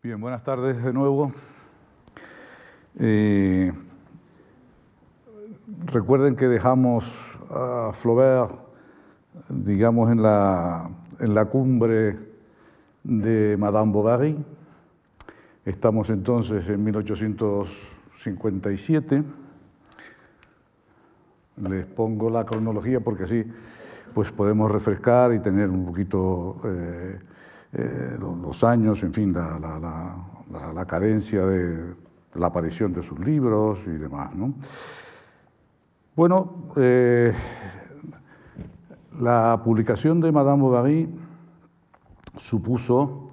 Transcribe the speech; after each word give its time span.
Bien, 0.00 0.20
buenas 0.20 0.44
tardes 0.44 0.80
de 0.80 0.92
nuevo. 0.92 1.32
Eh, 3.00 3.72
recuerden 5.86 6.36
que 6.36 6.46
dejamos 6.46 7.36
a 7.50 7.90
Flaubert, 7.92 8.52
digamos, 9.48 10.12
en 10.12 10.22
la, 10.22 10.88
en 11.18 11.34
la 11.34 11.46
cumbre 11.46 12.16
de 13.02 13.56
Madame 13.58 13.90
Bovary. 13.90 14.38
Estamos 15.64 16.10
entonces 16.10 16.68
en 16.68 16.84
1857. 16.84 19.24
Les 21.68 21.86
pongo 21.86 22.30
la 22.30 22.46
cronología 22.46 23.00
porque 23.00 23.24
así 23.24 23.44
pues 24.14 24.30
podemos 24.30 24.70
refrescar 24.70 25.32
y 25.32 25.40
tener 25.40 25.68
un 25.68 25.86
poquito 25.86 26.60
eh, 26.66 27.18
eh, 27.72 28.16
los 28.18 28.64
años, 28.64 29.02
en 29.02 29.12
fin, 29.12 29.32
la, 29.32 30.84
cadencia 30.86 31.44
de 31.44 31.94
la 32.34 32.46
aparición 32.46 32.92
de 32.94 33.02
sus 33.02 33.18
libros 33.18 33.80
y 33.86 33.90
demás. 33.90 34.30
Bueno, 36.16 36.70
eh, 36.76 37.34
la 39.20 39.60
publicación 39.62 40.20
de 40.20 40.32
Madame 40.32 40.62
Bovary 40.62 41.08
supuso 42.36 43.28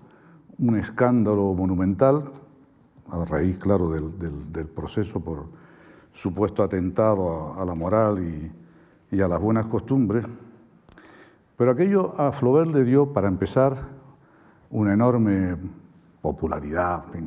un 0.57 0.77
escándalo 0.77 1.53
monumental, 1.53 2.31
a 3.09 3.23
raíz, 3.23 3.57
claro, 3.57 3.89
del, 3.89 4.67
proceso 4.67 5.21
por 5.21 5.45
supuesto 6.11 6.63
atentado 6.63 7.53
a, 7.59 7.63
la 7.63 7.75
moral 7.75 8.19
y, 8.19 9.15
y 9.15 9.21
a 9.21 9.27
las 9.27 9.39
buenas 9.39 9.67
costumbres. 9.67 10.25
Pero 11.55 11.71
aquello 11.71 12.19
a 12.19 12.31
Flaubert 12.33 12.71
le 12.71 12.83
dio, 12.83 13.13
para 13.13 13.27
empezar, 13.27 13.94
una 14.75 14.93
enorme 14.93 15.55
popularidad, 16.21 17.05
eh, 17.15 17.21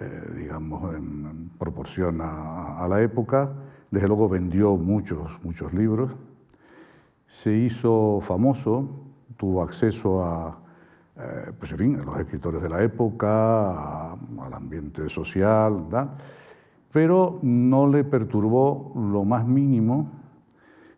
eh, 0.00 0.32
digamos, 0.36 0.94
en, 0.94 1.50
proporción 1.58 2.20
a, 2.22 2.86
la 2.88 3.02
época. 3.02 3.52
Desde 3.90 4.06
luego 4.06 4.28
vendió 4.28 4.76
muchos, 4.76 5.40
muchos 5.42 5.74
libros. 5.74 6.12
Se 7.26 7.52
hizo 7.52 8.20
famoso, 8.20 9.06
tuvo 9.36 9.62
acceso 9.62 10.22
a, 10.22 10.56
eh, 11.16 11.52
pues 11.58 11.72
en 11.72 11.78
fin, 11.78 11.96
a 11.96 12.04
los 12.04 12.16
escritores 12.20 12.62
de 12.62 12.68
la 12.68 12.80
época, 12.80 14.12
al 14.12 14.54
ambiente 14.54 15.08
social, 15.08 15.86
pero 16.92 17.40
no 17.42 17.88
le 17.88 18.04
perturbó 18.04 18.92
lo 18.94 19.24
más 19.24 19.44
mínimo 19.44 20.12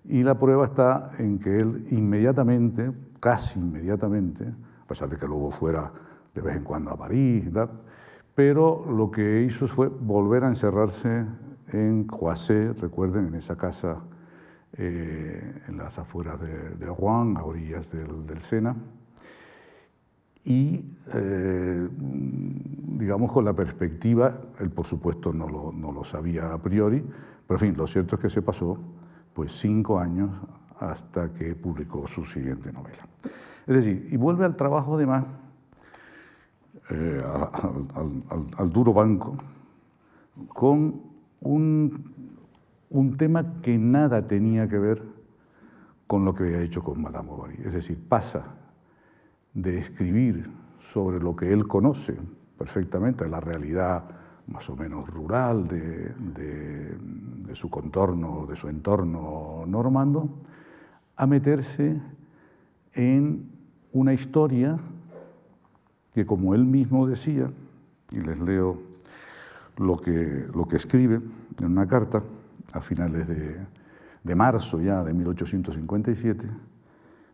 y 0.05 0.23
la 0.23 0.39
prueba 0.39 0.67
está 0.67 1.12
en 1.19 1.39
que 1.39 1.59
él 1.59 1.87
inmediatamente, 1.91 2.93
casi 3.19 3.61
inmediatamente, 3.61 4.53
pesar 4.93 5.09
de 5.09 5.17
que 5.17 5.27
luego 5.27 5.51
fuera 5.51 5.91
de 6.35 6.43
vez 6.43 6.55
en 6.55 6.65
cuando 6.65 6.91
a 6.91 6.97
París 6.98 7.47
y 7.47 7.51
tal, 7.51 7.71
pero 8.35 8.85
lo 8.91 9.11
que 9.11 9.43
hizo 9.43 9.67
fue 9.67 9.89
volver 9.89 10.45
a 10.45 10.49
encerrarse 10.49 11.25
en 11.69 12.05
Croisset, 12.05 12.79
recuerden, 12.79 13.29
en 13.29 13.34
esa 13.34 13.57
casa 13.57 14.03
eh, 14.77 15.62
en 15.67 15.79
las 15.79 15.99
afueras 15.99 16.39
de, 16.41 16.87
Rouen, 16.87 17.39
a 17.39 17.45
orillas 17.45 17.91
del, 17.91 18.41
Sena, 18.43 18.77
y 20.45 20.99
eh, 21.15 21.89
digamos 22.99 23.33
con 23.33 23.47
la 23.47 23.55
perspectiva, 23.55 24.43
él 24.59 24.71
por 24.71 24.84
supuesto 24.84 25.33
no 25.33 25.49
lo, 25.49 25.73
no 25.73 25.91
lo, 25.91 26.05
sabía 26.05 26.53
a 26.53 26.61
priori, 26.61 27.03
pero 27.47 27.56
en 27.56 27.61
fin, 27.61 27.77
lo 27.79 27.87
cierto 27.87 28.17
es 28.17 28.23
que 28.23 28.29
se 28.29 28.43
pasó 28.43 28.79
pues 29.33 29.53
cinco 29.53 29.99
años 29.99 30.31
hasta 30.79 31.33
que 31.33 31.55
publicó 31.55 32.06
su 32.06 32.27
siguiente 32.27 32.71
novela. 32.73 33.09
Es 33.67 33.77
decir, 33.77 34.09
y 34.11 34.17
vuelve 34.17 34.45
al 34.45 34.57
trabajo 34.57 34.97
además, 34.97 35.25
eh, 36.91 37.23
al, 38.59 38.71
duro 38.71 38.93
banco, 38.93 39.37
con 40.49 41.01
un, 41.41 42.13
un, 42.91 43.17
tema 43.17 43.61
que 43.63 43.78
nada 43.78 44.27
tenía 44.27 44.69
que 44.69 44.78
ver 44.78 45.03
con 46.06 46.25
lo 46.25 46.34
que 46.34 46.45
había 46.45 46.61
hecho 46.61 46.83
con 46.83 47.01
Madame 47.01 47.28
Bovary. 47.28 47.59
Es 47.65 47.72
decir, 47.72 47.99
pasa 48.09 48.45
de 49.55 49.78
escribir 49.78 50.51
sobre 50.78 51.21
lo 51.21 51.37
que 51.37 51.53
él 51.53 51.69
conoce 51.69 52.17
perfectamente, 52.59 53.28
la 53.28 53.41
realidad 53.41 54.05
más 54.49 54.69
o 54.69 54.77
menos 54.77 55.09
rural 55.09 55.69
de, 55.69 56.15
de 56.17 57.55
su 57.55 57.71
contorno, 57.71 58.45
de 58.47 58.56
su 58.56 58.69
entorno 58.69 59.65
normando, 59.67 60.28
a 61.17 61.27
meterse 61.27 62.01
en 62.95 63.52
una 63.92 64.12
historia 64.12 64.76
que, 66.14 66.26
como 66.26 66.54
él 66.54 66.64
mismo 66.64 67.06
decía, 67.06 67.50
y 68.10 68.20
les 68.20 68.38
leo 68.38 68.80
lo 69.76 69.98
que, 69.98 70.48
escribe 70.72 71.20
en 71.60 71.66
una 71.66 71.86
carta 71.86 72.22
a 72.72 72.80
finales 72.80 73.26
de, 73.28 73.58
de 74.22 74.34
marzo 74.34 74.80
ya 74.80 75.03
de 75.03 75.12
1857, 75.12 76.48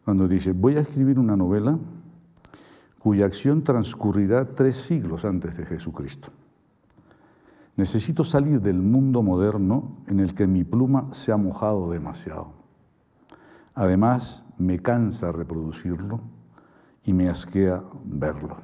cuando 0.05 0.27
dice, 0.27 0.53
voy 0.53 0.77
a 0.77 0.81
escribir 0.81 1.19
una 1.19 1.37
novela 1.37 1.79
cuya 2.99 3.27
acción 3.27 3.63
transcurrirá 3.63 4.45
tres 4.55 4.77
siglos 4.77 5.25
antes 5.25 5.57
de 5.57 5.67
Jesucristo. 5.67 6.31
Necesito 7.77 8.25
salir 8.25 8.61
del 8.61 8.83
mundo 8.83 9.23
moderno 9.23 9.97
en 10.09 10.19
el 10.19 10.35
que 10.35 10.49
mi 10.49 10.65
pluma 10.65 11.15
se 11.15 11.31
ha 11.31 11.37
mojado 11.37 11.91
demasiado. 11.91 12.53
Además, 13.75 14.45
me 14.59 14.81
cansa 14.81 15.31
reproducirlo 15.31 16.21
y 17.09 17.15
me 17.15 17.31
asquea 17.31 17.83
verlo. 18.05 18.59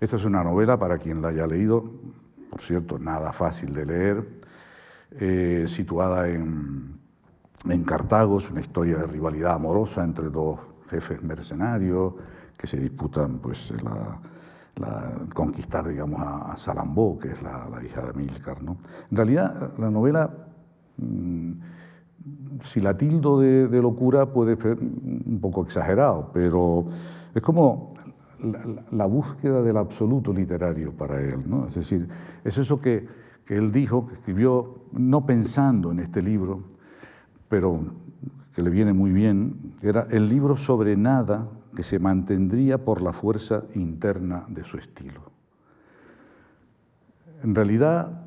Esta 0.00 0.16
es 0.16 0.24
una 0.24 0.42
novela 0.42 0.76
para 0.80 0.98
quien 0.98 1.22
la 1.22 1.28
haya 1.28 1.46
leído, 1.46 1.84
por 2.50 2.60
cierto, 2.60 2.98
nada 2.98 3.32
fácil 3.32 3.72
de 3.72 3.86
leer, 3.86 4.40
eh, 5.12 5.66
situada 5.68 6.28
en, 6.28 6.98
en 7.68 7.84
Cartago, 7.84 8.38
es 8.38 8.50
una 8.50 8.60
historia 8.60 8.96
de 8.96 9.06
rivalidad 9.06 9.54
amorosa 9.54 10.02
entre 10.02 10.28
dos 10.28 10.58
jefes 10.88 11.22
mercenarios 11.22 12.14
que 12.56 12.66
se 12.66 12.78
disputan 12.78 13.38
pues, 13.38 13.72
la, 13.84 15.12
conquistar 15.32 15.86
digamos, 15.86 16.20
a, 16.20 16.56
Salambó, 16.56 17.16
que 17.16 17.28
es 17.28 17.42
la, 17.42 17.80
hija 17.84 18.06
de 18.06 18.12
Milcar. 18.12 18.60
¿no? 18.60 18.76
En 19.08 19.16
realidad, 19.16 19.72
la 19.78 19.88
novela... 19.88 20.30
Mm, 20.96 21.52
si 22.60 22.80
la 22.80 22.96
tildo 22.96 23.40
de, 23.40 23.80
locura 23.80 24.26
puede 24.26 24.56
ser 24.56 24.78
un 24.78 25.38
poco 25.40 25.62
exagerado, 25.62 26.30
pero 26.32 26.86
es 27.34 27.42
como 27.42 27.94
la, 28.92 29.06
búsqueda 29.06 29.62
del 29.62 29.76
absoluto 29.76 30.32
literario 30.32 30.92
para 30.92 31.20
él. 31.20 31.42
¿no? 31.46 31.66
Es 31.66 31.74
decir, 31.74 32.08
es 32.44 32.58
eso 32.58 32.80
que, 32.80 33.06
que 33.44 33.56
él 33.56 33.72
dijo, 33.72 34.06
que 34.06 34.14
escribió 34.14 34.86
no 34.92 35.26
pensando 35.26 35.92
en 35.92 36.00
este 36.00 36.22
libro, 36.22 36.64
pero 37.48 37.80
que 38.54 38.62
le 38.62 38.70
viene 38.70 38.92
muy 38.92 39.12
bien, 39.12 39.74
era 39.82 40.06
el 40.10 40.28
libro 40.28 40.56
sobre 40.56 40.96
nada 40.96 41.48
que 41.74 41.82
se 41.82 41.98
mantendría 41.98 42.84
por 42.84 43.00
la 43.00 43.12
fuerza 43.12 43.62
interna 43.74 44.44
de 44.48 44.64
su 44.64 44.76
estilo. 44.76 45.30
En 47.42 47.54
realidad, 47.54 48.26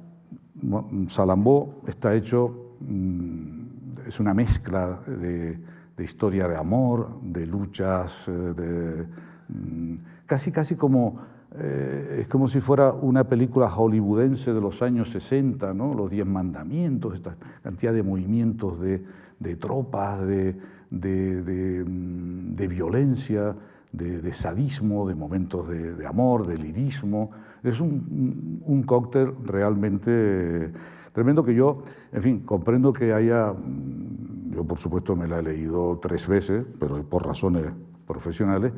Salambó 1.07 1.81
está 1.87 2.15
hecho 2.15 2.75
mm, 2.79 3.63
es 4.07 4.19
una 4.19 4.33
mezcla 4.33 5.01
de, 5.07 5.59
historia 6.03 6.47
de 6.47 6.55
amor, 6.55 7.19
de 7.21 7.45
luchas, 7.45 8.27
eh, 8.27 8.31
de, 8.31 9.07
mm, 9.49 9.95
casi, 10.25 10.51
casi 10.51 10.75
como, 10.75 11.19
eh, 11.55 12.19
es 12.21 12.27
como 12.27 12.47
si 12.47 12.59
fuera 12.59 12.93
una 12.93 13.23
película 13.25 13.69
hollywoodense 13.69 14.53
de 14.53 14.61
los 14.61 14.81
años 14.81 15.11
60, 15.11 15.73
¿no? 15.73 15.93
los 15.93 16.11
Diez 16.11 16.25
Mandamientos, 16.25 17.15
esta 17.15 17.35
cantidad 17.61 17.93
de 17.93 18.03
movimientos 18.03 18.79
de, 18.79 19.55
tropas, 19.57 20.25
de, 20.25 20.55
mm, 20.89 22.55
violencia, 22.67 23.55
de, 23.91 24.33
sadismo, 24.33 25.07
de 25.07 25.15
momentos 25.15 25.67
de, 25.69 26.05
amor, 26.07 26.47
de 26.47 26.57
lirismo. 26.57 27.31
Es 27.61 27.79
un, 27.79 28.61
un 28.65 28.83
cóctel 28.83 29.33
realmente 29.43 30.71
Tremendo 31.13 31.45
que 31.45 31.53
yo, 31.53 31.83
en 32.11 32.21
fin, 32.23 32.39
comprendo 32.39 32.91
que 32.91 33.13
haya, 33.13 33.53
mm, 33.53 34.12
yo 34.53 34.63
por 34.63 34.77
supuesto 34.77 35.15
me 35.15 35.27
la 35.27 35.39
he 35.39 35.43
leído 35.43 35.99
tres 35.99 36.27
veces, 36.27 36.65
pero 36.79 37.03
por 37.03 37.25
razones 37.25 37.65
profesionales, 38.05 38.73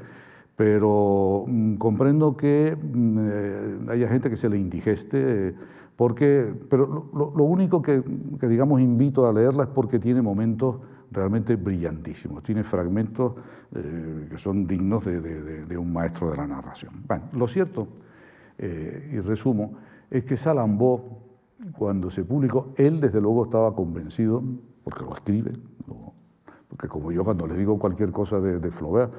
pero 0.56 1.46
mm, 1.48 1.76
comprendo 1.76 2.36
que 2.38 2.76
mm, 2.76 3.18
eh, 3.20 3.78
haya 3.90 4.08
gente 4.08 4.30
que 4.30 4.38
se 4.38 4.50
le 4.50 4.58
indigeste, 4.58 5.54
porque, 5.96 6.54
pero 6.70 7.10
lo, 7.14 7.44
único 7.44 7.82
que, 7.82 8.04
digamos 8.42 8.82
invito 8.82 9.28
a 9.28 9.34
leerla 9.34 9.64
es 9.64 9.70
porque 9.70 9.98
tiene 10.00 10.22
momentos 10.22 10.78
realmente 11.12 11.56
brillantísimos, 11.56 12.44
tiene 12.44 12.64
fragmentos 12.64 13.34
eh, 13.74 14.28
que 14.30 14.38
son 14.38 14.68
dignos 14.68 15.06
de, 15.06 15.78
un 15.78 15.94
maestro 15.94 16.32
de 16.32 16.38
la 16.38 16.48
narración. 16.48 17.06
Lo 17.32 17.48
cierto, 17.48 17.88
eh, 18.58 19.12
y 19.14 19.20
resumo, 19.20 19.78
es 20.10 20.26
que 20.26 20.36
Salambó 20.36 21.26
cuando 21.78 22.10
se 22.10 22.24
publicó, 22.24 22.74
él 22.76 23.00
desde 23.00 23.22
luego 23.22 23.46
estaba 23.46 23.74
convencido, 23.74 24.44
porque 24.86 25.04
lo 25.04 25.16
escribe, 25.16 25.52
porque 26.70 26.88
como 26.88 27.12
yo 27.12 27.24
cuando 27.24 27.48
le 27.48 27.56
digo 27.56 27.80
cualquier 27.80 28.12
cosa 28.12 28.40
de, 28.40 28.70
Flaubert, 28.70 29.12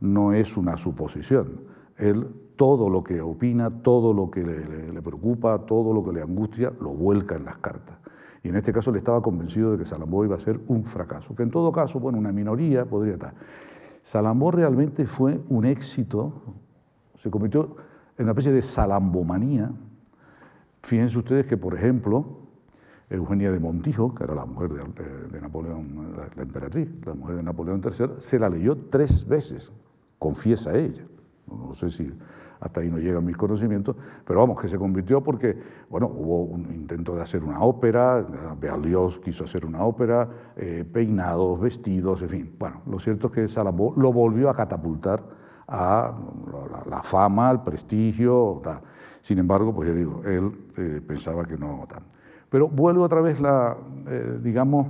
no 0.00 0.32
es 0.32 0.56
una 0.56 0.78
suposición. 0.78 1.60
Él 1.98 2.26
todo 2.56 2.88
lo 2.88 3.04
que 3.04 3.20
opina, 3.20 3.82
todo 3.82 4.14
lo 4.14 4.30
que 4.30 4.42
le, 4.42 5.02
preocupa, 5.02 5.66
todo 5.66 5.92
lo 5.92 6.02
que 6.02 6.12
le 6.12 6.22
angustia, 6.22 6.72
lo 6.80 6.94
vuelca 6.94 7.36
en 7.36 7.44
las 7.44 7.58
cartas. 7.58 7.98
Y 8.42 8.48
en 8.48 8.56
este 8.56 8.72
caso 8.72 8.90
le 8.90 8.96
estaba 8.96 9.20
convencido 9.20 9.72
de 9.72 9.78
que 9.78 9.84
Salambó 9.84 10.24
iba 10.24 10.36
a 10.36 10.40
ser 10.40 10.58
un 10.68 10.84
fracaso, 10.84 11.36
que 11.36 11.42
en 11.42 11.50
todo 11.50 11.70
caso, 11.70 12.00
bueno, 12.00 12.18
una 12.18 12.32
minoría 12.32 12.86
podría 12.86 13.12
estar. 13.12 13.34
Salambó 14.02 14.50
realmente 14.50 15.06
fue 15.06 15.38
un 15.50 15.66
éxito, 15.66 16.32
se 17.16 17.30
convirtió 17.30 17.76
en 18.16 18.24
una 18.24 18.32
especie 18.32 18.52
de 18.52 18.62
salambomanía. 18.62 19.70
Fíjense 20.82 21.18
ustedes 21.18 21.46
que, 21.46 21.58
por 21.58 21.74
ejemplo, 21.74 22.39
Eugenia 23.10 23.50
de 23.50 23.58
Montijo, 23.58 24.14
que 24.14 24.22
era 24.22 24.34
la 24.34 24.46
mujer 24.46 24.70
de, 24.70 25.40
Napoleón, 25.40 26.14
la, 26.16 26.42
emperatriz, 26.42 26.88
la 27.04 27.14
mujer 27.14 27.36
de 27.36 27.42
Napoleón 27.42 27.82
III, 27.84 28.14
se 28.18 28.38
la 28.38 28.48
leyó 28.48 28.76
tres 28.88 29.26
veces, 29.26 29.72
confiesa 30.18 30.76
ella. 30.78 31.04
No 31.48 31.74
sé 31.74 31.90
si 31.90 32.08
hasta 32.60 32.80
ahí 32.80 32.90
no 32.90 32.98
llegan 32.98 33.24
mis 33.24 33.36
conocimientos, 33.36 33.96
pero 34.24 34.40
vamos, 34.40 34.60
que 34.60 34.68
se 34.68 34.78
convirtió 34.78 35.22
porque, 35.22 35.56
bueno, 35.88 36.06
hubo 36.06 36.44
un 36.44 36.72
intento 36.72 37.16
de 37.16 37.22
hacer 37.22 37.42
una 37.42 37.60
ópera, 37.62 38.24
Berlioz 38.60 39.18
quiso 39.18 39.44
hacer 39.44 39.64
una 39.66 39.82
ópera, 39.82 40.28
eh, 40.56 40.84
peinados, 40.84 41.58
vestidos, 41.58 42.22
en 42.22 42.28
fin. 42.28 42.56
Bueno, 42.58 42.82
lo 42.86 42.98
cierto 43.00 43.28
es 43.28 43.32
que 43.32 43.48
Salambó 43.48 43.94
lo 43.96 44.12
volvió 44.12 44.50
a 44.50 44.54
catapultar 44.54 45.24
a 45.66 46.14
la, 46.88 47.02
fama, 47.02 47.48
al 47.48 47.62
prestigio, 47.62 48.60
tal. 48.62 48.80
Sin 49.22 49.38
embargo, 49.38 49.74
pues 49.74 49.88
ya 49.88 49.94
digo, 49.94 50.22
él 50.24 50.52
eh, 50.76 51.00
pensaba 51.06 51.44
que 51.44 51.56
no 51.56 51.86
tal. 51.88 52.02
Pero 52.50 52.68
vuelve 52.68 53.00
otra 53.00 53.20
vez 53.20 53.40
la, 53.40 53.76
eh, 54.06 54.38
digamos, 54.42 54.88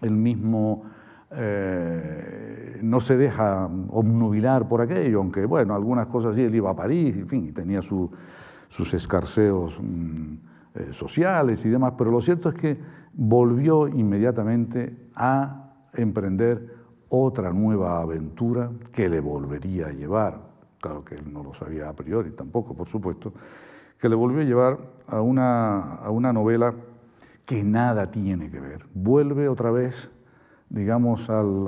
el 0.00 0.12
mismo 0.12 0.84
eh, 1.30 2.78
no 2.82 3.00
se 3.00 3.16
deja 3.16 3.66
obnubilar 3.90 4.66
por 4.66 4.80
aquello, 4.80 5.18
aunque 5.18 5.44
bueno, 5.44 5.74
algunas 5.74 6.06
cosas 6.06 6.34
sí, 6.34 6.42
él 6.42 6.54
iba 6.54 6.70
a 6.70 6.76
París, 6.76 7.16
en 7.16 7.28
fin, 7.28 7.44
y 7.44 7.52
tenía 7.52 7.82
sus 7.82 8.94
escarceos 8.94 9.78
mm, 9.80 10.34
eh, 10.74 10.92
sociales 10.92 11.64
y 11.66 11.68
demás, 11.68 11.94
pero 11.98 12.10
lo 12.10 12.20
cierto 12.22 12.48
es 12.48 12.54
que 12.54 12.78
volvió 13.12 13.88
inmediatamente 13.88 15.10
a 15.14 15.72
emprender 15.92 16.78
otra 17.10 17.52
nueva 17.52 18.00
aventura 18.00 18.70
que 18.92 19.08
le 19.08 19.20
volvería 19.20 19.88
a 19.88 19.92
llevar, 19.92 20.40
claro 20.80 21.04
que 21.04 21.16
él 21.16 21.30
no 21.32 21.42
lo 21.42 21.52
sabía 21.52 21.88
a 21.88 21.94
priori 21.94 22.30
tampoco, 22.30 22.74
por 22.74 22.86
supuesto, 22.86 23.32
que 23.98 24.08
le 24.08 24.14
volvió 24.14 24.40
a 24.40 24.44
llevar 24.44 24.78
a 25.06 25.20
una, 25.20 25.94
a 25.96 26.10
una 26.10 26.32
novela 26.32 26.74
que 27.46 27.64
nada 27.64 28.10
tiene 28.10 28.50
que 28.50 28.60
ver. 28.60 28.84
Vuelve 28.94 29.48
otra 29.48 29.70
vez 29.70 30.10
digamos, 30.70 31.30
al, 31.30 31.66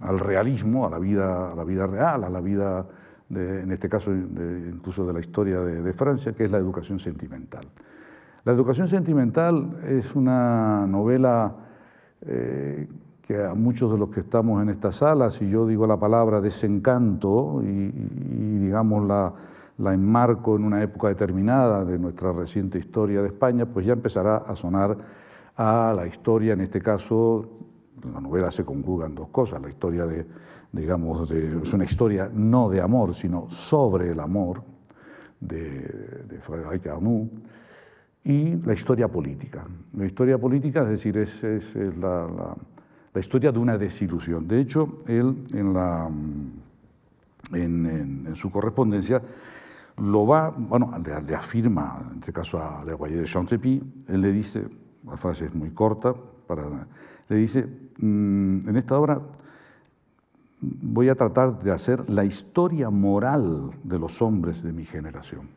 al 0.00 0.18
realismo, 0.18 0.86
a 0.86 0.90
la, 0.90 0.98
vida, 0.98 1.50
a 1.50 1.54
la 1.54 1.64
vida 1.64 1.86
real, 1.86 2.24
a 2.24 2.30
la 2.30 2.40
vida, 2.40 2.86
en 3.30 3.70
este 3.72 3.88
caso 3.88 4.12
incluso 4.12 5.06
de 5.06 5.12
la 5.12 5.20
historia 5.20 5.60
de, 5.60 5.92
Francia, 5.92 6.32
que 6.32 6.44
es 6.44 6.50
la 6.50 6.58
educación 6.58 6.98
sentimental. 6.98 7.66
La 8.44 8.52
educación 8.52 8.88
sentimental 8.88 9.78
es 9.84 10.14
una 10.14 10.86
novela 10.86 11.54
eh, 12.22 12.88
que 13.22 13.44
a 13.44 13.54
muchos 13.54 13.92
de 13.92 13.98
los 13.98 14.08
que 14.08 14.20
estamos 14.20 14.62
en 14.62 14.70
esta 14.70 14.90
sala, 14.90 15.28
si 15.28 15.48
yo 15.50 15.66
digo 15.66 15.86
la 15.86 15.98
palabra 15.98 16.40
desencanto 16.40 17.60
y, 17.62 17.90
digamos 18.58 19.06
la, 19.06 19.32
la 19.78 19.94
enmarco 19.94 20.56
en 20.56 20.64
una 20.64 20.82
época 20.82 21.08
determinada 21.08 21.84
de 21.84 21.98
nuestra 21.98 22.32
reciente 22.32 22.78
historia 22.78 23.22
de 23.22 23.28
España, 23.28 23.66
pues 23.66 23.86
ya 23.86 23.92
empezará 23.92 24.38
a 24.38 24.54
sonar 24.56 24.96
a 25.56 25.92
la 25.96 26.06
historia, 26.06 26.52
en 26.52 26.60
este 26.60 26.80
caso, 26.80 27.48
la 28.12 28.20
novela 28.20 28.50
se 28.50 28.64
conjugan 28.64 29.14
dos 29.14 29.28
cosas, 29.28 29.60
la 29.60 29.68
historia 29.68 30.06
de, 30.06 30.26
digamos, 30.72 31.28
de, 31.28 31.62
es 31.62 31.72
una 31.72 31.84
historia 31.84 32.30
no 32.32 32.68
de 32.68 32.80
amor, 32.80 33.14
sino 33.14 33.48
sobre 33.50 34.10
el 34.10 34.20
amor 34.20 34.62
de, 35.40 36.24
de 36.28 36.38
Frédéric 36.40 36.86
y 38.24 38.56
la 38.56 38.72
historia 38.72 39.08
política. 39.08 39.66
La 39.96 40.04
historia 40.04 40.38
política, 40.38 40.82
es 40.82 40.88
decir, 40.88 41.16
es, 41.16 41.42
la, 41.96 42.56
la, 43.14 43.20
historia 43.20 43.50
de 43.50 43.58
una 43.58 43.78
desilusión. 43.78 44.46
De 44.46 44.60
hecho, 44.60 44.98
él 45.06 45.44
en, 45.52 45.72
la, 45.72 46.10
en, 47.52 48.34
su 48.36 48.50
correspondencia 48.50 49.22
lo 50.00 50.26
va, 50.26 50.50
bueno, 50.50 50.92
le, 51.26 51.34
afirma, 51.34 52.00
en 52.10 52.18
este 52.18 52.32
caso 52.32 52.60
a 52.60 52.84
Le 52.84 52.96
Royer 52.96 53.20
de 53.20 53.24
Chantepie, 53.24 53.82
él 54.08 54.20
le 54.20 54.32
dice, 54.32 54.66
la 55.04 55.16
frase 55.16 55.46
es 55.46 55.54
muy 55.54 55.70
corta, 55.70 56.14
para, 56.46 56.86
le 57.28 57.36
dice, 57.36 57.66
mm, 57.98 58.68
en 58.68 58.76
esta 58.76 58.98
obra 58.98 59.20
voy 60.60 61.08
a 61.08 61.14
tratar 61.14 61.58
de 61.60 61.70
hacer 61.70 62.08
la 62.10 62.24
historia 62.24 62.90
moral 62.90 63.70
de 63.84 63.98
los 63.98 64.20
hombres 64.22 64.62
de 64.62 64.72
mi 64.72 64.84
generación, 64.84 65.48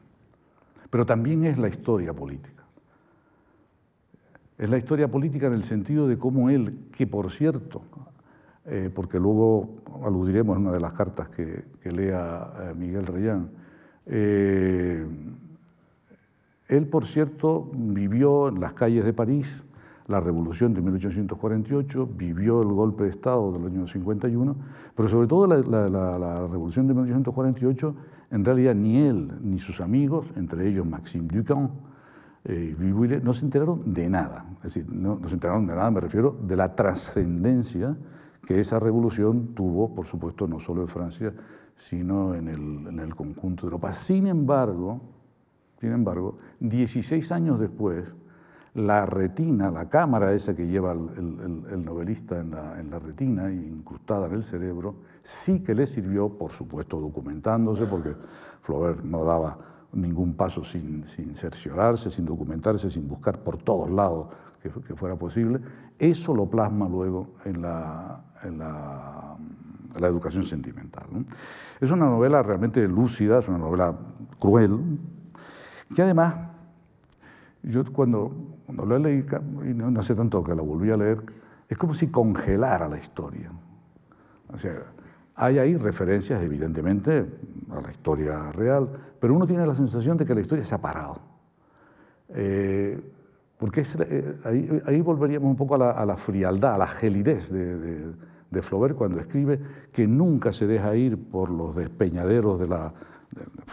pero 0.90 1.06
también 1.06 1.46
es 1.46 1.58
la 1.58 1.70
historia 1.70 2.14
política. 2.14 2.62
Es 4.58 4.70
la 4.70 4.78
historia 4.78 5.10
política 5.10 5.48
en 5.48 5.54
el 5.54 5.64
sentido 5.64 6.08
de 6.08 6.20
cómo 6.20 6.52
él, 6.52 6.88
que 6.92 7.08
por 7.08 7.32
cierto, 7.32 7.82
eh, 8.66 8.92
porque 8.94 9.20
luego 9.20 9.82
aludiremos 10.06 10.56
en 10.56 10.64
una 10.64 10.74
de 10.74 10.80
las 10.80 10.94
cartas 10.94 11.30
que, 11.30 11.64
lea 11.84 12.54
eh, 12.60 12.74
Miguel 12.76 13.08
Reyán, 13.08 13.50
eh, 14.06 15.06
él, 16.68 16.88
por 16.88 17.06
cierto, 17.06 17.70
vivió 17.74 18.48
en 18.48 18.60
las 18.60 18.74
calles 18.74 19.04
de 19.04 19.14
París 19.14 19.66
la 20.08 20.20
revolución 20.20 20.74
de 20.74 20.82
1848, 20.82 22.10
vivió 22.18 22.62
el 22.62 22.70
golpe 22.70 23.06
de 23.06 23.10
Estado 23.10 23.52
del 23.54 23.66
año 23.66 23.88
51, 23.88 24.56
pero 24.96 25.10
sobre 25.10 25.28
todo 25.28 25.48
la, 25.48 26.48
revolución 26.48 26.88
de 26.88 26.94
1848, 26.94 27.96
en 28.32 28.46
realidad 28.46 28.76
ni 28.76 28.98
él 28.98 29.32
ni 29.42 29.60
sus 29.60 29.82
amigos, 29.82 30.28
entre 30.36 30.68
ellos 30.68 30.86
Maxime 30.86 31.28
Ducamp, 31.28 31.72
eh, 32.44 32.76
no 33.24 33.34
se 33.34 33.46
enteraron 33.46 33.94
de 33.94 34.10
nada. 34.10 34.46
Es 34.58 34.74
decir, 34.74 34.86
no, 34.90 35.20
se 35.28 35.34
enteraron 35.34 35.68
de 35.68 35.76
nada, 35.76 35.92
me 35.92 36.02
refiero 36.02 36.38
de 36.42 36.56
la 36.56 36.76
trascendencia 36.76 37.96
que 38.46 38.60
esa 38.60 38.80
revolución 38.80 39.54
tuvo, 39.54 39.94
por 39.94 40.08
supuesto, 40.08 40.48
no 40.48 40.60
solo 40.60 40.82
en 40.82 40.88
Francia, 40.88 41.34
sino 41.82 42.36
en 42.36 42.48
el, 42.48 42.88
en 42.88 43.00
el 43.00 43.16
conjunto 43.16 43.64
de 43.64 43.68
Europa. 43.68 43.92
Sin 43.92 44.28
embargo, 44.28 45.02
sin 45.82 45.94
embargo, 45.94 46.38
16 46.60 47.32
años 47.32 47.60
después, 47.60 48.16
la 48.76 49.08
retina, 49.08 49.72
la 49.72 49.90
cámara 49.90 50.32
esa 50.32 50.56
que 50.56 50.68
lleva 50.68 50.92
el, 50.92 51.84
novelista 51.84 52.40
en 52.40 52.52
la, 52.52 53.00
retina, 53.00 53.52
incrustada 53.52 54.28
en 54.28 54.34
el 54.34 54.44
cerebro, 54.44 54.98
sí 55.24 55.64
que 55.64 55.74
le 55.74 55.88
sirvió, 55.88 56.38
por 56.38 56.52
supuesto 56.52 57.00
documentándose, 57.00 57.88
porque 57.88 58.16
Flaubert 58.62 59.04
no 59.04 59.26
daba 59.26 59.58
ningún 59.94 60.36
paso 60.36 60.64
sin, 60.64 61.04
cerciorarse, 61.34 62.12
sin 62.12 62.26
documentarse, 62.26 62.92
sin 62.92 63.08
buscar 63.08 63.40
por 63.40 63.58
todos 63.58 63.90
lados 63.90 64.28
que, 64.62 64.70
fuera 64.70 65.16
posible. 65.18 65.60
Eso 65.98 66.36
lo 66.36 66.48
plasma 66.48 66.88
luego 66.88 67.32
en 67.44 67.64
la, 67.64 68.24
educación 70.00 70.44
sentimental. 70.44 71.06
Es 71.80 71.92
una 71.92 72.06
novela 72.06 72.44
realmente 72.44 72.88
lúcida, 72.88 73.40
es 73.40 73.48
una 73.48 73.58
novela 73.58 73.96
cruel, 74.40 74.80
que 75.96 76.02
además, 76.02 76.36
yo 77.64 77.84
cuando, 77.92 78.32
cuando 78.66 78.86
lo 78.86 79.00
leí, 79.00 79.26
y 79.64 79.74
no, 79.74 80.00
hace 80.00 80.16
tanto 80.16 80.44
que 80.44 80.56
lo 80.56 80.64
volví 80.64 80.92
a 80.92 80.98
leer, 80.98 81.22
es 81.68 81.78
como 81.78 81.94
si 81.94 82.08
congelara 82.08 82.88
la 82.88 82.98
historia. 82.98 83.52
O 84.54 84.58
sea, 84.58 84.84
hay 85.36 85.58
ahí 85.58 85.76
referencias, 85.76 86.42
evidentemente, 86.42 87.26
a 87.72 87.82
la 87.82 87.92
historia 87.92 88.52
real, 88.52 88.90
pero 89.20 89.34
uno 89.34 89.48
tiene 89.48 89.66
la 89.66 89.76
sensación 89.76 90.18
de 90.18 90.26
que 90.26 90.36
la 90.36 90.42
historia 90.42 90.66
se 90.66 90.76
ha 90.76 90.82
parado. 90.82 91.20
Eh, 92.30 93.00
porque 93.58 93.84
eh, 94.00 94.82
ahí, 94.86 95.02
volveríamos 95.02 95.50
un 95.50 95.56
poco 95.56 95.76
a 95.76 96.06
la, 96.06 96.18
frialdad, 96.18 96.76
a 96.76 96.78
la 96.80 96.88
gelidez 96.88 97.52
de, 97.52 97.78
de, 97.78 98.14
Flaubert 98.62 98.96
cuando 98.96 99.20
escribe 99.20 99.60
que 99.94 100.08
nunca 100.08 100.52
se 100.52 100.68
deja 100.68 100.96
ir 100.96 101.18
por 101.18 101.50
los 101.50 101.76
despeñaderos 101.76 102.60
de 102.60 102.68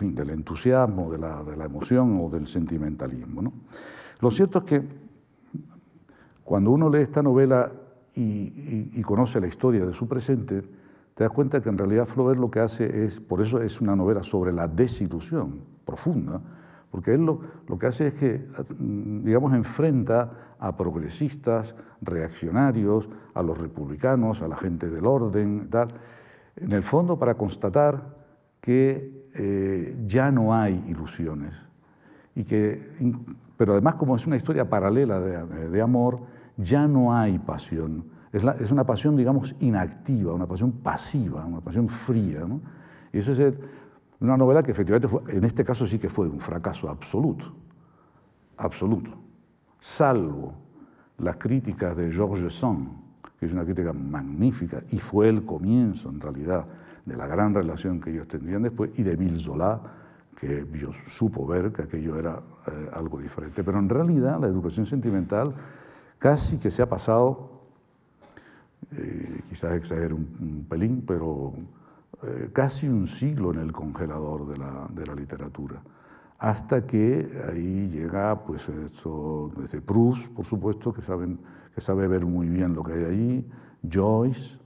del 0.01 0.31
entusiasmo, 0.31 1.11
de 1.11 1.19
la, 1.19 1.43
de 1.43 1.65
emoción 1.65 2.21
o 2.23 2.31
del 2.31 2.47
sentimentalismo. 2.47 3.53
Lo 4.21 4.31
cierto 4.31 4.59
es 4.61 4.65
que 4.65 4.83
cuando 6.45 6.71
uno 6.71 6.89
lee 6.89 7.01
esta 7.01 7.23
novela 7.23 7.73
y, 8.15 8.93
y, 8.95 9.03
conoce 9.03 9.41
la 9.41 9.49
historia 9.49 9.85
de 9.85 9.93
su 9.93 10.07
presente, 10.07 10.63
te 11.15 11.25
das 11.25 11.33
cuenta 11.33 11.61
que 11.61 11.69
en 11.69 11.79
realidad 11.79 12.07
Flaubert 12.07 12.39
lo 12.39 12.51
que 12.51 12.61
hace 12.61 13.05
es, 13.05 13.19
por 13.19 13.41
eso 13.41 13.61
es 13.61 13.81
una 13.81 13.97
novela 13.97 14.23
sobre 14.23 14.53
la 14.53 14.69
desilusión 14.69 15.61
profunda, 15.85 16.41
porque 16.91 17.15
él 17.15 17.25
lo, 17.25 17.41
lo, 17.67 17.79
que 17.79 17.87
hace 17.87 18.09
es 18.09 18.15
que, 18.15 18.47
digamos, 18.79 19.53
enfrenta 19.55 20.57
a 20.59 20.77
progresistas, 20.77 21.75
reaccionarios, 22.01 23.09
a 23.35 23.43
los 23.43 23.59
republicanos, 23.59 24.43
a 24.43 24.49
la 24.49 24.57
gente 24.57 24.89
del 24.89 25.07
orden, 25.07 25.69
tal, 25.71 25.89
en 26.57 26.73
el 26.73 26.83
fondo 26.83 27.19
para 27.19 27.35
constatar 27.35 28.17
que 28.61 29.29
eh, 29.35 30.03
ya 30.07 30.31
no 30.31 30.55
hay 30.55 30.85
ilusiones. 30.89 31.55
Y 32.35 32.45
que, 32.45 33.13
pero 33.57 33.73
además 33.73 33.95
como 33.95 34.17
es 34.17 34.27
una 34.27 34.37
historia 34.37 34.69
paralela 34.69 35.21
de, 35.21 35.83
amor, 35.83 36.21
ya 36.57 36.87
no 36.87 37.15
hay 37.15 37.39
pasión. 37.39 38.05
Es, 38.33 38.45
es, 38.61 38.71
una 38.71 38.85
pasión, 38.85 39.17
digamos, 39.17 39.55
inactiva, 39.61 40.35
una 40.35 40.47
pasión 40.47 40.73
pasiva, 40.73 41.45
una 41.45 41.61
pasión 41.61 41.89
fría. 41.89 42.47
Y 43.13 43.19
eso 43.19 43.33
es 43.33 43.55
Una 44.21 44.37
novela 44.37 44.63
que 44.63 44.73
efectivamente 44.73 45.09
fue, 45.09 45.23
en 45.29 45.45
este 45.45 45.65
caso 45.65 45.87
sí 45.87 45.99
que 45.99 46.09
fue 46.09 46.29
un 46.29 46.41
fracaso 46.41 46.89
absoluto, 46.89 47.53
absoluto, 48.57 49.11
salvo 49.79 50.55
las 51.19 51.37
críticas 51.37 51.97
de 51.97 52.11
Georges 52.11 52.59
Sand, 52.59 52.89
que 53.39 53.47
es 53.47 53.53
una 53.53 53.65
crítica 53.65 53.93
magnífica 53.93 54.83
y 54.91 54.99
fue 54.99 55.29
el 55.29 55.45
comienzo 55.45 56.09
en 56.09 56.21
realidad 56.21 56.67
de 57.05 57.17
la 57.17 57.27
gran 57.27 57.55
relación 57.55 58.01
que 58.01 58.11
ellos 58.11 58.29
tendrían 58.29 58.63
después, 58.63 58.91
y 58.97 59.03
de 59.03 59.13
Emile 59.13 59.37
Zola, 59.37 59.81
que 60.39 60.63
vio, 60.63 60.93
supo 61.09 61.47
ver 61.47 61.73
que 61.73 61.83
aquello 61.83 62.17
era 62.19 62.41
eh, 62.67 62.91
algo 62.93 63.19
diferente. 63.19 63.65
Pero 63.65 63.79
en 63.79 63.89
realidad 63.89 64.39
la 64.41 64.47
educación 64.47 64.87
sentimental 64.87 65.55
casi 66.19 66.59
que 66.59 66.71
se 66.71 66.83
ha 66.83 66.89
pasado, 66.89 67.63
eh, 68.93 69.41
quizás 69.49 69.75
exagere 69.75 70.15
un, 70.15 70.67
pelín, 70.69 71.03
pero 71.07 71.55
eh, 72.23 72.51
casi 72.53 72.89
un 72.89 73.07
siglo 73.07 73.53
en 73.53 73.61
el 73.61 73.73
congelador 73.73 74.47
de 74.49 74.57
la, 74.57 74.89
de 74.91 75.07
la, 75.07 75.15
literatura. 75.15 75.83
Hasta 76.39 76.87
que 76.87 77.31
ahí 77.49 77.89
llega, 77.89 78.45
pues, 78.45 78.69
eso, 78.69 79.51
desde 79.57 79.81
Proust, 79.81 80.29
por 80.29 80.45
supuesto, 80.45 80.93
que, 80.93 81.03
saben, 81.03 81.39
que 81.75 81.81
sabe 81.81 82.09
ver 82.09 82.27
muy 82.27 82.49
bien 82.49 82.75
lo 82.75 82.83
que 82.83 82.93
hay 82.93 83.05
ahí, 83.05 83.51
Joyce 83.89 84.59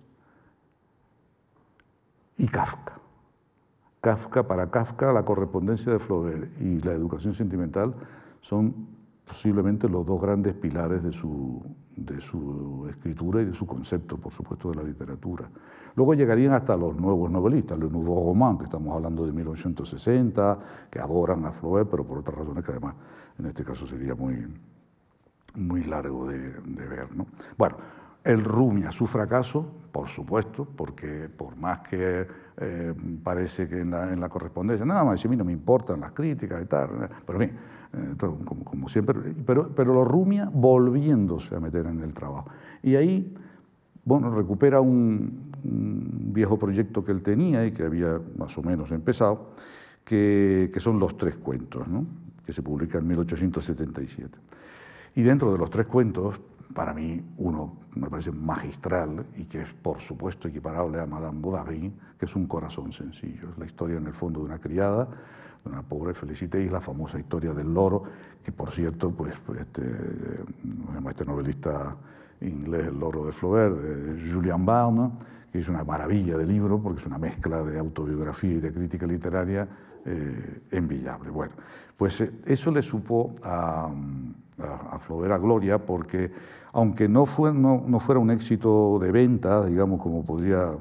y 2.39 2.47
Kafka. 2.49 2.99
Kafka, 4.01 4.49
para 4.49 4.71
Kafka, 4.71 5.13
la 5.13 5.25
correspondencia 5.25 5.93
de 5.93 5.99
Flaubert 5.99 6.61
y 6.61 6.81
la 6.81 6.93
educación 6.93 7.35
sentimental 7.35 7.95
son 8.41 8.89
posiblemente 9.25 9.89
los 9.89 10.05
dos 10.05 10.21
grandes 10.21 10.55
pilares 10.55 11.03
de 11.03 11.13
su, 11.13 11.65
de 11.97 12.21
su 12.21 12.87
escritura 12.91 13.43
y 13.43 13.47
de 13.47 13.55
su 13.55 13.67
concepto, 13.67 14.17
por 14.19 14.33
supuesto, 14.33 14.71
de 14.71 14.77
la 14.77 14.83
literatura. 14.83 15.49
Luego 15.95 16.15
llegarían 16.15 16.53
hasta 16.55 16.77
los 16.77 16.97
nuevos 16.97 17.31
novelistas, 17.31 17.79
los 17.79 17.93
Nouveau 17.93 18.27
Roman, 18.27 18.59
que 18.59 18.65
estamos 18.65 18.95
hablando 18.95 19.27
de 19.27 19.33
1860, 19.33 20.59
que 20.91 20.99
adoran 20.99 21.45
a 21.45 21.53
Flaubert, 21.53 21.91
pero 21.91 22.05
por 22.05 22.19
otras 22.19 22.37
razones 22.39 22.65
que 22.65 22.73
además 22.73 22.95
en 23.39 23.47
este 23.47 23.65
caso 23.65 23.87
sería 23.87 24.15
muy, 24.15 24.47
muy 25.55 25.85
largo 25.85 26.27
de, 26.27 26.39
de 26.39 26.87
ver. 26.87 27.15
¿no? 27.15 27.27
Bueno, 27.57 27.77
el 28.25 28.45
Rumia, 28.45 28.93
su 28.93 29.07
fracaso, 29.07 29.67
por 29.91 30.09
supuesto, 30.09 30.65
porque 30.65 31.29
por 31.29 31.57
más 31.57 31.81
que 31.81 32.27
eh, 32.57 32.95
parece 33.23 33.69
que 33.69 33.81
en 33.81 33.91
la, 33.91 34.29
correspondencia, 34.29 34.87
nada 34.87 35.05
más, 35.05 35.15
dice, 35.15 35.29
a 35.29 35.31
mí 35.31 35.37
no 35.37 35.45
me 35.45 35.53
importan 35.53 36.01
las 36.01 36.13
críticas 36.13 36.63
y 36.63 36.67
tal, 36.67 37.11
pero 37.27 37.43
en 37.43 37.51
eh, 37.51 38.15
como, 38.65 38.89
siempre, 38.89 39.19
pero, 39.45 39.71
pero 39.75 39.93
lo 39.93 40.05
Rumia 40.05 40.49
volviéndose 40.53 41.55
a 41.55 41.61
meter 41.61 41.87
en 41.87 42.01
el 42.01 42.15
trabajo. 42.15 42.49
Y 42.83 42.95
ahí, 42.95 43.35
bueno, 44.05 44.31
recupera 44.31 44.81
un, 44.81 45.51
viejo 45.65 46.59
proyecto 46.59 47.05
que 47.05 47.13
él 47.13 47.23
tenía 47.23 47.65
y 47.65 47.71
que 47.71 47.85
había 47.85 48.21
más 48.37 48.57
o 48.59 48.63
menos 48.63 48.91
empezado, 48.91 49.53
que, 50.05 50.71
que 50.73 50.81
son 50.81 50.99
los 50.99 51.17
tres 51.17 51.37
cuentos, 51.37 51.87
¿no? 51.87 52.05
que 52.45 52.53
se 52.53 52.63
publica 52.63 52.99
en 52.99 53.07
1877. 53.07 54.39
Y 55.15 55.23
dentro 55.23 55.53
de 55.53 55.59
los 55.59 55.71
tres 55.71 55.87
cuentos, 55.87 56.41
para 56.75 56.93
mí 56.93 57.25
uno 57.39 57.77
me 57.95 58.09
parece 58.09 58.33
magistral 58.33 59.27
y 59.37 59.45
que 59.45 59.63
es 59.63 59.73
por 59.73 60.01
supuesto 60.01 60.49
equiparable 60.49 61.01
a 61.01 61.07
Madame 61.07 61.41
Bovary, 61.41 61.93
que 62.19 62.25
es 62.25 62.37
un 62.37 62.47
corazón 62.47 62.93
sencillo. 62.93 63.51
Es 63.51 63.59
la 63.59 63.67
historia 63.67 63.99
en 63.99 64.07
el 64.07 64.15
fondo 64.15 64.41
de 64.41 64.47
una 64.47 64.59
criada, 64.59 65.09
de 65.65 65.71
una 65.71 65.83
pobre 65.83 66.15
Felicité 66.15 66.63
y 66.63 66.69
la 66.69 66.81
famosa 66.81 67.19
historia 67.19 67.53
del 67.53 67.73
loro, 67.73 68.05
que 68.43 68.53
por 68.53 68.71
cierto, 68.71 69.11
pues 69.13 69.35
este, 69.59 69.83
este 71.09 71.25
novelista 71.25 71.97
inglés, 72.41 72.89
El 72.89 72.99
loro 72.99 73.27
de 73.27 73.33
Flaubert, 73.33 73.77
de 73.77 74.33
Julian 74.33 74.65
Barnes, 74.67 75.13
que 75.53 75.59
es 75.59 75.69
una 75.69 75.85
maravilla 75.85 76.37
de 76.37 76.47
libro 76.47 76.81
porque 76.81 77.01
es 77.01 77.07
una 77.07 77.19
mezcla 77.19 77.63
de 77.63 77.79
autobiografía 77.79 78.53
y 78.53 78.61
de 78.61 78.73
crítica 78.73 79.07
literaria 79.07 79.69
eh, 80.05 80.63
envidiable. 80.71 81.31
Bueno, 81.31 81.55
pues 81.97 82.21
eh, 82.21 82.33
eso 82.47 82.71
le 82.71 82.83
supo 82.83 83.35
a, 83.43 83.91
a, 84.59 84.97
a 84.97 85.39
Gloria 85.39 85.79
porque 85.79 86.31
aunque 86.73 87.09
no, 87.09 87.27
fue, 87.27 87.53
no, 87.53 87.85
no, 87.87 88.01
fuera 88.01 88.19
un 88.19 88.31
éxito 88.31 88.99
de 88.99 89.13
venta, 89.13 89.67
digamos, 89.67 90.01
como 90.01 90.25
podría 90.25 90.73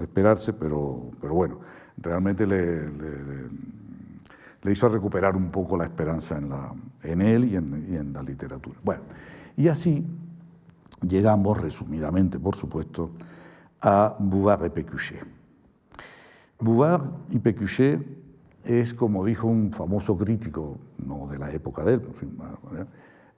esperarse, 0.00 0.54
pero, 0.54 1.10
pero 1.20 1.34
bueno, 1.34 1.60
realmente 1.98 2.46
le, 2.46 2.88
le, 4.62 4.72
hizo 4.72 4.88
recuperar 4.88 5.36
un 5.36 5.50
poco 5.50 5.76
la 5.76 5.84
esperanza 5.84 6.38
en, 6.38 6.48
la, 6.48 6.72
en 7.02 7.20
él 7.20 7.44
y 7.44 7.56
en, 7.56 7.86
y 7.92 7.96
en, 7.96 8.14
la 8.14 8.22
literatura. 8.22 8.78
Bueno, 8.82 9.02
y 9.56 9.68
así 9.68 10.04
llegamos, 11.06 11.60
resumidamente, 11.60 12.38
por 12.38 12.56
supuesto, 12.56 13.10
a 13.82 14.16
Bouvard 14.18 14.64
y 14.64 14.70
Pécuchet. 14.70 15.26
Bouvard 16.58 17.02
y 17.28 17.38
Pécuchet 17.38 18.23
es, 18.64 18.94
como 18.94 19.24
dijo 19.24 19.46
un 19.46 19.72
famoso 19.72 20.16
crítico, 20.16 20.78
no 21.04 21.28
de 21.28 21.38
la 21.38 21.52
época 21.52 21.84
de 21.84 21.94
él, 21.94 22.02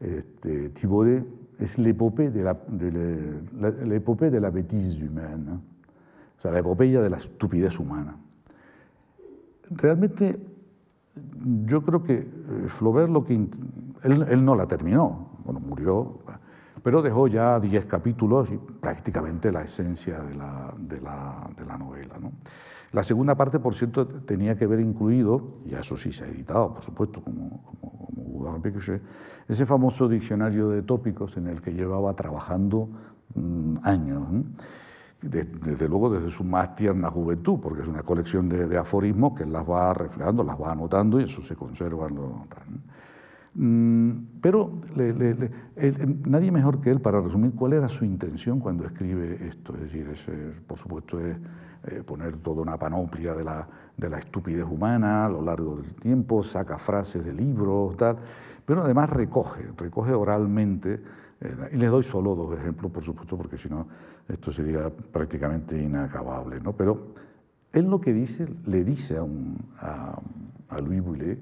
este, 0.00 0.70
Thibaudet, 0.70 1.24
es 1.58 1.78
l'épopée 1.78 2.30
de 2.30 2.42
la, 2.44 2.54
de 2.54 4.40
la 4.40 4.50
bêtise 4.50 5.02
humaine, 5.02 5.60
o 6.38 6.40
sea, 6.40 6.50
la 6.50 6.58
epopeya 6.58 7.00
de 7.00 7.10
la 7.10 7.16
estupidez 7.16 7.78
humana. 7.80 8.16
Realmente, 9.70 10.38
yo 11.64 11.82
creo 11.82 12.02
que 12.02 12.14
eh, 12.18 12.68
Flaubert 12.68 13.10
lo 13.10 13.24
que... 13.24 13.34
Él, 14.02 14.26
él 14.28 14.44
no 14.44 14.54
la 14.54 14.66
terminó, 14.66 15.40
bueno, 15.44 15.60
murió, 15.60 16.18
pero 16.86 17.02
dejó 17.02 17.26
ya 17.26 17.58
10 17.58 17.86
capítulos 17.86 18.48
y 18.52 18.58
prácticamente 18.58 19.50
la 19.50 19.62
esencia 19.62 20.20
de 20.20 20.36
la, 20.36 20.72
de 20.78 21.00
la, 21.00 21.50
de 21.56 21.66
la 21.66 21.76
novela. 21.76 22.16
¿no? 22.20 22.30
La 22.92 23.02
segunda 23.02 23.34
parte, 23.34 23.58
por 23.58 23.74
cierto, 23.74 24.06
tenía 24.06 24.56
que 24.56 24.66
haber 24.66 24.78
incluido, 24.78 25.54
y 25.64 25.74
eso 25.74 25.96
sí 25.96 26.12
se 26.12 26.22
ha 26.22 26.28
editado, 26.28 26.74
por 26.74 26.82
supuesto, 26.84 27.20
como, 27.24 27.60
como, 27.64 27.90
como 28.06 28.62
ese 29.48 29.66
famoso 29.66 30.08
diccionario 30.08 30.68
de 30.68 30.82
tópicos 30.82 31.36
en 31.36 31.48
el 31.48 31.60
que 31.60 31.72
llevaba 31.72 32.14
trabajando 32.14 32.88
mmm, 33.34 33.78
años. 33.82 34.22
desde 35.22 35.88
luego 35.88 36.08
desde 36.08 36.30
su 36.30 36.44
más 36.44 36.76
tierna 36.76 37.10
juventud, 37.10 37.58
porque 37.60 37.82
es 37.82 37.88
una 37.88 38.04
colección 38.04 38.48
de, 38.48 38.68
de, 38.68 38.78
aforismos 38.78 39.36
que 39.36 39.44
las 39.44 39.68
va 39.68 39.92
reflejando, 39.92 40.44
las 40.44 40.54
va 40.56 40.70
anotando 40.70 41.18
y 41.20 41.24
eso 41.24 41.42
se 41.42 41.56
conserva. 41.56 42.08
Lo, 42.08 42.28
mm, 42.28 42.46
pero 43.58 44.70
le, 44.94 45.14
le, 45.14 45.50
él, 45.76 46.20
nadie 46.26 46.52
mejor 46.52 46.80
que 46.80 46.90
él 46.90 47.00
para 47.00 47.20
resumir 47.20 47.52
cuál 47.52 47.72
era 47.72 47.88
su 47.88 48.04
intención 48.04 48.60
cuando 48.60 48.84
escribe 48.84 49.46
esto. 49.46 49.74
Es 49.74 49.80
decir, 49.80 50.08
es, 50.08 50.26
por 50.66 50.76
supuesto, 50.76 51.18
es 51.18 51.36
eh, 51.86 52.02
poner 52.04 52.36
toda 52.38 52.62
una 52.62 52.76
panoplia 52.76 53.32
de 53.34 53.44
la, 53.44 53.66
de 53.96 54.10
la, 54.10 54.18
estupidez 54.18 54.64
humana 54.64 55.24
a 55.24 55.28
lo 55.28 55.40
largo 55.40 55.76
del 55.76 55.94
tiempo, 55.94 56.42
saca 56.42 56.76
frases 56.76 57.24
de 57.24 57.32
libros, 57.32 57.96
tal, 57.96 58.18
pero 58.64 58.82
además 58.82 59.08
recoge, 59.08 59.68
recoge 59.76 60.12
oralmente, 60.12 61.00
eh, 61.40 61.56
y 61.72 61.76
les 61.76 61.90
doy 61.90 62.02
solo 62.02 62.34
dos 62.34 62.58
ejemplos, 62.58 62.90
por 62.90 63.02
supuesto, 63.02 63.36
porque 63.36 63.56
si 63.56 63.68
no, 63.68 63.86
esto 64.28 64.50
sería 64.52 64.90
prácticamente 64.90 65.80
inacabable, 65.80 66.60
¿no? 66.60 66.72
Pero 66.74 67.14
él 67.72 67.86
lo 67.86 68.00
que 68.00 68.12
dice, 68.12 68.48
le 68.66 68.84
dice 68.84 69.16
a, 69.16 69.22
un, 69.22 69.56
a, 69.78 70.20
a 70.68 70.78
Louis 70.80 71.02
Boulet, 71.02 71.38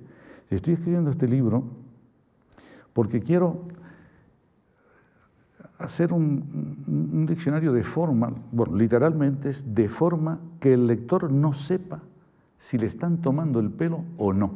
estoy 0.50 0.74
escribiendo 0.74 1.10
este 1.10 1.26
libro 1.26 1.83
porque 2.94 3.20
quiero 3.20 3.64
hacer 5.78 6.12
un, 6.12 7.10
un, 7.12 7.26
diccionario 7.26 7.72
de 7.72 7.82
forma, 7.82 8.32
bueno, 8.52 8.76
literalmente 8.76 9.50
es 9.50 9.74
de 9.74 9.88
forma 9.88 10.40
que 10.60 10.72
el 10.72 10.86
lector 10.86 11.30
no 11.30 11.52
sepa 11.52 12.00
si 12.58 12.78
le 12.78 12.86
están 12.86 13.20
tomando 13.20 13.60
el 13.60 13.70
pelo 13.70 14.04
o 14.16 14.32
no. 14.32 14.54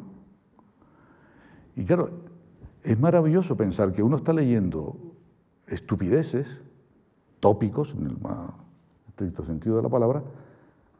Y 1.76 1.84
claro, 1.84 2.10
es 2.82 2.98
maravilloso 2.98 3.56
pensar 3.56 3.92
que 3.92 4.02
uno 4.02 4.16
está 4.16 4.32
leyendo 4.32 4.96
estupideces, 5.66 6.60
tópicos, 7.40 7.94
en 7.94 8.06
el 8.06 8.18
más 8.18 8.50
estricto 9.08 9.44
sentido 9.44 9.76
de 9.76 9.82
la 9.82 9.88
palabra, 9.88 10.22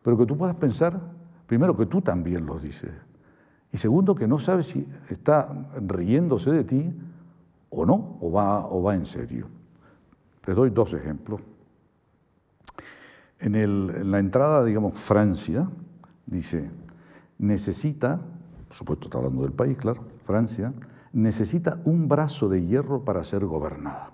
pero 0.02 0.18
que 0.18 0.26
tú 0.26 0.36
puedas 0.36 0.56
pensar, 0.56 1.00
primero, 1.46 1.76
que 1.76 1.86
tú 1.86 2.02
también 2.02 2.44
los 2.44 2.62
dices, 2.62 2.90
y 3.72 3.76
segundo, 3.76 4.14
que 4.14 4.26
no 4.26 4.38
sabes 4.38 4.66
si 4.66 4.86
está 5.08 5.68
riéndose 5.86 6.50
de 6.50 6.64
ti 6.64 6.92
o 7.70 7.86
no, 7.86 8.18
o 8.20 8.30
va, 8.30 8.66
o 8.66 8.82
va 8.82 8.94
en 8.94 9.06
serio. 9.06 9.48
Les 10.46 10.56
doy 10.56 10.70
dos 10.70 10.94
ejemplos. 10.94 11.40
En, 13.38 14.10
la 14.10 14.18
entrada, 14.18 14.64
digamos, 14.64 14.98
Francia, 14.98 15.68
dice, 16.26 16.70
necesita, 17.38 18.20
por 18.66 18.76
supuesto 18.76 19.06
está 19.06 19.18
hablando 19.18 19.42
del 19.42 19.52
país, 19.52 19.78
claro, 19.78 20.04
Francia, 20.24 20.72
necesita 21.12 21.80
un 21.84 22.08
brazo 22.08 22.48
de 22.48 22.64
hierro 22.64 23.04
para 23.04 23.22
ser 23.22 23.44
gobernada. 23.44 24.12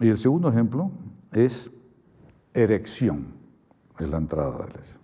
Y 0.00 0.08
el 0.08 0.18
segundo 0.18 0.48
ejemplo 0.48 0.90
es 1.32 1.70
erección, 2.52 3.28
en 3.98 4.10
la 4.10 4.18
entrada 4.18 4.50
de 4.50 4.58
la. 4.58 5.01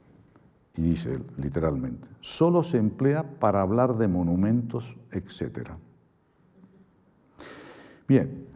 Y 0.79 0.81
dice 0.81 1.19
literalmente, 1.37 2.07
solo 2.21 2.63
se 2.63 2.79
emplea 2.79 3.25
para 3.41 3.63
hablar 3.63 3.99
de 3.99 4.07
monumentos, 4.07 4.97
etcétera. 5.11 5.77
Bien, 8.07 8.47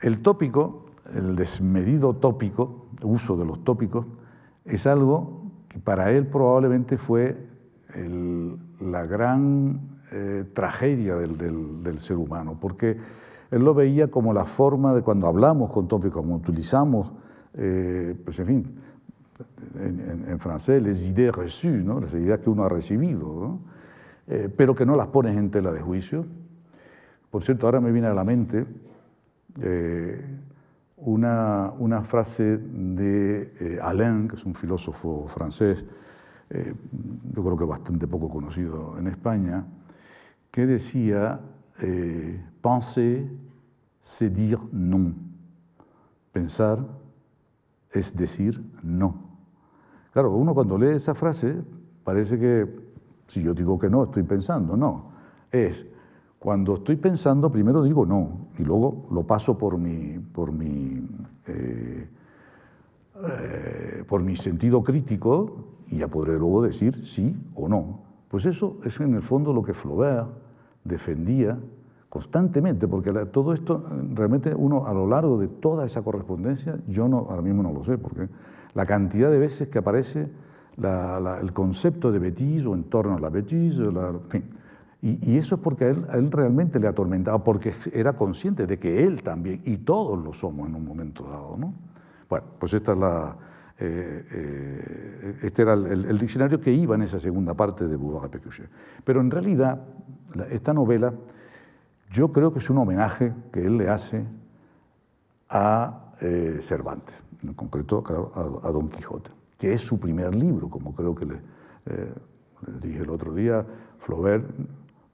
el 0.00 0.22
tópico, 0.22 0.86
el 1.12 1.36
desmedido 1.36 2.16
tópico, 2.16 2.86
uso 3.02 3.36
de 3.36 3.44
los 3.44 3.64
tópicos, 3.64 4.06
es 4.64 4.86
algo 4.86 5.42
que 5.68 5.78
para 5.78 6.10
él 6.10 6.26
probablemente 6.26 6.96
fue 6.96 7.36
la 8.80 9.04
gran 9.04 10.00
eh, 10.10 10.46
tragedia 10.54 11.16
del, 11.16 11.98
ser 11.98 12.16
humano, 12.16 12.56
porque 12.58 12.96
él 13.50 13.62
lo 13.62 13.74
veía 13.74 14.10
como 14.10 14.32
la 14.32 14.46
forma 14.46 14.94
de 14.94 15.02
cuando 15.02 15.26
hablamos 15.26 15.70
con 15.70 15.86
tópicos, 15.86 16.22
como 16.22 16.36
utilizamos, 16.36 17.12
eh, 17.52 18.18
pues 18.24 18.38
en 18.38 18.46
fin, 18.46 18.80
en, 19.76 20.38
francés, 20.38 20.82
les 20.82 21.08
idées 21.08 21.30
reçues, 21.30 21.84
¿no? 21.84 22.00
las 22.00 22.14
ideas 22.14 22.40
que 22.40 22.50
uno 22.50 22.64
ha 22.64 22.68
recibido, 22.68 23.60
eh, 24.26 24.48
pero 24.54 24.74
que 24.74 24.84
no 24.84 24.96
las 24.96 25.08
pones 25.08 25.36
en 25.36 25.50
tela 25.50 25.72
de 25.72 25.80
juicio. 25.80 26.26
Por 27.30 27.42
cierto, 27.44 27.66
ahora 27.66 27.80
me 27.80 27.92
viene 27.92 28.08
a 28.08 28.14
la 28.14 28.24
mente 28.24 28.66
una, 30.96 31.72
una, 31.78 32.02
frase 32.02 32.58
de 32.58 33.78
Alain, 33.82 34.28
que 34.28 34.36
es 34.36 34.44
un 34.44 34.54
filósofo 34.54 35.26
francés, 35.26 35.84
yo 36.50 37.42
creo 37.44 37.56
que 37.56 37.64
bastante 37.64 38.06
poco 38.06 38.28
conocido 38.28 38.96
en 38.98 39.08
España, 39.08 39.66
que 40.50 40.66
decía, 40.66 41.40
eh, 41.80 42.40
penser, 42.62 43.26
c'est 44.02 44.30
dire 44.30 44.58
non. 44.72 45.14
Pensar 46.32 46.78
es 47.92 48.16
decir 48.16 48.62
no. 48.82 49.27
Claro, 50.18 50.32
uno 50.32 50.52
cuando 50.52 50.76
lee 50.76 50.96
esa 50.96 51.14
frase 51.14 51.62
parece 52.02 52.40
que 52.40 52.66
si 53.28 53.40
yo 53.40 53.54
digo 53.54 53.78
que 53.78 53.88
no, 53.88 54.02
estoy 54.02 54.24
pensando. 54.24 54.76
No, 54.76 55.12
es 55.52 55.86
cuando 56.40 56.74
estoy 56.74 56.96
pensando, 56.96 57.48
primero 57.52 57.84
digo 57.84 58.04
no 58.04 58.48
y 58.58 58.64
luego 58.64 59.06
lo 59.12 59.24
paso 59.24 59.56
por 59.56 59.78
mi, 59.78 60.18
por 60.18 60.50
mi, 60.50 61.06
eh, 61.46 62.08
eh, 63.28 64.04
por 64.08 64.24
mi 64.24 64.34
sentido 64.34 64.82
crítico 64.82 65.66
y 65.86 65.98
ya 65.98 66.08
podré 66.08 66.36
luego 66.36 66.62
decir 66.62 67.06
sí 67.06 67.36
o 67.54 67.68
no. 67.68 68.00
Pues 68.26 68.44
eso 68.44 68.78
es 68.82 68.98
en 68.98 69.14
el 69.14 69.22
fondo 69.22 69.52
lo 69.52 69.62
que 69.62 69.72
Flaubert 69.72 70.30
defendía 70.82 71.60
constantemente, 72.08 72.88
porque 72.88 73.12
todo 73.26 73.52
esto 73.52 73.86
realmente 74.14 74.52
uno 74.52 74.84
a 74.84 74.92
lo 74.92 75.06
largo 75.06 75.38
de 75.38 75.46
toda 75.46 75.86
esa 75.86 76.02
correspondencia, 76.02 76.76
yo 76.88 77.06
no, 77.06 77.18
ahora 77.18 77.42
mismo 77.42 77.62
no 77.62 77.72
lo 77.72 77.84
sé, 77.84 77.98
porque 77.98 78.28
la 78.74 78.86
cantidad 78.86 79.30
de 79.30 79.38
veces 79.38 79.68
que 79.68 79.78
aparece 79.78 80.28
el 80.76 81.52
concepto 81.52 82.12
de 82.12 82.18
bêtise 82.18 82.66
o 82.66 82.74
en 82.74 82.84
torno 82.84 83.16
a 83.16 83.20
la 83.20 83.30
bêtise, 83.30 83.82
en 83.82 84.20
fin. 84.28 84.44
Y, 85.00 85.36
eso 85.36 85.54
es 85.54 85.60
porque 85.60 85.84
a 85.84 85.88
él, 85.90 86.30
realmente 86.30 86.80
le 86.80 86.88
atormentaba, 86.88 87.42
porque 87.42 87.72
era 87.92 88.14
consciente 88.14 88.66
de 88.66 88.78
que 88.78 89.04
él 89.04 89.22
también, 89.22 89.60
y 89.64 89.78
todos 89.78 90.22
lo 90.22 90.32
somos 90.32 90.68
en 90.68 90.74
un 90.74 90.84
momento 90.84 91.24
dado. 91.24 91.56
¿no? 91.56 91.72
Bueno, 92.28 92.46
pues 92.58 92.74
esta 92.74 92.92
es 92.92 92.98
la, 92.98 93.36
eh, 93.78 94.26
eh, 94.32 95.38
este 95.42 95.62
era 95.62 95.74
el, 95.74 96.18
diccionario 96.18 96.60
que 96.60 96.72
iba 96.72 96.96
en 96.96 97.02
esa 97.02 97.20
segunda 97.20 97.54
parte 97.54 97.86
de 97.86 97.94
Bouvard 97.94 98.28
Pécuchet. 98.28 98.68
Pero 99.04 99.20
en 99.20 99.30
realidad, 99.30 99.80
esta 100.50 100.74
novela, 100.74 101.14
yo 102.10 102.32
creo 102.32 102.52
que 102.52 102.58
es 102.58 102.68
un 102.70 102.78
homenaje 102.78 103.32
que 103.52 103.64
él 103.64 103.78
le 103.78 103.88
hace 103.88 104.24
a 105.48 106.12
eh, 106.20 106.58
Cervantes, 106.60 107.14
en 107.42 107.54
concreto 107.54 108.02
a, 108.62 108.70
Don 108.70 108.88
Quijote, 108.88 109.30
que 109.56 109.72
es 109.72 109.80
su 109.80 109.98
primer 109.98 110.34
libro, 110.34 110.68
como 110.68 110.94
creo 110.94 111.14
que 111.14 111.26
le, 111.26 111.40
dije 112.80 113.02
el 113.02 113.10
otro 113.10 113.34
día, 113.34 113.64
Flaubert 113.98 114.44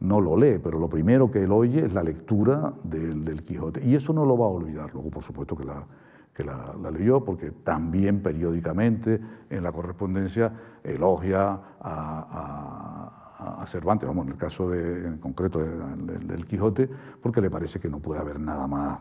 no 0.00 0.20
lo 0.20 0.36
lee, 0.36 0.58
pero 0.62 0.78
lo 0.78 0.88
primero 0.88 1.30
que 1.30 1.44
él 1.44 1.52
oye 1.52 1.86
es 1.86 1.94
la 1.94 2.02
lectura 2.02 2.72
del, 2.82 3.24
del 3.24 3.42
Quijote. 3.42 3.84
Y 3.84 3.94
eso 3.94 4.12
no 4.12 4.24
lo 4.24 4.36
va 4.36 4.46
a 4.46 4.50
olvidar. 4.50 4.92
Luego, 4.92 5.10
por 5.10 5.22
supuesto, 5.22 5.56
que 5.56 5.64
la, 5.64 5.86
que 6.34 6.44
la, 6.44 6.74
leyó, 6.92 7.24
porque 7.24 7.52
también 7.52 8.20
periódicamente 8.20 9.20
en 9.48 9.62
la 9.62 9.70
correspondencia 9.70 10.52
elogia 10.82 11.60
a, 11.80 13.60
a, 13.60 13.66
Cervantes, 13.66 14.06
vamos, 14.06 14.26
en 14.26 14.32
el 14.32 14.38
caso 14.38 14.68
de, 14.68 15.06
en 15.06 15.18
concreto 15.18 15.58
del, 15.58 16.46
Quijote, 16.46 16.88
porque 17.22 17.40
le 17.40 17.50
parece 17.50 17.80
que 17.80 17.88
no 17.88 17.98
puede 17.98 18.20
haber 18.20 18.38
nada 18.38 18.66
más, 18.66 18.98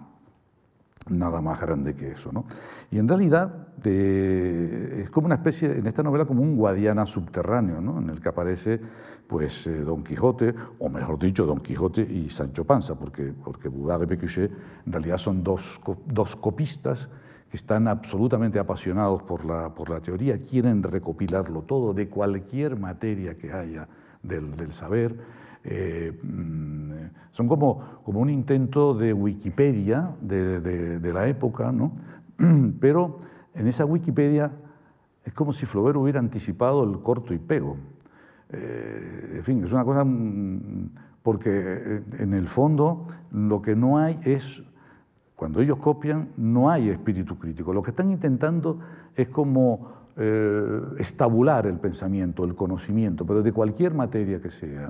nada 1.10 1.42
más 1.42 1.60
grande 1.60 1.96
que 1.96 2.12
eso. 2.12 2.32
¿no? 2.32 2.46
Y 2.92 3.00
en 3.00 3.08
realidad 3.08 3.68
es 3.84 5.10
como 5.10 5.26
una 5.26 5.36
especie, 5.36 5.72
en 5.72 5.88
esta 5.88 6.04
novela, 6.04 6.26
como 6.26 6.42
un 6.42 6.56
Guadiana 6.56 7.06
subterráneo, 7.06 7.82
¿no? 7.82 8.00
en 8.00 8.10
el 8.10 8.22
que 8.22 8.30
aparece 8.30 8.80
pues, 9.28 9.68
eh, 9.68 9.82
Don 9.82 10.04
Quijote, 10.04 10.54
o 10.80 10.90
mejor 10.90 11.20
dicho, 11.20 11.46
Don 11.46 11.60
Quijote 11.60 12.02
y 12.02 12.30
Sancho 12.30 12.66
Panza, 12.66 12.96
porque, 12.96 13.34
porque 13.34 13.68
Boudard 13.68 14.04
y 14.04 14.08
Pécuchet 14.08 14.52
en 14.86 14.92
realidad 14.92 15.18
son 15.18 15.44
dos, 15.44 15.82
dos 16.06 16.36
copistas 16.36 17.10
que 17.50 17.58
están 17.58 17.88
absolutamente 17.88 18.58
apasionados 18.58 19.22
por 19.22 19.46
la, 19.46 19.76
por 19.76 19.90
la 19.90 20.00
teoría, 20.00 20.42
quieren 20.42 20.82
recopilarlo 20.82 21.62
todo 21.62 21.94
de 21.94 22.10
cualquier 22.10 22.80
materia 22.80 23.38
que 23.38 23.54
haya 23.54 23.88
del, 24.24 24.72
saber. 24.72 25.43
Eh, 25.64 26.18
mm, 26.22 26.92
son 27.32 27.48
como, 27.48 28.02
como 28.04 28.20
un 28.20 28.30
intento 28.30 28.94
de 28.94 29.14
Wikipedia 29.14 30.16
de, 30.22 31.12
la 31.14 31.28
época, 31.28 31.72
¿no? 31.72 31.94
pero 32.80 33.18
en 33.54 33.68
esa 33.68 33.86
Wikipedia 33.86 34.52
es 35.24 35.34
como 35.34 35.54
si 35.54 35.66
Flaubert 35.66 35.98
hubiera 35.98 36.20
anticipado 36.20 36.84
el 36.84 37.00
corto 37.00 37.34
y 37.34 37.40
pego. 37.40 37.78
Eh, 38.50 39.36
en 39.38 39.44
fin, 39.44 39.64
es 39.64 39.72
una 39.72 39.84
cosa 39.84 40.04
mm, 40.04 40.90
porque 41.24 41.50
eh, 41.50 42.04
en 42.20 42.34
el 42.34 42.48
fondo 42.48 43.08
lo 43.32 43.62
que 43.62 43.76
no 43.76 43.98
hay 43.98 44.20
es 44.24 44.62
cuando 45.36 45.62
ellos 45.62 45.78
copian 45.78 46.30
no 46.38 46.70
hay 46.70 46.90
espíritu 46.90 47.40
crítico. 47.40 47.74
Lo 47.74 47.82
que 47.82 47.92
están 47.92 48.12
intentando 48.12 48.80
es 49.16 49.30
como 49.30 50.04
eh, 50.16 50.82
estabular 51.00 51.66
el 51.66 51.80
pensamiento, 51.80 52.44
el 52.44 52.54
conocimiento, 52.54 53.26
pero 53.26 53.42
de 53.42 53.52
cualquier 53.52 53.94
materia 53.94 54.40
que 54.40 54.52
sea. 54.52 54.90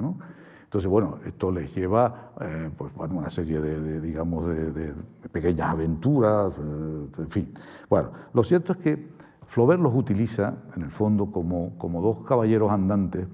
Entonces, 0.74 0.90
bueno, 0.90 1.20
esto 1.24 1.52
les 1.52 1.76
lleva 1.76 2.32
eh, 2.42 2.72
pues, 2.76 2.92
una 2.98 3.30
serie 3.30 3.62
de, 3.62 4.02
digamos, 4.02 4.48
de, 4.48 4.96
pequeñas 5.32 5.70
aventuras, 5.70 6.52
eh, 6.58 7.08
en 7.20 7.30
fin. 7.30 7.54
Bueno, 7.88 8.10
lo 8.34 8.44
cierto 8.44 8.74
es 8.74 8.80
que 8.80 9.10
Flaubert 9.46 9.80
los 9.80 9.94
utiliza, 9.94 10.64
en 10.76 10.82
el 10.82 10.90
fondo, 10.90 11.30
como, 11.30 11.78
como 11.78 12.02
dos 12.02 12.24
caballeros 12.24 12.72
andantes 12.72 13.28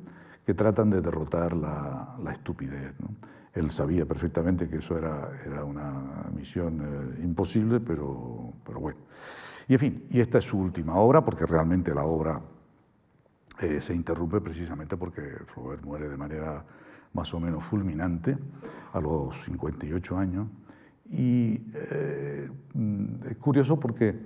que 0.46 0.54
tratan 0.54 0.90
de 0.90 1.00
derrotar 1.00 1.56
la, 1.56 2.18
estupidez. 2.30 2.94
Él 3.54 3.72
sabía 3.72 4.06
perfectamente 4.06 4.68
que 4.68 4.80
eso 4.80 4.98
era, 4.98 5.32
era 5.46 5.64
una 5.64 6.26
misión 6.36 6.82
eh, 6.82 7.24
imposible, 7.24 7.80
pero, 7.80 8.52
pero 8.66 8.82
bueno. 8.82 9.00
Y 9.70 9.76
en 9.76 9.80
fin, 9.80 10.06
y 10.10 10.20
esta 10.20 10.40
es 10.40 10.44
su 10.44 10.60
última 10.60 10.96
obra, 10.96 11.24
porque 11.24 11.46
realmente 11.46 11.96
la 11.96 12.04
obra 12.04 12.42
se 13.80 13.96
interrumpe 13.96 14.42
precisamente 14.42 14.98
porque 14.98 15.22
Flaubert 15.46 15.84
muere 15.84 16.10
de 16.10 16.18
manera 16.18 16.66
más 17.14 17.34
o 17.34 17.40
menos 17.40 17.64
fulminante 17.64 18.38
a 18.94 19.00
los 19.00 19.44
58 19.44 20.18
años. 20.18 20.48
Y 21.10 21.66
eh, 21.74 22.50
es 23.30 23.38
curioso 23.38 23.80
porque, 23.80 24.20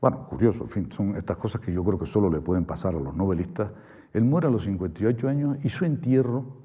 bueno, 0.00 0.26
curioso, 0.26 0.64
en 0.64 0.68
fin, 0.68 0.92
son 0.92 1.16
estas 1.16 1.36
cosas 1.36 1.60
que 1.60 1.72
yo 1.72 1.84
creo 1.84 1.98
que 1.98 2.06
solo 2.06 2.30
le 2.30 2.40
pueden 2.40 2.64
pasar 2.64 2.94
a 2.94 3.00
los 3.00 3.14
novelistas. 3.14 3.70
Él 4.12 4.24
muere 4.24 4.48
a 4.48 4.50
los 4.50 4.64
58 4.64 5.28
años 5.28 5.58
y 5.64 5.68
su 5.68 5.84
entierro 5.84 6.60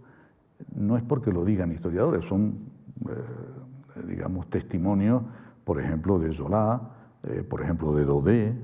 no 0.73 0.95
es 0.95 1.03
porque 1.03 1.31
lo 1.31 1.43
digan 1.43 1.71
historiadores, 1.71 2.25
son, 2.25 2.69
eh, 3.09 4.03
digamos, 4.07 4.49
testimonios, 4.49 5.21
por 5.63 5.81
ejemplo, 5.81 6.17
de 6.17 6.31
Zola, 6.31 6.81
eh, 7.23 7.43
por 7.43 7.61
ejemplo, 7.61 7.93
de 7.93 8.05
Daudet, 8.05 8.55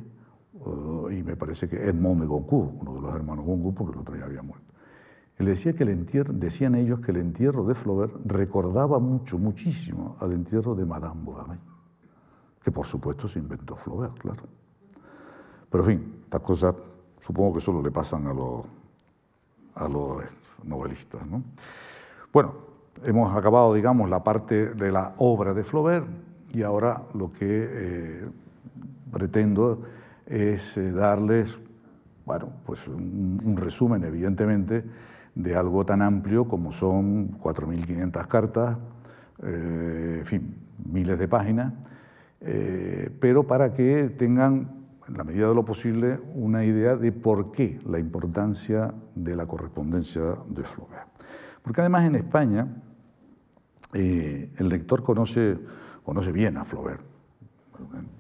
y 1.12 1.24
me 1.24 1.36
parece 1.36 1.67
que 1.67 1.88
Edmond 1.88 2.21
de 2.21 2.28
Goncourt, 2.28 2.74
uno 2.80 2.93
de 2.93 3.02
los 3.02 3.15
hermanos 3.15 3.43
Goncourt, 3.45 3.76
porque 3.76 3.93
el 3.93 4.00
otro 4.00 4.15
ya 4.15 4.26
había 4.26 4.43
muerto. 4.43 4.70
Él 5.41 5.47
decía 5.47 5.73
que 5.73 5.82
el 5.82 5.89
entierro, 5.89 6.34
decían 6.34 6.75
ellos 6.75 6.99
que 6.99 7.10
el 7.10 7.17
entierro 7.17 7.65
de 7.65 7.73
Flaubert 7.73 8.13
recordaba 8.25 8.99
mucho, 8.99 9.39
muchísimo 9.39 10.15
al 10.19 10.34
entierro 10.34 10.75
de 10.75 10.86
Madame 10.86 11.19
Bovary, 11.23 11.58
que 12.62 12.71
por 12.71 12.86
supuesto 12.86 13.27
se 13.27 13.39
inventó 13.39 13.75
Flaubert, 13.75 14.19
claro. 14.19 14.43
Pero 15.67 15.84
en 15.84 15.89
fin, 15.89 16.15
estas 16.21 16.41
cosas 16.41 16.75
supongo 17.19 17.54
que 17.54 17.60
solo 17.60 17.82
le 17.82 17.89
pasan 17.89 18.27
a 18.27 18.34
los, 18.36 18.67
a 19.73 19.88
los 19.88 20.21
novelistas. 20.63 21.25
¿no? 21.25 21.41
Bueno, 22.32 22.54
hemos 23.04 23.36
acabado, 23.36 23.73
digamos, 23.73 24.12
la 24.12 24.23
parte 24.23 24.75
de 24.75 24.91
la 24.91 25.15
obra 25.17 25.56
de 25.56 25.63
Flaubert 25.63 26.06
y 26.54 26.62
ahora 26.62 27.01
lo 27.15 27.34
que 27.34 27.39
eh, 27.49 28.30
pretendo 29.12 29.82
es 30.27 30.77
eh, 30.77 30.91
darles, 30.91 31.58
bueno, 32.27 32.49
pues 32.63 32.88
un, 32.88 33.56
resumen, 33.58 34.04
evidentemente, 34.04 34.86
de 35.36 35.56
algo 35.56 35.86
tan 35.86 36.02
amplio 36.02 36.48
como 36.48 36.72
son 36.72 37.38
4.500 37.39 38.28
cartas, 38.28 38.78
eh, 39.44 40.17
en 40.20 40.26
fin, 40.26 40.56
miles 40.91 41.17
de 41.17 41.28
páginas, 41.28 41.74
pero 43.20 43.46
para 43.46 43.72
que 43.72 44.10
tengan 44.17 44.82
en 45.12 45.17
la 45.17 45.24
medida 45.24 45.50
de 45.50 45.56
lo 45.56 45.65
posible, 45.65 46.20
una 46.36 46.63
idea 46.63 46.96
de 46.96 47.12
por 47.12 47.52
qué 47.52 47.80
la 47.86 48.00
importancia 48.00 48.94
de 49.13 49.36
la 49.36 49.46
correspondencia 49.46 50.22
de 50.48 50.63
Flaubert. 50.63 51.10
Porque 51.62 51.82
además 51.82 52.06
en 52.06 52.15
España 52.15 52.67
eh, 53.94 54.52
el 54.58 54.70
lector 54.70 55.04
conoce, 55.04 55.58
conoce 56.04 56.32
bien 56.32 56.58
a 56.58 56.65
Flaubert. 56.65 57.02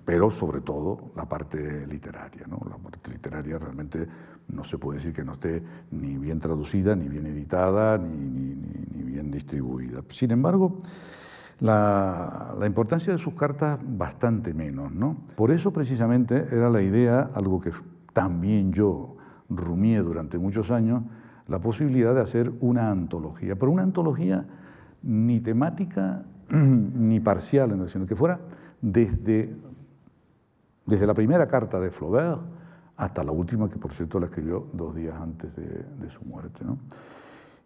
pero 0.03 0.31
sobre 0.31 0.61
todo 0.61 1.11
la 1.15 1.29
parte 1.29 1.87
literaria. 1.87 2.45
¿no? 2.47 2.59
La 2.69 2.77
parte 2.77 3.11
literaria 3.11 3.57
realmente 3.57 4.07
no 4.47 4.63
se 4.63 4.77
puede 4.77 4.99
decir 4.99 5.13
que 5.13 5.23
no 5.23 5.33
esté 5.33 5.63
ni 5.91 6.17
bien 6.17 6.39
traducida, 6.39 6.95
ni 6.95 7.07
bien 7.07 7.25
editada, 7.27 7.97
ni, 7.97 8.09
ni, 8.09 9.03
bien 9.03 9.31
distribuida. 9.31 10.01
Sin 10.09 10.31
embargo, 10.31 10.81
la, 11.59 12.55
la, 12.59 12.65
importancia 12.65 13.13
de 13.13 13.19
sus 13.19 13.33
cartas 13.33 13.79
bastante 13.81 14.53
menos. 14.53 14.91
¿no? 14.93 15.17
Por 15.35 15.51
eso 15.51 15.71
precisamente 15.71 16.45
era 16.51 16.69
la 16.69 16.81
idea, 16.81 17.29
algo 17.33 17.61
que 17.61 17.71
también 18.13 18.73
yo 18.73 19.15
rumié 19.49 19.99
durante 19.99 20.37
muchos 20.37 20.71
años, 20.71 21.03
la 21.47 21.59
posibilidad 21.59 22.13
de 22.13 22.21
hacer 22.21 22.51
una 22.61 22.91
antología, 22.91 23.55
pero 23.55 23.71
una 23.71 23.83
antología 23.83 24.45
ni 25.03 25.39
temática 25.39 26.23
ni 26.49 27.19
parcial, 27.19 27.89
sino 27.89 28.05
que 28.05 28.15
fuera 28.15 28.39
desde, 28.81 29.55
desde 30.85 31.07
la 31.07 31.13
primera 31.13 31.47
carta 31.47 31.79
de 31.79 31.91
Flaubert 31.91 32.60
hasta 33.01 33.23
la 33.23 33.31
última, 33.31 33.67
que 33.67 33.77
por 33.77 33.91
cierto 33.93 34.19
la 34.19 34.27
escribió 34.27 34.67
dos 34.73 34.93
días 34.93 35.19
antes 35.19 35.49
de, 35.55 36.09
su 36.11 36.23
muerte. 36.23 36.63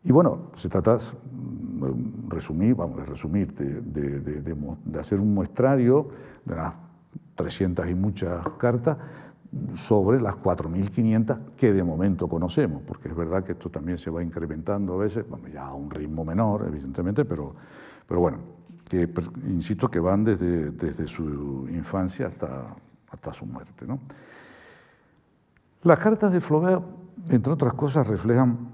Y 0.06 0.12
bueno, 0.14 0.48
se 0.54 0.70
trata, 0.70 0.98
de 0.98 1.94
resumir, 2.30 2.74
vamos, 2.74 3.02
a 3.02 3.04
resumir, 3.04 3.54
de, 3.54 3.82
de, 3.82 5.00
hacer 5.00 5.20
un 5.20 5.34
muestrario 5.34 6.08
de 6.46 6.56
las 6.56 6.74
300 7.36 7.86
y 7.90 7.96
muchas 7.96 8.48
cartas 8.58 8.98
sobre 9.76 10.22
las 10.22 10.36
4.500 10.36 11.38
que 11.58 11.74
de 11.74 11.84
momento 11.84 12.30
conocemos, 12.30 12.82
porque 12.84 13.10
es 13.10 13.16
verdad 13.16 13.44
que 13.44 13.52
esto 13.52 13.70
también 13.70 13.98
se 13.98 14.10
va 14.10 14.24
incrementando 14.24 14.94
a 14.94 14.98
veces, 14.98 15.28
bueno, 15.28 15.50
ya 15.50 15.66
a 15.66 15.74
un 15.74 15.92
ritmo 15.92 16.24
menor, 16.24 16.64
evidentemente, 16.66 17.26
pero, 17.26 17.54
pero 18.08 18.22
bueno, 18.22 18.38
que 18.88 19.10
insisto 19.48 19.92
que 19.92 20.00
van 20.00 20.24
desde, 20.24 20.72
desde 20.72 21.10
su 21.10 21.68
infancia 21.70 22.28
hasta, 22.28 22.74
hasta 23.12 23.34
su 23.34 23.46
muerte. 23.46 23.86
¿no? 23.86 24.00
Las 25.86 26.00
cartas 26.00 26.34
de 26.34 26.42
Flaubert, 26.42 26.84
entre 27.30 27.54
otras 27.54 27.76
cosas, 27.76 28.08
reflejan 28.08 28.74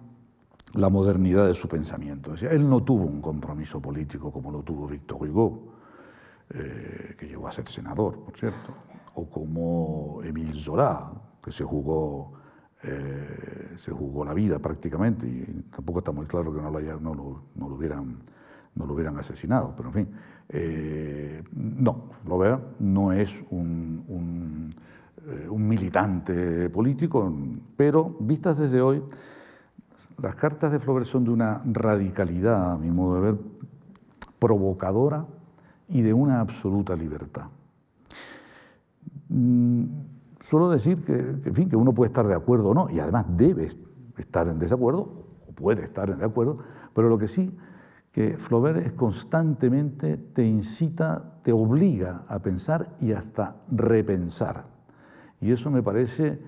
la 0.75 0.87
modernidad 0.87 1.45
de 1.45 1.53
su 1.53 1.67
pensamiento. 1.67 2.33
él 2.35 2.69
no 2.69 2.81
tuvo 2.83 3.03
un 3.03 3.19
compromiso 3.19 3.81
político 3.81 4.31
como 4.31 4.49
lo 4.49 4.63
tuvo 4.63 4.87
Victor 4.87 5.21
Hugo, 5.21 5.73
eh, 6.51 7.13
que 7.19 7.27
llegó 7.27 7.49
a 7.49 7.51
ser 7.51 7.67
senador, 7.67 8.17
por 8.23 8.37
cierto, 8.37 8.71
o 9.15 9.29
como 9.29 10.21
Émile 10.23 10.53
Zola, 10.53 11.11
que 11.43 11.51
se 11.51 11.65
jugó, 11.65 12.31
eh, 12.81 13.73
se 13.75 13.91
jugó 13.91 14.23
la 14.23 14.33
vida 14.33 14.59
prácticamente, 14.59 15.27
y 15.27 15.65
tampoco 15.69 15.99
está 15.99 16.13
muy 16.13 16.27
claro 16.27 16.53
que 16.53 16.61
no 16.61 16.71
lo 16.71 17.73
hubieran 18.93 19.17
asesinado, 19.17 19.73
pero 19.75 19.89
en 19.89 19.93
fin, 19.93 20.07
eh, 20.47 21.43
no, 21.51 22.05
Flaubert 22.23 22.79
no 22.79 23.11
es 23.11 23.43
un, 23.49 24.73
eh, 25.27 25.47
un, 25.49 25.67
militante 25.67 26.69
político, 26.69 27.31
pero 27.75 28.15
vistas 28.19 28.57
desde 28.57 28.81
hoy, 28.81 29.03
las 30.21 30.35
cartas 30.35 30.71
de 30.71 30.79
Flaubert 30.79 31.05
son 31.05 31.23
de 31.23 31.31
una 31.31 31.61
radicalidad, 31.65 32.73
a 32.73 32.77
mi 32.77 32.89
modo 32.91 33.15
de 33.15 33.21
ver, 33.21 33.39
provocadora 34.39 35.25
y 35.87 36.01
de 36.01 36.13
una 36.13 36.39
absoluta 36.39 36.95
libertad. 36.95 37.45
Mm, 39.29 39.85
suelo 40.39 40.69
decir 40.69 41.03
que, 41.03 41.13
en 41.13 41.53
fin, 41.53 41.69
que 41.69 41.75
uno 41.75 41.93
puede 41.93 42.09
estar 42.09 42.27
de 42.27 42.35
acuerdo 42.35 42.69
o 42.69 42.73
no, 42.73 42.89
y 42.89 42.99
además 42.99 43.25
debe 43.29 43.67
estar 44.17 44.47
en 44.47 44.59
desacuerdo, 44.59 45.01
o 45.47 45.51
puede 45.53 45.83
estar 45.83 46.09
en 46.09 46.17
desacuerdo, 46.17 46.59
pero 46.93 47.09
lo 47.09 47.17
que 47.17 47.27
sí 47.27 47.55
que 48.11 48.37
Flaubert 48.37 48.85
es 48.85 48.93
constantemente 48.93 50.17
te 50.17 50.45
incita, 50.45 51.39
te 51.43 51.53
obliga 51.53 52.25
a 52.27 52.39
pensar 52.39 52.95
y 52.99 53.13
hasta 53.13 53.55
repensar. 53.71 54.70
Y 55.41 55.51
eso 55.51 55.69
me 55.71 55.83
parece 55.83 56.39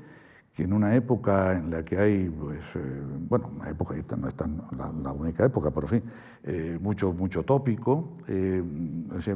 que 0.54 0.64
en 0.64 0.74
una 0.74 0.96
época 0.96 1.58
en 1.58 1.72
la 1.72 1.84
que 1.84 1.98
hay, 1.98 2.30
pues, 2.30 2.60
eh, 2.76 3.02
bueno, 3.28 3.50
una 3.56 3.70
época, 3.70 3.96
esta 3.96 4.16
no 4.16 4.28
es 4.28 4.36
tan 4.36 4.62
la, 4.78 5.12
única 5.12 5.44
época, 5.44 5.72
pero 5.72 5.88
en 5.88 5.90
fin, 5.90 6.04
eh, 6.44 6.78
mucho, 6.80 7.12
mucho 7.12 7.44
tópico, 7.44 8.18
eh, 8.28 8.64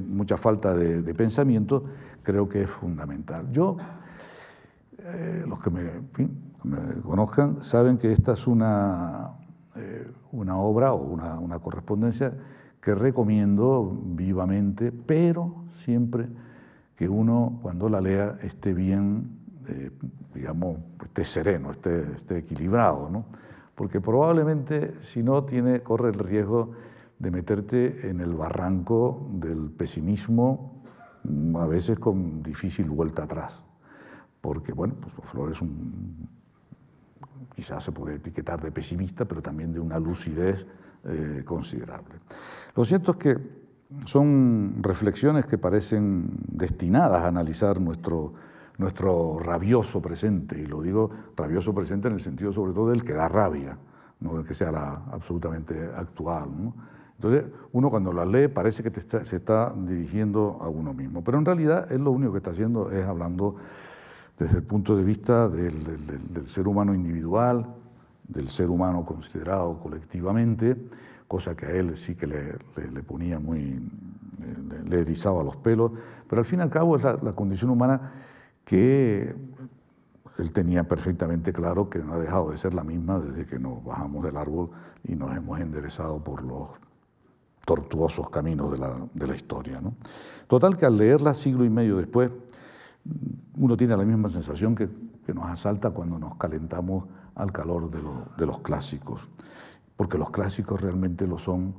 mucha 0.08 0.38
falta 0.38 0.76
de, 0.76 1.14
pensamiento, 1.16 1.84
creo 2.22 2.48
que 2.48 2.62
es 2.62 2.70
fundamental. 2.70 3.52
Yo, 3.52 3.78
los 5.48 5.60
que 5.62 5.70
me, 5.70 5.84
me 6.64 7.02
conozcan, 7.02 7.64
saben 7.64 7.98
que 7.98 8.12
esta 8.12 8.34
es 8.34 8.46
una, 8.46 9.32
una 10.32 10.58
obra 10.58 10.94
o 10.94 11.02
una, 11.02 11.60
correspondencia 11.60 12.34
que 12.82 12.94
recomiendo 12.94 14.00
vivamente, 14.04 14.92
pero 14.92 15.64
siempre 15.74 16.28
que 16.96 17.10
uno 17.10 17.60
cuando 17.62 17.90
la 17.90 18.02
lea 18.02 18.38
esté 18.42 18.74
bien, 18.74 19.37
eh, 19.68 19.92
digamos, 20.34 20.78
esté 21.04 21.24
sereno, 21.24 21.72
esté, 21.72 22.14
esté 22.14 22.38
equilibrado, 22.40 23.10
¿no? 23.10 23.26
porque 23.76 24.02
probablemente 24.02 24.96
si 25.02 25.22
no 25.22 25.44
tiene, 25.44 25.82
corre 25.82 26.10
el 26.10 26.18
riesgo 26.18 26.72
de 27.20 27.30
meterte 27.30 28.10
en 28.10 28.20
el 28.22 28.34
barranco 28.34 29.28
del 29.30 29.70
pesimismo, 29.70 30.84
a 31.56 31.68
veces 31.68 32.00
con 32.00 32.42
difícil 32.42 32.90
vuelta 32.90 33.24
atrás, 33.24 33.66
porque 34.42 34.72
bueno, 34.72 34.96
pues 35.00 35.14
Flor 35.22 35.52
es 35.52 35.62
un 35.62 36.28
quizás 37.58 37.84
se 37.84 37.92
puede 37.92 38.16
etiquetar 38.16 38.62
de 38.62 38.72
pesimista, 38.72 39.26
pero 39.26 39.42
también 39.42 39.74
de 39.74 39.80
una 39.80 40.00
lucidez 40.00 40.66
eh, 41.04 41.42
considerable. 41.44 42.16
Lo 42.76 42.86
cierto 42.86 43.12
es 43.12 43.18
que 43.18 43.38
son 44.06 44.78
reflexiones 44.82 45.48
que 45.48 45.58
parecen 45.58 46.30
destinadas 46.48 47.24
a 47.24 47.28
analizar 47.28 47.82
nuestro, 47.82 48.34
nuestro 48.78 49.40
rabioso 49.40 50.02
presente, 50.02 50.60
y 50.60 50.66
lo 50.66 50.82
digo 50.82 51.10
rabioso 51.36 51.74
presente 51.74 52.08
en 52.08 52.16
el 52.16 52.22
sentido 52.22 52.54
sobre 52.54 52.74
todo 52.74 52.90
del 52.90 53.04
que 53.04 53.14
da 53.14 53.28
rabia, 53.28 53.78
no 54.20 54.36
del 54.36 54.46
que 54.46 54.54
sea 54.54 54.72
la 54.72 55.04
absolutamente 55.12 55.90
actual. 55.96 56.50
Entonces, 57.16 57.46
uno 57.72 57.90
cuando 57.90 58.14
la 58.14 58.26
lee 58.26 58.48
parece 58.48 58.84
que 58.84 59.02
se 59.02 59.36
está 59.36 59.74
dirigiendo 59.76 60.60
a 60.62 60.70
uno 60.70 60.94
mismo, 60.94 61.24
pero 61.24 61.40
en 61.40 61.46
realidad 61.46 61.92
él 61.92 62.04
lo 62.04 62.12
único 62.12 62.32
que 62.32 62.38
está 62.38 62.52
haciendo 62.52 62.92
es 62.92 63.06
hablando 63.06 63.56
desde 64.38 64.58
el 64.58 64.64
punto 64.64 64.96
de 64.96 65.04
vista 65.04 65.50
del, 65.50 66.46
ser 66.46 66.68
humano 66.68 66.94
individual, 66.94 67.66
del 68.28 68.50
ser 68.50 68.70
humano 68.70 69.04
considerado 69.04 69.80
colectivamente, 69.80 70.78
cosa 71.28 71.56
que 71.56 71.66
a 71.66 71.72
él 71.72 71.96
sí 71.98 72.16
que 72.16 72.28
le, 72.28 73.04
ponía 73.04 73.40
muy, 73.40 73.82
le, 74.86 75.00
erizaba 75.00 75.44
los 75.44 75.56
pelos, 75.56 75.92
pero 76.30 76.42
al 76.42 76.46
fin 76.46 76.60
y 76.60 76.62
al 76.62 76.70
cabo 76.70 76.96
es 76.96 77.04
la, 77.04 77.34
condición 77.34 77.72
humana 77.72 78.12
que 78.68 79.34
él 80.38 80.52
tenía 80.52 80.84
perfectamente 80.84 81.54
claro 81.54 81.90
que 81.90 82.00
no 82.00 82.14
ha 82.14 82.20
dejado 82.20 82.52
de 82.52 82.58
ser 82.58 82.74
la 82.74 82.84
misma 82.84 83.18
desde 83.18 83.46
que 83.46 83.58
nos 83.58 83.82
bajamos 83.82 84.26
del 84.26 84.36
árbol 84.36 84.72
y 85.06 85.16
nos 85.16 85.36
hemos 85.36 85.62
enderezado 85.62 86.22
por 86.22 86.44
los 86.44 86.72
tortuosos 87.66 88.30
caminos 88.30 88.70
de 88.74 88.78
la, 88.78 88.94
de 89.14 89.26
la 89.26 89.36
historia. 89.38 89.80
¿no? 89.80 89.94
Total 90.48 90.76
que 90.76 90.86
al 90.86 90.98
leerla 90.98 91.34
siglo 91.34 91.64
y 91.64 91.70
medio 91.70 91.96
después, 91.96 92.30
uno 93.56 93.78
tiene 93.78 93.96
la 93.96 94.04
misma 94.04 94.30
sensación 94.30 94.76
que, 94.76 94.90
nos 95.34 95.46
asalta 95.46 95.92
cuando 95.92 96.20
nos 96.20 96.36
calentamos 96.36 97.06
al 97.36 97.52
calor 97.52 97.90
de, 97.90 98.46
los 98.46 98.60
clásicos, 98.60 99.28
porque 99.96 100.18
los 100.18 100.30
clásicos 100.30 100.80
realmente 100.80 101.26
lo 101.28 101.38
son 101.38 101.76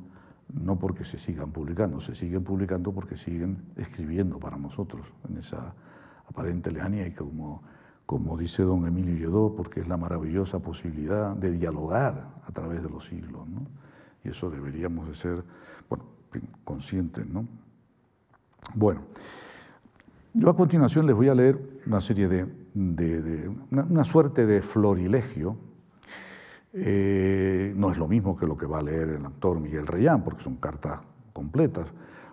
no 0.52 0.78
porque 0.78 1.04
se 1.04 1.18
sigan 1.18 1.50
publicando, 1.50 2.00
se 2.00 2.14
siguen 2.14 2.44
publicando 2.44 2.92
porque 2.92 3.16
siguen 3.16 3.62
escribiendo 3.76 4.38
para 4.38 4.56
nosotros 4.58 5.06
en 5.28 5.38
esa 5.38 5.74
aparente 6.28 6.70
lejanía 6.70 7.06
y 7.06 7.12
como, 7.12 7.62
como 8.06 8.36
dice 8.36 8.62
don 8.62 8.86
Emilio 8.86 9.16
Lledó, 9.16 9.54
porque 9.56 9.80
es 9.80 9.88
la 9.88 9.96
maravillosa 9.96 10.60
posibilidad 10.60 11.34
de 11.34 11.52
dialogar 11.52 12.28
a 12.46 12.52
través 12.52 12.82
de 12.82 12.90
los 12.90 13.06
siglos. 13.06 13.46
Y 14.24 14.28
eso 14.30 14.50
deberíamos 14.50 15.08
de 15.08 15.14
ser 15.14 15.44
conscientes. 16.64 17.26
¿no? 17.26 17.46
Bueno. 18.74 19.02
Yo 20.34 20.50
a 20.50 20.54
continuación 20.54 21.06
les 21.06 21.16
voy 21.16 21.28
a 21.28 21.34
leer 21.34 21.58
una 21.86 22.00
serie 22.00 22.28
de, 22.28 23.50
una, 23.70 24.04
suerte 24.04 24.46
de 24.46 24.60
florilegio. 24.62 25.56
Eh, 26.74 27.72
no 27.76 27.90
es 27.90 27.98
lo 27.98 28.06
mismo 28.06 28.36
que 28.36 28.46
lo 28.46 28.56
que 28.56 28.66
va 28.66 28.78
a 28.78 28.82
leer 28.82 29.08
el 29.08 29.26
actor 29.26 29.58
Miguel 29.58 29.86
Reyán, 29.86 30.22
porque 30.22 30.42
son 30.42 30.56
cartas 30.56 31.02
completas. 31.32 31.88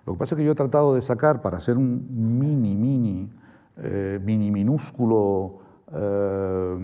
Lo 0.06 0.14
que 0.14 0.20
pasa 0.20 0.36
es 0.36 0.38
que 0.38 0.46
yo 0.46 0.52
he 0.52 0.56
tratado 0.56 0.94
de 0.94 1.02
sacar 1.02 1.42
para 1.42 1.58
hacer 1.58 1.78
un 1.78 2.38
mini, 2.38 2.76
mini, 2.76 3.32
eh, 3.78 4.20
mini 4.24 4.52
minúsculo 4.52 5.60
eh, 5.92 6.78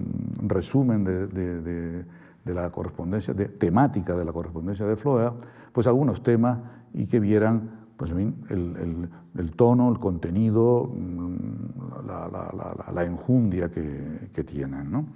resumen 0.48 1.04
de, 1.04 2.06
la 2.46 2.70
correspondencia, 2.70 3.34
de, 3.34 3.46
temática 3.50 4.16
de 4.16 4.26
la 4.26 4.34
correspondencia 4.34 4.86
de 4.86 4.96
Floea, 4.96 5.34
pues 5.72 5.88
algunos 5.88 6.22
temas 6.22 6.60
y 6.94 7.06
que 7.08 7.20
vieran 7.20 7.82
pues 7.98 8.12
el, 8.12 9.52
tono, 9.56 9.92
el 9.92 10.00
contenido, 10.00 10.92
mm, 10.94 12.08
la, 12.08 13.04
enjundia 13.06 13.70
que, 13.70 14.44
tienen. 14.44 15.08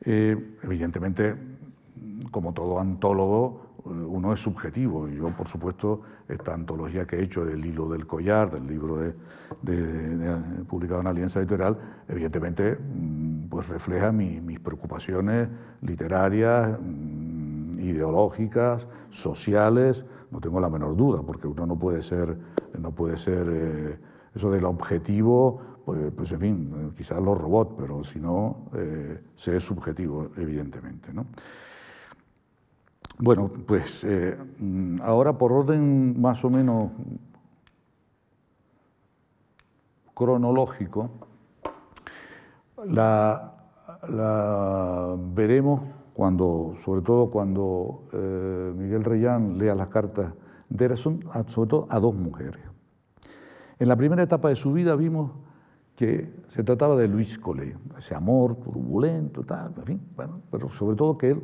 Eh, 0.00 0.56
evidentemente, 0.62 1.34
como 2.30 2.52
todo 2.52 2.78
antólogo, 2.78 3.71
uno 3.84 4.32
es 4.32 4.40
subjetivo. 4.40 5.08
Yo, 5.08 5.34
por 5.34 5.48
supuesto, 5.48 6.02
esta 6.28 6.54
antología 6.54 7.06
que 7.06 7.16
he 7.16 7.22
hecho 7.22 7.44
del 7.44 7.64
hilo 7.64 7.88
del 7.88 8.06
collar, 8.06 8.50
del 8.50 8.66
libro 8.66 8.96
de, 8.96 9.14
publicado 10.68 11.00
en 11.00 11.06
Alianza 11.06 11.40
Editorial, 11.40 11.78
evidentemente 12.08 12.76
mm, 12.76 13.48
pues 13.48 13.68
refleja 13.68 14.12
mis 14.12 14.60
preocupaciones 14.60 15.48
literarias, 15.80 16.78
mm, 16.80 17.78
ideológicas, 17.80 18.86
sociales, 19.10 20.04
no 20.30 20.40
tengo 20.40 20.60
la 20.60 20.70
menor 20.70 20.96
duda, 20.96 21.22
porque 21.22 21.46
uno 21.46 21.66
no 21.66 21.78
puede 21.78 22.02
ser, 22.02 22.36
no 22.78 22.92
puede 22.92 23.16
ser 23.18 23.46
eh, 23.50 23.98
eso 24.34 24.50
del 24.50 24.64
objetivo, 24.64 25.60
pues, 25.84 26.12
pues, 26.16 26.32
en 26.32 26.40
fin, 26.40 26.92
quizás 26.96 27.20
los 27.20 27.36
robots, 27.36 27.74
pero 27.76 28.04
si 28.04 28.20
no, 28.20 28.68
eh, 28.74 29.20
se 29.34 29.56
es 29.56 29.64
subjetivo, 29.64 30.30
evidentemente. 30.36 31.12
¿no? 31.12 31.26
Bueno, 33.18 33.50
pues 33.66 34.04
eh, 34.04 34.36
ahora 35.02 35.38
por 35.38 35.52
orden 35.52 36.20
más 36.20 36.44
o 36.44 36.50
menos 36.50 36.90
cronológico, 40.14 41.10
la, 42.84 43.54
veremos 45.34 45.82
cuando, 46.14 46.74
sobre 46.76 47.02
todo 47.02 47.30
cuando 47.30 48.04
eh, 48.12 48.72
Miguel 48.76 49.04
Reyán 49.04 49.58
lea 49.58 49.74
las 49.74 49.88
cartas 49.88 50.32
de 50.68 50.96
son 50.96 51.20
sobre 51.48 51.68
todo 51.68 51.86
a 51.90 52.00
dos 52.00 52.14
mujeres. 52.14 52.62
En 53.78 53.88
la 53.88 53.96
primera 53.96 54.22
etapa 54.22 54.48
de 54.48 54.56
su 54.56 54.72
vida 54.72 54.96
vimos 54.96 55.32
que 55.96 56.32
se 56.48 56.64
trataba 56.64 56.96
de 56.96 57.08
Luis 57.08 57.38
Collet, 57.38 57.76
ese 57.96 58.14
amor 58.14 58.56
turbulento, 58.56 59.42
tal, 59.42 59.74
en 59.76 59.84
fin, 59.84 60.00
bueno, 60.16 60.40
pero 60.50 60.70
sobre 60.70 60.96
todo 60.96 61.18
que 61.18 61.30
él 61.30 61.42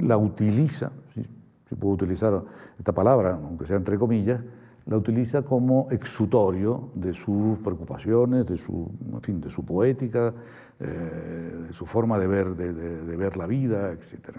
la 0.00 0.16
utiliza, 0.16 0.92
si, 1.14 1.74
puedo 1.74 1.94
utilizar 1.94 2.42
esta 2.78 2.92
palabra, 2.92 3.34
aunque 3.34 3.66
sea 3.66 3.76
entre 3.76 3.98
comillas, 3.98 4.40
la 4.86 4.96
utiliza 4.96 5.42
como 5.42 5.88
exutorio 5.90 6.90
de 6.94 7.14
sus 7.14 7.58
preocupaciones, 7.58 8.46
de 8.46 8.58
su, 8.58 8.90
en 9.12 9.20
fin, 9.20 9.40
de 9.40 9.48
su 9.48 9.64
poética, 9.64 10.34
eh, 10.80 11.64
de 11.68 11.72
su 11.72 11.86
forma 11.86 12.18
de 12.18 12.26
ver, 12.26 12.56
de, 12.56 13.16
ver 13.16 13.36
la 13.36 13.46
vida, 13.46 13.92
etc. 13.92 14.36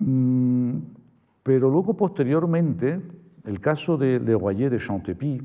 Mm, 0.00 0.78
pero 1.42 1.70
luego, 1.70 1.96
posteriormente, 1.96 3.00
el 3.44 3.60
caso 3.60 3.96
de 3.96 4.18
Le 4.18 4.36
Royer 4.36 4.70
de 4.70 4.78
Chantepie, 4.78 5.40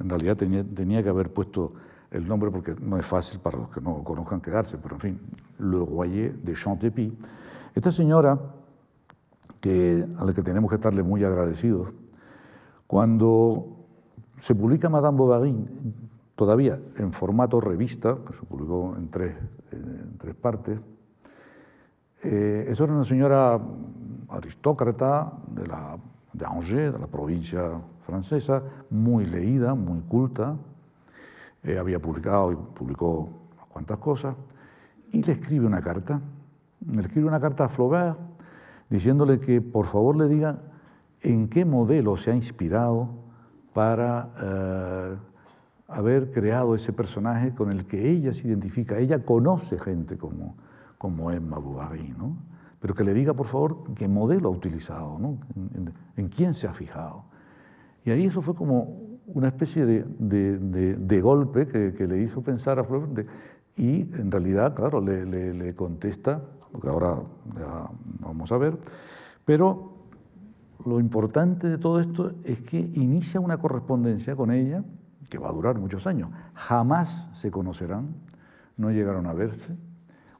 en 0.00 0.08
realidad 0.08 0.36
tenía, 0.36 0.64
tenía 0.64 1.02
que 1.02 1.08
haber 1.08 1.32
puesto 1.32 1.74
el 2.10 2.26
nombre 2.26 2.50
porque 2.50 2.74
no 2.80 2.98
es 2.98 3.06
fácil 3.06 3.40
para 3.40 3.58
los 3.58 3.70
que 3.70 3.80
no 3.80 4.02
conozcan 4.02 4.40
quedarse, 4.40 4.78
pero 4.78 4.96
en 4.96 5.00
fin, 5.00 5.20
Le 5.58 5.78
Royer 5.78 6.34
de 6.34 6.54
Chantepie, 6.54 7.12
esta 7.76 7.92
señora, 7.92 8.32
a 8.32 10.24
la 10.24 10.32
que 10.32 10.42
tenemos 10.42 10.70
que 10.70 10.76
estarle 10.76 11.02
muy 11.02 11.22
agradecidos, 11.24 11.92
cuando 12.86 13.66
se 14.38 14.54
publica 14.54 14.88
Madame 14.88 15.18
Bovary, 15.18 15.54
todavía 16.36 16.80
en 16.96 17.12
formato 17.12 17.60
revista, 17.60 18.16
que 18.26 18.32
se 18.32 18.44
publicó 18.44 18.94
en 18.96 19.10
tres, 19.10 19.36
en 19.72 20.34
partes, 20.40 20.80
eh, 22.22 22.66
era 22.66 22.92
una 22.92 23.04
señora 23.04 23.60
aristócrata 24.30 25.32
de 26.32 26.46
Angers, 26.46 26.94
de 26.94 26.98
la 26.98 27.06
provincia 27.08 27.78
francesa, 28.00 28.62
muy 28.88 29.26
leída, 29.26 29.74
muy 29.74 30.00
culta, 30.00 30.56
eh, 31.62 31.76
había 31.76 32.00
publicado 32.00 32.52
y 32.52 32.56
publicó 32.56 33.28
unas 33.52 33.66
cuantas 33.66 33.98
cosas, 33.98 34.34
y 35.12 35.22
le 35.22 35.32
escribe 35.32 35.66
una 35.66 35.82
carta 35.82 36.22
le 36.84 37.02
escribe 37.02 37.26
una 37.26 37.40
carta 37.40 37.64
a 37.64 37.68
Flaubert 37.68 38.18
diciéndole 38.88 39.40
que 39.40 39.60
por 39.60 39.86
favor 39.86 40.16
le 40.16 40.28
diga 40.28 40.60
en 41.22 41.48
qué 41.48 41.64
modelo 41.64 42.16
se 42.16 42.30
ha 42.30 42.34
inspirado 42.34 43.08
para 43.72 44.30
eh, 44.40 45.16
haber 45.88 46.30
creado 46.30 46.74
ese 46.74 46.92
personaje 46.92 47.54
con 47.54 47.70
el 47.70 47.86
que 47.86 48.10
ella 48.10 48.32
se 48.32 48.48
identifica. 48.48 48.98
Ella 48.98 49.24
conoce 49.24 49.78
gente 49.78 50.16
como, 50.16 50.56
como 50.98 51.30
Emma 51.30 51.58
Bovary, 51.58 52.14
¿no? 52.16 52.36
pero 52.80 52.94
que 52.94 53.04
le 53.04 53.14
diga 53.14 53.34
por 53.34 53.46
favor 53.46 53.94
qué 53.94 54.06
modelo 54.06 54.48
ha 54.48 54.52
utilizado, 54.52 55.18
¿no? 55.18 55.38
en, 56.16 56.28
quién 56.28 56.54
se 56.54 56.68
ha 56.68 56.72
fijado. 56.72 57.24
Y 58.04 58.10
ahí 58.10 58.26
eso 58.26 58.40
fue 58.40 58.54
como 58.54 59.18
una 59.26 59.48
especie 59.48 59.84
de, 59.86 60.04
de, 60.08 61.20
golpe 61.20 61.66
que, 61.66 61.92
que, 61.92 62.06
le 62.06 62.20
hizo 62.20 62.42
pensar 62.42 62.78
a 62.78 62.84
Flaubert 62.84 63.26
y 63.76 64.02
en 64.14 64.30
realidad, 64.30 64.74
claro, 64.74 65.00
le, 65.00 65.26
le, 65.26 65.52
le 65.52 65.74
contesta 65.74 66.40
lo 66.72 66.80
que 66.80 66.88
ahora 66.88 67.16
ya 67.56 67.88
vamos 68.20 68.50
a 68.52 68.58
ver, 68.58 68.78
pero 69.44 69.96
lo 70.84 71.00
importante 71.00 71.68
de 71.68 71.78
todo 71.78 72.00
esto 72.00 72.32
es 72.44 72.62
que 72.62 72.78
inicia 72.78 73.40
una 73.40 73.58
correspondencia 73.58 74.36
con 74.36 74.50
ella 74.50 74.84
que 75.28 75.38
va 75.38 75.48
a 75.48 75.52
durar 75.52 75.78
muchos 75.78 76.06
años. 76.06 76.30
Jamás 76.54 77.28
se 77.32 77.50
conocerán, 77.50 78.14
no 78.76 78.90
llegaron 78.90 79.26
a 79.26 79.32
verse. 79.32 79.76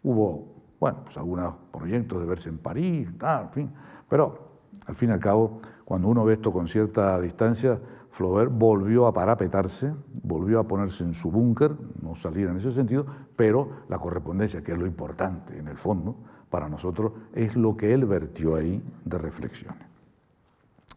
Hubo, 0.03 0.55
bueno, 0.79 1.03
pues 1.05 1.17
algunos 1.17 1.55
proyectos 1.73 2.21
de 2.21 2.27
verse 2.27 2.49
en 2.49 2.59
París, 2.59 3.09
tal, 3.19 3.47
en 3.47 3.51
fin, 3.51 3.73
pero 4.09 4.61
al 4.87 4.95
fin 4.95 5.11
y 5.11 5.13
al 5.13 5.19
cabo, 5.19 5.61
cuando 5.85 6.09
uno 6.09 6.25
ve 6.25 6.35
esto 6.35 6.53
con 6.53 6.69
cierta 6.69 7.21
distancia, 7.21 7.81
Flaubert 8.11 8.53
volvió 8.53 9.07
a 9.07 9.13
parapetarse, 9.13 9.93
volvió 10.23 10.61
a 10.61 10.67
ponerse 10.67 11.05
en 11.05 11.13
su 11.13 11.31
búnker, 11.31 11.77
no 12.01 12.15
salir 12.15 12.49
en 12.49 12.57
ese 12.57 12.71
sentido, 12.71 13.05
pero 13.37 13.83
la 13.89 13.99
correspondencia, 13.99 14.63
que 14.63 14.73
es 14.73 14.79
lo 14.79 14.87
importante 14.87 15.59
en 15.59 15.69
el 15.69 15.77
fondo 15.77 16.17
para 16.51 16.69
nosotros, 16.69 17.13
es 17.35 17.57
lo 17.57 17.77
que 17.77 17.93
él 17.93 18.05
vertió 18.07 18.57
ahí 18.57 18.83
de 19.05 19.19
reflexiones. 19.19 19.87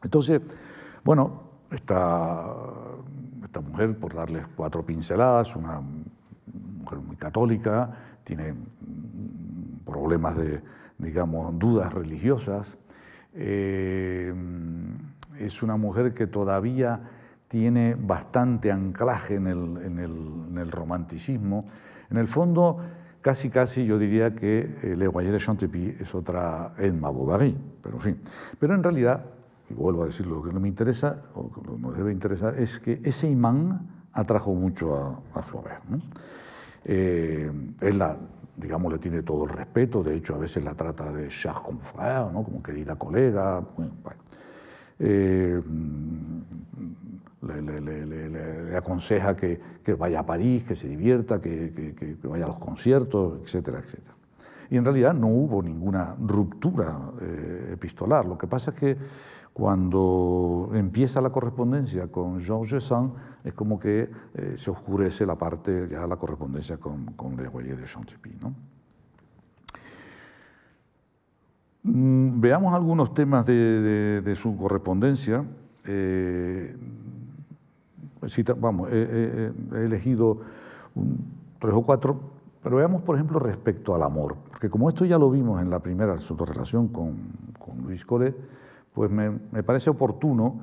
Entonces, 0.03 0.41
bueno, 1.03 1.43
esta, 1.71 2.55
mujer, 3.69 3.97
por 3.99 4.13
darles 4.13 4.45
cuatro 4.55 4.85
pinceladas, 4.85 5.55
una 5.55 5.81
mujer 5.81 6.99
muy 6.99 7.17
católica, 7.17 7.97
tiene 8.23 8.53
problemas 9.85 10.37
de, 10.37 10.61
digamos, 10.97 11.57
dudas 11.59 11.93
religiosas, 11.93 12.77
eh, 13.33 14.33
es 15.39 15.63
una 15.63 15.77
mujer 15.77 16.13
que 16.13 16.27
todavía 16.27 17.01
tiene 17.47 17.95
bastante 17.95 18.71
anclaje 18.71 19.35
en 19.35 19.47
el, 19.47 20.71
romanticismo. 20.71 21.65
En 22.11 22.17
el 22.17 22.27
fondo, 22.27 22.77
casi 23.21 23.49
casi 23.49 23.85
yo 23.85 23.97
diría 23.97 24.35
que 24.35 24.77
eh, 24.83 24.95
Le 24.95 25.07
Royer 25.07 25.31
de 25.31 25.39
Chantepie 25.39 25.97
es 25.99 26.13
otra 26.15 26.73
Edma 26.77 27.09
Bovary, 27.09 27.55
pero 27.81 27.95
en 27.95 28.01
fin. 28.01 28.19
Pero 28.59 28.75
en 28.75 28.83
realidad, 28.83 29.25
y 29.69 29.73
vuelvo 29.73 30.03
a 30.03 30.05
decir 30.07 30.25
lo 30.27 30.41
que 30.43 30.51
no 30.51 30.59
me 30.59 30.67
interesa, 30.67 31.21
o 31.35 31.51
que 31.51 31.61
nos 31.77 31.95
debe 31.95 32.11
interesar, 32.11 32.59
es 32.59 32.79
que 32.79 32.99
ese 33.03 33.29
imán 33.29 34.07
atrajo 34.13 34.53
mucho 34.53 34.95
a, 34.95 35.39
a 35.39 35.43
Flaubert. 35.43 35.83
Eh, 36.85 37.51
él 37.81 38.03
digamos, 38.57 38.91
le 38.91 38.99
tiene 38.99 39.23
todo 39.23 39.45
el 39.45 39.51
respeto, 39.51 40.03
de 40.03 40.15
hecho 40.15 40.35
a 40.35 40.37
veces 40.37 40.63
la 40.63 40.73
trata 40.73 41.11
de 41.11 41.29
cher 41.29 41.53
confrère, 41.53 42.31
¿no? 42.31 42.43
como 42.43 42.61
querida 42.61 42.95
colega. 42.95 43.59
Bueno, 43.59 43.93
eh, 44.99 45.61
le, 47.41 48.75
aconseja 48.77 49.35
que, 49.35 49.59
vaya 49.97 50.21
a 50.21 50.25
París, 50.25 50.63
que 50.63 50.75
se 50.75 50.87
divierta, 50.87 51.41
que, 51.41 52.17
vaya 52.23 52.45
a 52.45 52.47
los 52.47 52.59
conciertos, 52.59 53.39
etcétera, 53.43 53.79
etcétera. 53.79 54.15
Y 54.69 54.77
en 54.77 54.85
realidad 54.85 55.13
no 55.13 55.27
hubo 55.27 55.63
ninguna 55.63 56.15
ruptura 56.19 57.11
eh, 57.21 57.71
epistolar. 57.73 58.25
Lo 58.25 58.37
que 58.37 58.45
pasa 58.45 58.71
es 58.71 58.79
que 58.79 58.97
cuando 59.51 60.69
empieza 60.73 61.21
la 61.21 61.31
correspondencia 61.31 62.07
con 62.07 62.39
Georges 62.39 62.83
Sand, 62.83 63.13
es 63.43 63.53
como 63.53 63.79
que 63.79 64.09
eh, 64.35 64.53
se 64.55 64.69
oscurece 64.69 65.25
la 65.25 65.35
parte, 65.35 65.87
ya 65.89 66.05
la 66.05 66.17
correspondencia 66.17 66.77
con, 66.77 67.07
con 67.13 67.35
Le 67.35 67.49
de 67.49 67.85
Chantepie. 67.85 68.37
¿no? 68.39 68.53
Mm, 71.83 72.39
veamos 72.39 72.73
algunos 72.73 73.13
temas 73.13 73.45
de, 73.45 74.37
su 74.39 74.55
correspondencia. 74.55 75.43
Eh, 75.85 76.75
vamos, 78.57 78.89
he 78.91 79.51
elegido 79.73 80.39
tres 81.59 81.73
o 81.73 81.81
cuatro, 81.81 82.19
pero 82.61 82.77
veamos, 82.77 83.01
por 83.01 83.15
ejemplo, 83.15 83.39
respecto 83.39 83.95
al 83.95 84.03
amor, 84.03 84.35
porque 84.49 84.69
como 84.69 84.89
esto 84.89 85.05
ya 85.05 85.17
lo 85.17 85.29
vimos 85.29 85.61
en 85.61 85.69
la 85.69 85.79
primera 85.79 86.15
relación 86.15 86.87
con, 86.89 87.49
Luis 87.85 88.03
Collet, 88.05 88.35
pues 88.91 89.11
me, 89.11 89.31
parece 89.63 89.89
oportuno 89.89 90.59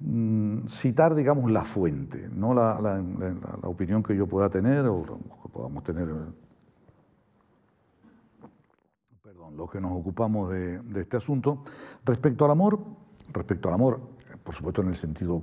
mm, 0.00 0.66
citar, 0.66 1.14
digamos, 1.14 1.50
la 1.50 1.64
fuente, 1.64 2.28
no 2.34 2.52
la, 2.52 2.80
la, 2.80 3.68
opinión 3.68 4.02
que 4.02 4.16
yo 4.16 4.26
pueda 4.26 4.50
tener 4.50 4.86
o 4.86 5.02
que 5.04 5.48
podamos 5.48 5.82
tener 5.84 6.08
los 9.56 9.70
que 9.70 9.80
nos 9.80 9.92
ocupamos 9.92 10.50
de, 10.50 10.80
este 11.00 11.16
asunto. 11.16 11.60
Respecto 12.04 12.44
al 12.44 12.50
amor, 12.50 12.78
respecto 13.32 13.68
al 13.68 13.74
amor, 13.74 14.00
por 14.42 14.54
supuesto 14.54 14.82
en 14.82 14.88
el 14.88 14.96
sentido 14.96 15.42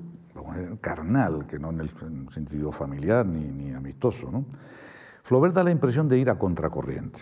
carnal, 0.79 1.45
que 1.47 1.59
no 1.59 1.69
en 1.69 1.81
el 1.81 1.89
sentido 2.29 2.71
familiar 2.71 3.25
ni, 3.25 3.71
amistoso, 3.71 4.31
¿no? 4.31 4.45
Flaubert 5.23 5.53
da 5.53 5.63
la 5.63 5.71
impresión 5.71 6.09
de 6.09 6.17
ir 6.17 6.29
a 6.29 6.39
contracorriente, 6.39 7.21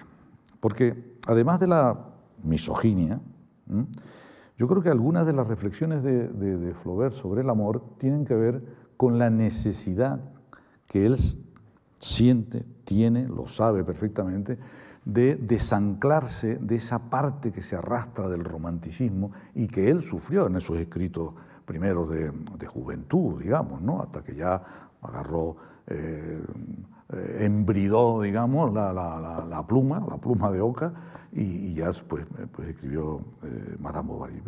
porque 0.60 1.16
además 1.28 1.60
de 1.60 1.68
la 1.68 1.98
misoginia, 2.44 3.20
Yo 4.58 4.68
creo 4.68 4.82
que 4.82 4.90
algunas 4.90 5.26
de 5.26 5.32
las 5.32 5.48
reflexiones 5.48 6.04
de, 6.04 6.28
de, 6.28 6.74
Flaubert 6.74 7.16
sobre 7.16 7.42
el 7.42 7.50
amor 7.50 7.96
tienen 7.98 8.26
que 8.26 8.36
ver 8.36 8.62
con 8.98 9.18
la 9.18 9.30
necesidad 9.30 10.20
que 10.86 11.06
él 11.06 11.16
siente, 12.00 12.66
tiene, 12.84 13.28
lo 13.28 13.48
sabe 13.48 13.86
perfectamente, 13.86 14.58
de 15.06 15.36
desanclarse 15.36 16.58
de 16.58 16.76
esa 16.76 17.10
parte 17.10 17.52
que 17.52 17.62
se 17.62 17.76
arrastra 17.76 18.28
del 18.28 18.44
romanticismo 18.44 19.32
y 19.56 19.68
que 19.68 19.90
él 19.90 20.02
sufrió 20.02 20.48
en 20.48 20.58
esos 20.58 20.78
escritos 20.78 21.36
primeros 21.70 22.10
de, 22.10 22.66
juventud, 22.66 23.40
digamos, 23.40 23.80
¿no? 23.80 24.02
hasta 24.02 24.24
que 24.24 24.34
ya 24.34 24.60
agarró, 25.04 25.56
eh, 25.86 26.44
eh, 27.14 27.38
embridó, 27.42 28.22
digamos, 28.22 28.74
la, 28.74 29.64
pluma, 29.68 30.04
la 30.10 30.18
pluma 30.18 30.50
de 30.50 30.62
Oca, 30.62 30.92
y, 31.32 31.76
ya 31.76 31.92
pues, 32.08 32.26
pues 32.52 32.70
escribió 32.70 33.22
eh, 33.44 33.76
Madame 33.80 34.08
Bovary. 34.10 34.42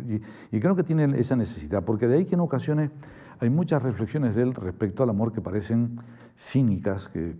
Y, 0.50 0.56
y, 0.56 0.60
creo 0.60 0.74
que 0.74 0.82
tiene 0.82 1.16
esa 1.16 1.36
necesidad, 1.36 1.84
porque 1.84 2.08
de 2.08 2.16
ahí 2.16 2.24
que 2.24 2.34
en 2.34 2.40
ocasiones 2.40 2.90
hay 3.38 3.50
muchas 3.50 3.84
reflexiones 3.84 4.34
de 4.34 4.42
él 4.42 4.54
respecto 4.54 5.04
al 5.04 5.10
amor 5.10 5.32
que 5.32 5.40
parecen 5.40 6.00
cínicas, 6.36 7.08
que, 7.08 7.36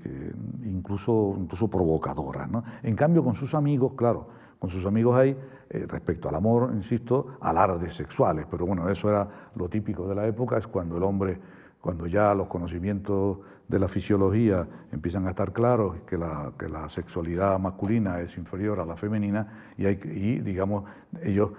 incluso, 0.65 1.37
incluso 1.39 1.69
provocadoras. 1.69 2.51
¿no? 2.51 2.65
En 2.83 2.95
cambio, 2.97 3.25
con 3.25 3.35
sus 3.35 3.55
amigos, 3.55 3.93
claro, 3.97 4.29
con 4.59 4.71
sus 4.71 4.87
amigos 4.87 5.17
hay, 5.17 5.37
eh, 5.71 5.87
respecto 5.89 6.29
al 6.29 6.37
amor, 6.37 6.71
insisto, 6.73 7.39
alardes 7.41 7.95
sexuales, 7.95 8.47
pero 8.51 8.65
bueno, 8.65 8.89
eso 8.89 9.09
era 9.09 9.29
lo 9.57 9.69
típico 9.69 10.07
de 10.07 10.15
la 10.15 10.27
época, 10.27 10.57
es 10.57 10.67
cuando 10.67 10.97
el 10.97 11.03
hombre, 11.03 11.41
cuando 11.81 12.07
ya 12.07 12.33
los 12.33 12.47
conocimientos 12.47 13.39
de 13.67 13.79
la 13.79 13.89
fisiología 13.89 14.69
empiezan 14.93 15.27
a 15.27 15.31
estar 15.31 15.53
claros, 15.53 15.97
que 16.07 16.17
la, 16.17 16.53
que 16.57 16.69
la 16.69 16.89
sexualidad 16.89 17.59
masculina 17.59 18.21
es 18.21 18.37
inferior 18.37 18.79
a 18.79 18.87
la 18.87 18.97
femenina, 18.97 19.73
y, 19.77 20.39
digamos, 20.41 20.85
ellos 21.23 21.51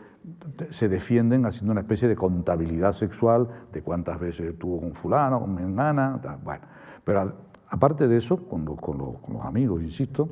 se 0.69 0.87
defienden 0.87 1.45
haciendo 1.45 1.73
una 1.73 1.81
especie 1.81 2.07
de 2.07 2.15
contabilidad 2.15 2.93
sexual 2.93 3.49
de 3.73 3.81
cuántas 3.81 4.17
veces 4.19 4.57
tuvo 4.57 4.79
con 4.79 4.93
fulano, 4.93 5.41
con 5.41 5.53
mengana, 5.53 6.21
bueno. 6.41 6.65
Pero 7.03 7.33
aparte 7.69 8.07
de 8.07 8.17
eso, 8.17 8.47
con 8.47 8.65
los, 8.65 9.45
amigos, 9.45 9.81
insisto, 9.81 10.29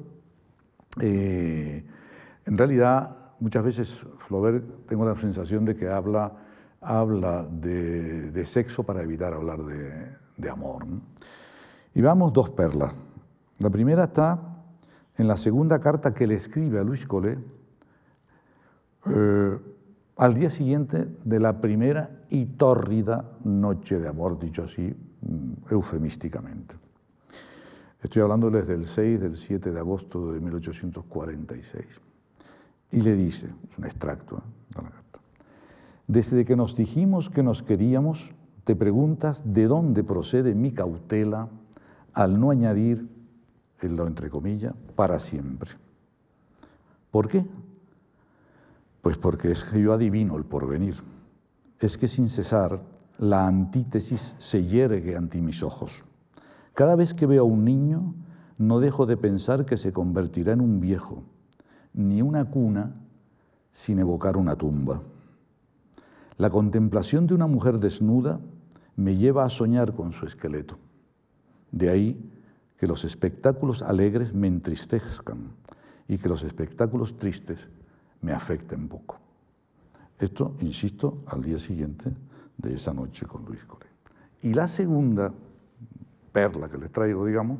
eh, 0.99 1.83
en 2.45 2.57
realidad 2.57 3.15
muchas 3.39 3.63
veces 3.63 4.05
Flaubert 4.27 4.87
tengo 4.87 5.05
la 5.05 5.15
sensación 5.15 5.65
de 5.65 5.75
que 5.75 5.89
habla, 5.89 6.31
habla 6.79 7.43
de, 7.43 8.45
sexo 8.45 8.83
para 8.83 9.01
evitar 9.01 9.33
hablar 9.33 9.59
de, 9.63 10.49
amor. 10.49 10.85
Y 11.93 12.01
vamos 12.01 12.33
dos 12.33 12.49
perlas. 12.49 12.93
La 13.59 13.69
primera 13.69 14.05
está 14.05 14.39
en 15.17 15.27
la 15.27 15.37
segunda 15.37 15.79
carta 15.79 16.13
que 16.13 16.25
le 16.25 16.35
escribe 16.35 16.79
a 16.79 16.83
Luis 16.83 17.05
Collet, 17.05 17.37
eh, 19.07 19.59
al 20.17 20.33
día 20.33 20.49
siguiente 20.49 21.07
de 21.23 21.39
la 21.39 21.59
primera 21.59 22.21
y 22.29 22.45
tórrida 22.45 23.31
noche 23.43 23.99
de 23.99 24.07
amor, 24.07 24.39
dicho 24.39 24.63
así 24.63 24.95
eufemísticamente. 25.69 26.75
Estoy 28.01 28.23
hablando 28.23 28.49
desde 28.49 28.73
el 28.73 28.87
6 28.87 29.19
del 29.19 29.37
7 29.37 29.71
de 29.71 29.79
agosto 29.79 30.31
de 30.31 30.39
1846. 30.39 32.01
Y 32.93 33.01
le 33.01 33.15
dice, 33.15 33.47
es 33.69 33.77
un 33.77 33.85
extracto 33.85 34.37
¿eh? 34.37 34.41
de 34.75 34.81
la 34.81 34.89
carta, 34.89 35.19
desde 36.07 36.43
que 36.43 36.55
nos 36.55 36.75
dijimos 36.75 37.29
que 37.29 37.43
nos 37.43 37.63
queríamos, 37.63 38.31
te 38.63 38.75
preguntas 38.75 39.53
de 39.53 39.67
dónde 39.67 40.03
procede 40.03 40.55
mi 40.55 40.71
cautela 40.71 41.47
al 42.13 42.39
no 42.39 42.51
añadir, 42.51 43.07
el 43.79 43.95
lo 43.95 44.07
entre 44.07 44.29
comillas, 44.29 44.73
para 44.95 45.19
siempre. 45.19 45.71
¿Por 47.11 47.27
qué? 47.27 47.45
Pues 49.01 49.17
porque 49.17 49.51
es 49.51 49.63
que 49.63 49.81
yo 49.81 49.93
adivino 49.93 50.37
el 50.37 50.43
porvenir. 50.43 50.95
Es 51.79 51.97
que 51.97 52.07
sin 52.07 52.29
cesar 52.29 52.81
la 53.21 53.45
antítesis 53.45 54.35
se 54.39 54.65
yergue 54.65 55.15
ante 55.15 55.39
mis 55.41 55.61
ojos. 55.61 56.05
Cada 56.73 56.95
vez 56.95 57.13
que 57.13 57.27
veo 57.27 57.43
a 57.43 57.45
un 57.45 57.63
niño, 57.63 58.15
no 58.57 58.79
dejo 58.79 59.05
de 59.05 59.15
pensar 59.15 59.63
que 59.63 59.77
se 59.77 59.93
convertirá 59.93 60.53
en 60.53 60.61
un 60.61 60.79
viejo, 60.79 61.23
ni 61.93 62.23
una 62.23 62.45
cuna 62.49 62.95
sin 63.71 63.99
evocar 63.99 64.37
una 64.37 64.55
tumba. 64.55 65.03
La 66.37 66.49
contemplación 66.49 67.27
de 67.27 67.35
una 67.35 67.45
mujer 67.45 67.77
desnuda 67.77 68.39
me 68.95 69.15
lleva 69.15 69.45
a 69.45 69.49
soñar 69.49 69.93
con 69.93 70.13
su 70.13 70.25
esqueleto. 70.25 70.79
De 71.71 71.89
ahí 71.89 72.31
que 72.75 72.87
los 72.87 73.05
espectáculos 73.05 73.83
alegres 73.83 74.33
me 74.33 74.47
entristezcan 74.47 75.51
y 76.07 76.17
que 76.17 76.27
los 76.27 76.43
espectáculos 76.43 77.17
tristes 77.17 77.67
me 78.19 78.31
afecta 78.31 78.75
un 78.75 78.87
poco. 78.87 79.19
Esto, 80.17 80.55
insisto, 80.59 81.21
al 81.27 81.43
día 81.43 81.59
siguiente 81.59 82.15
de 82.61 82.75
esa 82.75 82.93
noche 82.93 83.25
con 83.25 83.45
Luis 83.45 83.63
Coré. 83.65 83.87
Y 84.41 84.53
la 84.53 84.67
segunda 84.67 85.31
perla 86.31 86.69
que 86.69 86.77
les 86.77 86.91
traigo, 86.91 87.25
digamos, 87.25 87.59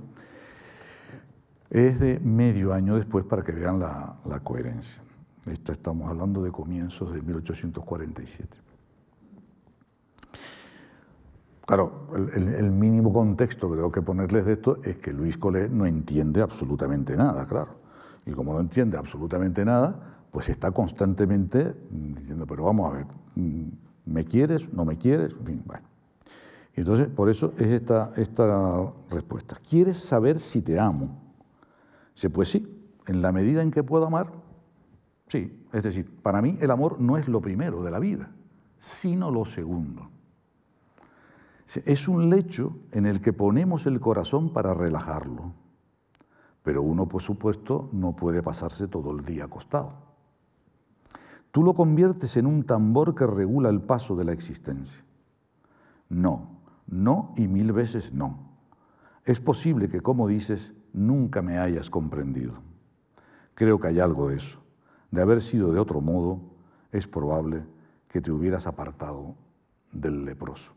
es 1.69 1.99
de 1.99 2.19
medio 2.19 2.73
año 2.73 2.95
después 2.95 3.25
para 3.25 3.43
que 3.43 3.51
vean 3.51 3.79
la, 3.79 4.39
coherencia. 4.43 5.01
Esta 5.45 5.71
estamos 5.71 6.09
hablando 6.09 6.43
de 6.43 6.51
comienzos 6.51 7.13
de 7.13 7.21
1847. 7.21 8.57
Claro, 11.65 12.07
el, 12.15 12.49
el, 12.49 12.71
mínimo 12.71 13.13
contexto 13.13 13.69
que 13.69 13.75
tengo 13.75 13.91
que 13.91 14.01
ponerles 14.01 14.45
de 14.45 14.53
esto 14.53 14.81
es 14.83 14.97
que 14.97 15.13
Luis 15.13 15.37
Colé 15.37 15.69
no 15.69 15.85
entiende 15.85 16.41
absolutamente 16.41 17.15
nada, 17.15 17.47
claro. 17.47 17.79
Y 18.25 18.31
como 18.31 18.53
no 18.53 18.59
entiende 18.59 18.97
absolutamente 18.97 19.63
nada, 19.63 20.11
pues 20.31 20.49
está 20.49 20.71
constantemente 20.71 21.75
diciendo, 21.89 22.45
pero 22.45 22.65
vamos 22.65 22.91
a 22.91 22.97
ver, 22.97 23.07
¿me 24.05 24.25
quieres? 24.25 24.71
¿No 24.73 24.85
me 24.85 24.97
quieres? 24.97 25.31
En 25.31 25.45
fin, 25.45 25.63
bueno. 25.65 25.85
Entonces, 26.73 27.07
por 27.09 27.29
eso 27.29 27.53
es 27.57 27.67
esta, 27.67 28.13
esta 28.15 28.91
respuesta. 29.09 29.57
¿Quieres 29.67 29.97
saber 29.97 30.39
si 30.39 30.61
te 30.61 30.79
amo? 30.79 31.19
Dice, 32.15 32.29
pues 32.29 32.49
sí, 32.49 32.67
en 33.07 33.21
la 33.21 33.31
medida 33.31 33.61
en 33.61 33.71
que 33.71 33.83
puedo 33.83 34.05
amar, 34.05 34.31
sí. 35.27 35.57
Es 35.73 35.83
decir, 35.83 36.09
para 36.21 36.41
mí 36.41 36.57
el 36.59 36.71
amor 36.71 36.99
no 36.99 37.17
es 37.17 37.27
lo 37.27 37.41
primero 37.41 37.83
de 37.83 37.91
la 37.91 37.99
vida, 37.99 38.31
sino 38.77 39.31
lo 39.31 39.45
segundo. 39.45 40.09
Es 41.85 42.09
un 42.09 42.29
lecho 42.29 42.75
en 42.91 43.05
el 43.05 43.21
que 43.21 43.31
ponemos 43.31 43.85
el 43.85 44.01
corazón 44.01 44.51
para 44.51 44.73
relajarlo, 44.73 45.53
pero 46.63 46.81
uno, 46.81 47.07
por 47.07 47.21
supuesto, 47.21 47.89
no 47.93 48.15
puede 48.15 48.43
pasarse 48.43 48.89
todo 48.89 49.11
el 49.11 49.23
día 49.23 49.45
acostado. 49.45 50.10
Tú 51.51 51.63
lo 51.63 51.73
conviertes 51.73 52.37
en 52.37 52.45
un 52.45 52.63
tambor 52.63 53.13
que 53.13 53.27
regula 53.27 53.69
el 53.69 53.81
paso 53.81 54.15
de 54.15 54.23
la 54.23 54.31
existencia. 54.31 55.03
No, 56.09 56.61
no 56.87 57.33
y 57.35 57.47
mil 57.47 57.73
veces 57.73 58.13
no. 58.13 58.51
Es 59.25 59.39
posible 59.39 59.89
que, 59.89 60.01
como 60.01 60.27
dices, 60.27 60.73
nunca 60.93 61.41
me 61.41 61.57
hayas 61.57 61.89
comprendido. 61.89 62.53
Creo 63.53 63.79
que 63.79 63.87
hay 63.87 63.99
algo 63.99 64.29
de 64.29 64.37
eso. 64.37 64.59
De 65.11 65.21
haber 65.21 65.41
sido 65.41 65.71
de 65.73 65.79
otro 65.79 66.01
modo, 66.01 66.39
es 66.91 67.07
probable 67.07 67.63
que 68.07 68.21
te 68.21 68.31
hubieras 68.31 68.65
apartado 68.65 69.35
del 69.91 70.25
leproso. 70.25 70.73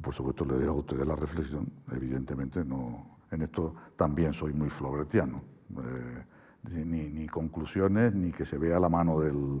Por 0.00 0.12
supuesto, 0.12 0.44
le 0.44 0.58
dejo 0.58 0.72
a 0.72 0.78
ustedes 0.78 1.06
la 1.06 1.16
reflexión. 1.16 1.70
Evidentemente, 1.92 2.64
no, 2.64 3.18
en 3.30 3.42
esto 3.42 3.74
también 3.96 4.32
soy 4.32 4.52
muy 4.52 4.68
flobretiano. 4.68 5.42
Eh, 5.76 6.24
ni, 6.72 7.26
conclusiones, 7.28 8.14
ni 8.14 8.32
que 8.32 8.44
se 8.44 8.58
vea 8.58 8.78
la 8.78 8.88
mano 8.88 9.20
del, 9.20 9.60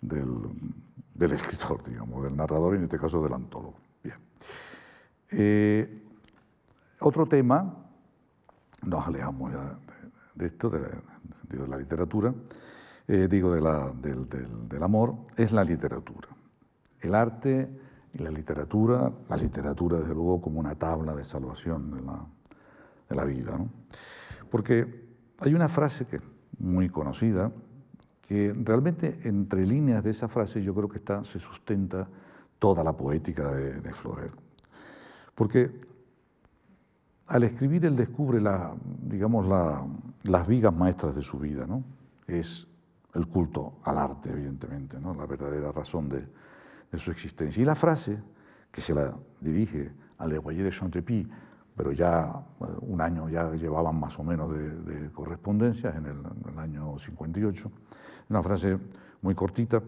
del, 0.00 1.32
escritor, 1.32 1.82
digamos, 1.84 2.22
del 2.24 2.36
narrador 2.36 2.74
y 2.74 2.78
en 2.78 2.84
este 2.84 2.98
caso 2.98 3.22
del 3.22 3.32
antólogo. 3.32 3.74
Bien. 4.02 4.16
Eh, 5.30 6.02
otro 7.00 7.26
tema, 7.26 7.74
nos 8.86 9.06
alejamos 9.06 9.52
ya 9.52 9.78
de, 10.34 10.46
esto, 10.46 10.70
de 10.70 10.80
la, 11.66 11.76
literatura, 11.76 12.34
eh, 13.08 13.28
digo 13.28 13.52
de 13.52 13.60
la, 13.60 13.90
del, 13.90 14.28
del, 14.28 14.82
amor, 14.82 15.16
es 15.36 15.52
la 15.52 15.64
literatura. 15.64 16.28
El 17.00 17.14
arte 17.14 17.68
y 18.12 18.18
la 18.18 18.30
literatura, 18.30 19.12
la 19.28 19.36
literatura 19.36 19.98
desde 19.98 20.14
luego 20.14 20.40
como 20.40 20.60
una 20.60 20.74
tabla 20.74 21.14
de 21.14 21.24
salvación 21.24 21.90
de 21.90 22.02
la, 22.02 22.26
de 23.08 23.16
la 23.16 23.24
vida. 23.24 23.58
Porque 24.50 25.04
hay 25.40 25.54
una 25.54 25.68
frase 25.68 26.06
que 26.06 26.20
muy 26.58 26.88
conocida, 26.88 27.52
que 28.20 28.54
realmente 28.56 29.20
entre 29.24 29.66
líneas 29.66 30.02
de 30.02 30.10
esa 30.10 30.28
frase 30.28 30.62
yo 30.62 30.74
creo 30.74 30.88
que 30.88 30.98
está, 30.98 31.24
se 31.24 31.38
sustenta 31.38 32.08
toda 32.58 32.82
la 32.82 32.96
poética 32.96 33.50
de, 33.52 33.80
de 33.80 33.92
Flaubert. 33.92 34.34
Porque 35.34 35.78
al 37.26 37.42
escribir 37.42 37.84
él 37.84 37.96
descubre 37.96 38.40
la, 38.40 38.74
digamos, 39.02 39.46
las 40.24 40.46
vigas 40.46 40.74
maestras 40.74 41.14
de 41.14 41.22
su 41.22 41.38
vida, 41.38 41.66
¿no? 41.66 41.82
Es 42.26 42.66
el 43.14 43.26
culto 43.28 43.78
al 43.84 43.98
arte, 43.98 44.30
evidentemente, 44.30 45.00
¿no? 45.00 45.14
la 45.14 45.26
verdadera 45.26 45.72
razón 45.72 46.08
de, 46.08 46.26
su 46.98 47.10
existencia. 47.10 47.60
Y 47.60 47.64
la 47.64 47.74
frase 47.74 48.22
que 48.70 48.80
se 48.80 48.94
la 48.94 49.12
dirige 49.40 49.90
a 50.18 50.28
Le 50.28 50.38
de 50.38 50.70
Chantepie, 50.70 51.26
pero 51.76 51.92
ya 51.92 52.32
eh, 52.60 52.64
un 52.82 53.00
año 53.00 53.28
ya 53.28 53.52
llevaban 53.52 53.98
más 53.98 54.18
o 54.18 54.24
menos 54.24 54.50
de, 54.52 55.10
correspondencia, 55.12 55.90
en 55.90 56.06
el, 56.06 56.58
año 56.58 56.98
58. 56.98 57.70
Una 58.30 58.42
frase 58.42 58.78
muy 59.22 59.34
cortita, 59.34 59.82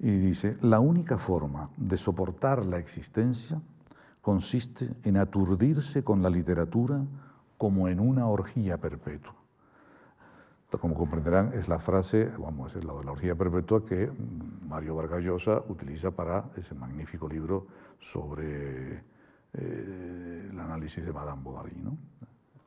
Y 0.00 0.10
dice, 0.10 0.56
la 0.62 0.78
única 0.78 1.18
forma 1.18 1.70
de 1.76 1.96
soportar 1.96 2.64
la 2.64 2.78
existencia 2.78 3.60
consiste 4.22 4.88
en 5.02 5.16
aturdirse 5.16 6.04
con 6.04 6.22
la 6.22 6.30
literatura 6.30 7.04
como 7.56 7.88
en 7.88 7.98
una 7.98 8.26
orgía 8.26 8.78
perpetua. 8.78 9.34
Como 10.70 10.94
comprenderán, 10.94 11.52
es 11.54 11.66
la 11.66 11.78
frase, 11.78 12.30
vamos 12.38 12.72
decir, 12.72 12.86
la 12.86 12.94
de 12.94 13.04
la 13.04 13.12
orgía 13.12 13.34
perpetua 13.34 13.84
que 13.86 14.12
Mario 14.68 14.94
Vargas 14.94 15.22
Llosa 15.22 15.62
utiliza 15.68 16.10
para 16.10 16.44
ese 16.56 16.74
magnífico 16.74 17.26
libro 17.26 17.66
sobre 17.98 19.02
eh, 19.54 20.48
el 20.50 20.58
análisis 20.58 21.04
de 21.04 21.12
Madame 21.12 21.42
Bovary. 21.42 21.76
¿no? 21.82 21.96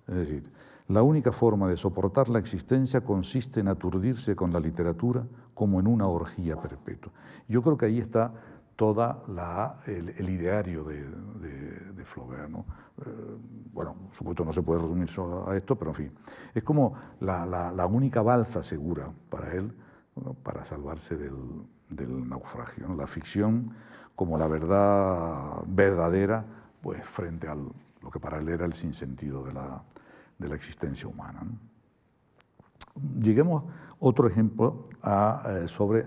Es 0.08 0.16
decir, 0.16 0.52
la 0.88 1.04
única 1.04 1.32
forma 1.32 1.70
de 1.70 1.78
soportar 1.78 2.30
la 2.30 2.40
existencia 2.40 3.02
consiste 3.02 3.60
en 3.60 3.68
aturdirse 3.68 4.36
con 4.36 4.52
la 4.52 4.60
literatura 4.60 5.24
como 5.54 5.80
en 5.80 5.88
una 5.88 6.08
orgía 6.08 6.60
perpetua. 6.60 7.12
Yo 7.48 7.62
creo 7.62 7.78
que 7.78 7.86
ahí 7.86 8.00
está 8.00 8.34
todo 8.76 9.24
el, 9.86 10.30
ideario 10.30 10.84
de, 10.84 12.04
Flaubert. 12.04 12.50
¿no? 12.50 12.66
Eh, 13.06 13.38
bueno, 13.72 13.96
supuesto 14.12 14.44
no 14.44 14.52
se 14.52 14.64
puede 14.64 14.82
resumir 14.82 15.08
solo 15.08 15.50
a 15.50 15.56
esto, 15.56 15.76
pero 15.78 15.92
en 15.92 15.96
fin, 15.96 16.12
es 16.54 16.64
como 16.64 16.94
la, 17.20 17.86
única 17.86 18.22
balsa 18.22 18.64
segura 18.64 19.12
para 19.30 19.54
él 19.54 19.72
para 20.44 20.66
salvarse 20.66 21.16
del, 21.16 22.28
naufragio. 22.28 22.94
La 22.96 23.08
ficción 23.08 23.72
como 24.16 24.38
la 24.38 24.48
verdad 24.48 25.64
verdadera 25.68 26.46
pues, 26.82 27.04
frente 27.06 27.48
a 27.48 27.56
lo 27.56 28.12
que 28.12 28.20
para 28.20 28.40
él 28.40 28.50
era 28.50 28.66
el 28.66 28.74
sinsentido 28.74 29.44
de 29.44 29.54
la, 29.54 29.84
de 30.38 30.50
la 30.50 30.56
existencia 30.56 31.08
humana. 31.08 31.42
Lleguemos 33.20 33.64
otro 34.00 34.28
ejemplo 34.28 34.90
a, 35.04 35.44
eh, 35.50 35.68
sobre 35.68 36.06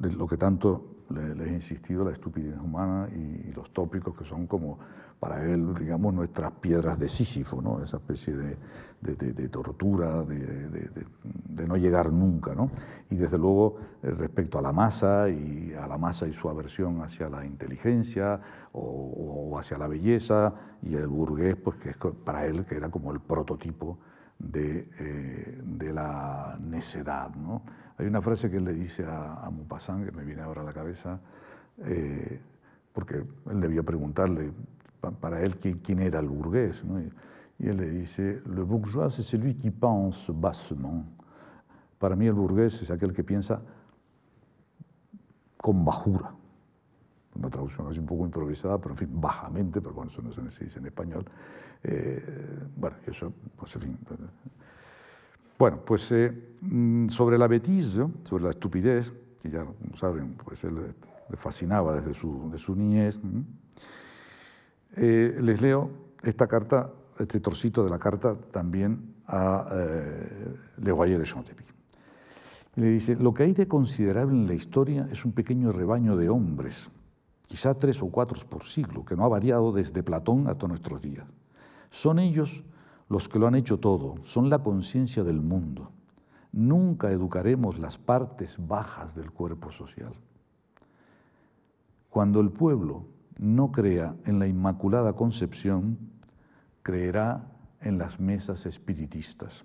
lo 0.00 0.26
que 0.26 0.36
tanto 0.36 0.84
les 1.10 1.48
he 1.48 1.54
insistido, 1.54 2.04
la 2.04 2.12
estupidez 2.12 2.58
humana 2.60 3.08
y, 3.10 3.52
los 3.52 3.70
tópicos 3.72 4.16
que 4.16 4.24
son 4.24 4.46
como 4.46 4.78
para 5.20 5.44
él, 5.44 5.74
digamos, 5.74 6.14
nuestras 6.14 6.52
piedras 6.52 6.98
de 6.98 7.08
Sísifo, 7.08 7.60
¿no? 7.60 7.82
esa 7.82 7.96
especie 7.96 8.34
de, 8.36 9.48
tortura, 9.48 10.24
de, 10.24 11.66
no 11.66 11.76
llegar 11.76 12.12
nunca. 12.12 12.54
¿no? 12.54 12.70
Y 13.10 13.16
desde 13.16 13.36
luego, 13.36 13.76
eh, 14.02 14.10
respecto 14.10 14.58
a 14.58 14.62
la 14.62 14.72
masa 14.72 15.28
y 15.28 15.74
a 15.74 15.86
la 15.88 15.98
masa 15.98 16.26
y 16.28 16.32
su 16.32 16.48
aversión 16.48 17.02
hacia 17.02 17.28
la 17.28 17.44
inteligencia 17.44 18.40
o, 18.72 19.58
hacia 19.58 19.76
la 19.76 19.88
belleza, 19.88 20.54
y 20.82 20.94
el 20.94 21.08
burgués, 21.08 21.56
pues 21.56 21.76
que 21.76 21.90
es 21.90 21.96
para 22.24 22.46
él 22.46 22.64
que 22.64 22.76
era 22.76 22.88
como 22.88 23.10
el 23.10 23.18
prototipo 23.18 23.98
de, 24.38 24.88
eh, 25.00 25.92
la 25.92 26.56
necedad. 26.60 27.34
¿no? 27.34 27.62
Hay 27.96 28.06
una 28.06 28.22
frase 28.22 28.48
que 28.48 28.58
él 28.58 28.64
le 28.64 28.72
dice 28.72 29.04
a, 29.04 29.34
a 29.44 29.50
Maupassant, 29.50 30.04
que 30.04 30.12
me 30.12 30.22
viene 30.22 30.42
ahora 30.42 30.60
a 30.60 30.64
la 30.64 30.72
cabeza, 30.72 31.18
eh, 31.78 32.40
porque 32.92 33.24
él 33.50 33.60
debía 33.60 33.82
preguntarle 33.82 34.52
para 35.00 35.42
él 35.42 35.56
quién, 35.58 36.00
era 36.00 36.20
el 36.20 36.28
burgués. 36.28 36.82
Y, 37.58 37.68
él 37.68 37.76
le 37.76 37.90
dice, 37.90 38.40
le 38.46 38.62
bourgeois 38.62 39.18
es 39.18 39.26
celui 39.26 39.56
qui 39.56 39.70
pense 39.70 40.30
bassement. 40.32 41.04
Para 41.98 42.14
mí 42.14 42.26
el 42.26 42.34
burgués 42.34 42.82
es 42.82 42.90
aquel 42.90 43.12
que 43.12 43.24
piensa 43.24 43.60
con 45.56 45.84
bajura. 45.84 46.32
Una 47.34 47.50
traducción 47.50 47.88
así 47.88 47.98
un 47.98 48.06
poco 48.06 48.24
improvisada, 48.24 48.78
pero 48.78 48.94
en 48.94 48.98
fin, 48.98 49.20
bajamente, 49.20 49.80
pero 49.80 49.94
bueno, 49.94 50.10
eso 50.10 50.22
no 50.22 50.32
se 50.32 50.64
dice 50.64 50.78
en 50.78 50.86
español. 50.86 51.24
Eh, 51.82 52.64
bueno, 52.76 52.96
eso, 53.06 53.32
pues 53.56 53.74
en 53.76 53.82
fin, 53.82 53.98
bueno, 55.58 55.80
pues 55.84 56.12
eh, 56.12 56.32
mm, 56.60 57.08
sobre 57.08 57.36
la 57.36 57.48
bêtise, 57.48 58.06
sobre 58.22 58.44
la 58.44 58.50
estupidez, 58.50 59.12
que 59.42 59.50
ya 59.50 59.66
saben, 59.94 60.34
pues 60.44 60.62
él 60.62 60.94
le 61.28 61.36
fascinaba 61.36 61.94
desde 61.94 62.14
su, 62.14 62.48
de 62.50 62.58
su 62.58 62.76
niñez, 62.76 63.20
les 64.96 65.60
leo 65.60 65.90
esta 66.22 66.46
carta, 66.46 66.92
este 67.18 67.40
trocito 67.40 67.84
de 67.84 67.90
la 67.90 67.98
carta 67.98 68.36
también 68.50 69.14
a 69.26 69.68
eh, 69.72 70.54
Le 70.78 70.90
Royer 70.90 71.18
de 71.18 71.24
Chantepie. 71.24 71.66
Le 72.76 72.86
dice, 72.90 73.16
lo 73.16 73.34
que 73.34 73.42
hay 73.42 73.52
de 73.52 73.66
considerable 73.66 74.34
en 74.34 74.46
la 74.46 74.54
historia 74.54 75.08
es 75.10 75.24
un 75.24 75.32
pequeño 75.32 75.72
rebaño 75.72 76.16
de 76.16 76.28
hombres, 76.28 76.90
quizá 77.42 77.74
tres 77.74 78.02
o 78.02 78.06
cuatro 78.08 78.40
por 78.48 78.64
siglo, 78.64 79.04
que 79.04 79.16
no 79.16 79.24
ha 79.24 79.28
variado 79.28 79.72
desde 79.72 80.02
Platón 80.02 80.48
hasta 80.48 80.68
nuestros 80.68 81.02
días. 81.02 81.26
Son 81.90 82.18
ellos 82.18 82.64
los 83.08 83.28
que 83.28 83.38
lo 83.38 83.46
han 83.46 83.54
hecho 83.54 83.78
todo, 83.78 84.16
son 84.22 84.48
la 84.50 84.62
conciencia 84.62 85.24
del 85.24 85.40
mundo. 85.40 85.90
Nunca 86.52 87.10
educaremos 87.10 87.78
las 87.78 87.98
partes 87.98 88.56
bajas 88.58 89.14
del 89.14 89.30
cuerpo 89.32 89.72
social. 89.72 90.14
Cuando 92.10 92.40
el 92.40 92.50
pueblo 92.50 93.04
no 93.38 93.72
crea 93.72 94.16
en 94.24 94.38
la 94.38 94.46
Inmaculada 94.46 95.14
Concepción, 95.14 95.98
creerá 96.82 97.46
en 97.80 97.98
las 97.98 98.20
mesas 98.20 98.66
espiritistas. 98.66 99.64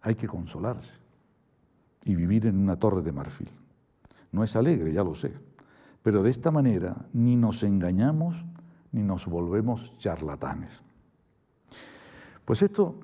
Hay 0.00 0.14
que 0.14 0.26
consolarse 0.26 1.00
y 2.04 2.14
vivir 2.14 2.46
en 2.46 2.56
una 2.56 2.76
torre 2.76 3.02
de 3.02 3.12
marfil. 3.12 3.50
No 4.32 4.44
es 4.44 4.56
alegre, 4.56 4.92
ya 4.92 5.04
lo 5.04 5.14
sé, 5.14 5.34
pero 6.02 6.22
de 6.22 6.30
esta 6.30 6.50
manera 6.50 6.96
ni 7.12 7.36
nos 7.36 7.62
engañamos 7.62 8.44
ni 8.92 9.02
nos 9.02 9.26
volvemos 9.26 9.98
charlatanes. 9.98 10.82
Pues 12.44 12.62
esto, 12.62 13.00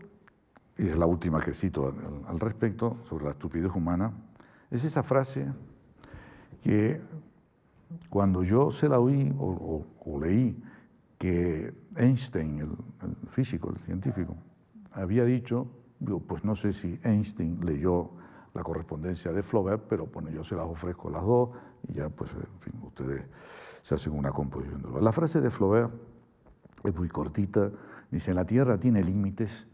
es 0.77 0.97
la 0.97 1.07
última 1.07 1.41
que 1.41 1.53
cito 1.53 1.93
al, 2.29 2.41
respecto, 2.41 2.97
sobre 3.05 3.25
la 3.25 3.33
estupidez 3.33 3.73
humana, 3.75 4.13
es 4.71 4.85
esa 4.85 5.03
frase 5.03 5.53
que 6.63 7.01
cuando 8.11 8.43
yo 8.43 8.71
se 8.71 8.89
la 8.89 8.99
oí 9.01 9.35
o, 9.39 9.85
leí 10.21 10.63
que 11.19 11.73
Einstein, 11.97 12.59
el, 12.59 13.17
físico, 13.29 13.71
el 13.71 13.79
científico, 13.79 14.37
había 14.93 15.25
dicho, 15.25 15.69
pues 16.27 16.45
no 16.45 16.57
sé 16.57 16.73
si 16.73 16.99
Einstein 17.05 17.65
leyó 17.65 18.11
la 18.55 18.63
correspondencia 18.63 19.33
de 19.33 19.43
Flaubert, 19.43 19.85
pero 19.89 20.07
bueno, 20.07 20.31
yo 20.31 20.45
se 20.45 20.55
las 20.55 20.67
ofrezco 20.67 21.09
las 21.11 21.23
dos 21.23 21.51
y 21.89 21.95
ya 21.95 22.09
pues, 22.11 22.31
en 22.33 22.83
ustedes 22.83 23.25
se 23.83 23.95
hacen 23.95 24.13
una 24.13 24.31
composición. 24.31 24.83
La 25.01 25.13
frase 25.13 25.41
de 25.41 25.51
Flaubert 25.51 25.93
es 26.85 26.95
muy 26.95 27.09
cortita, 27.09 27.71
Dice, 28.13 28.35
la 28.35 28.45
Tierra 28.45 28.79
tiene 28.79 29.03
límites, 29.03 29.67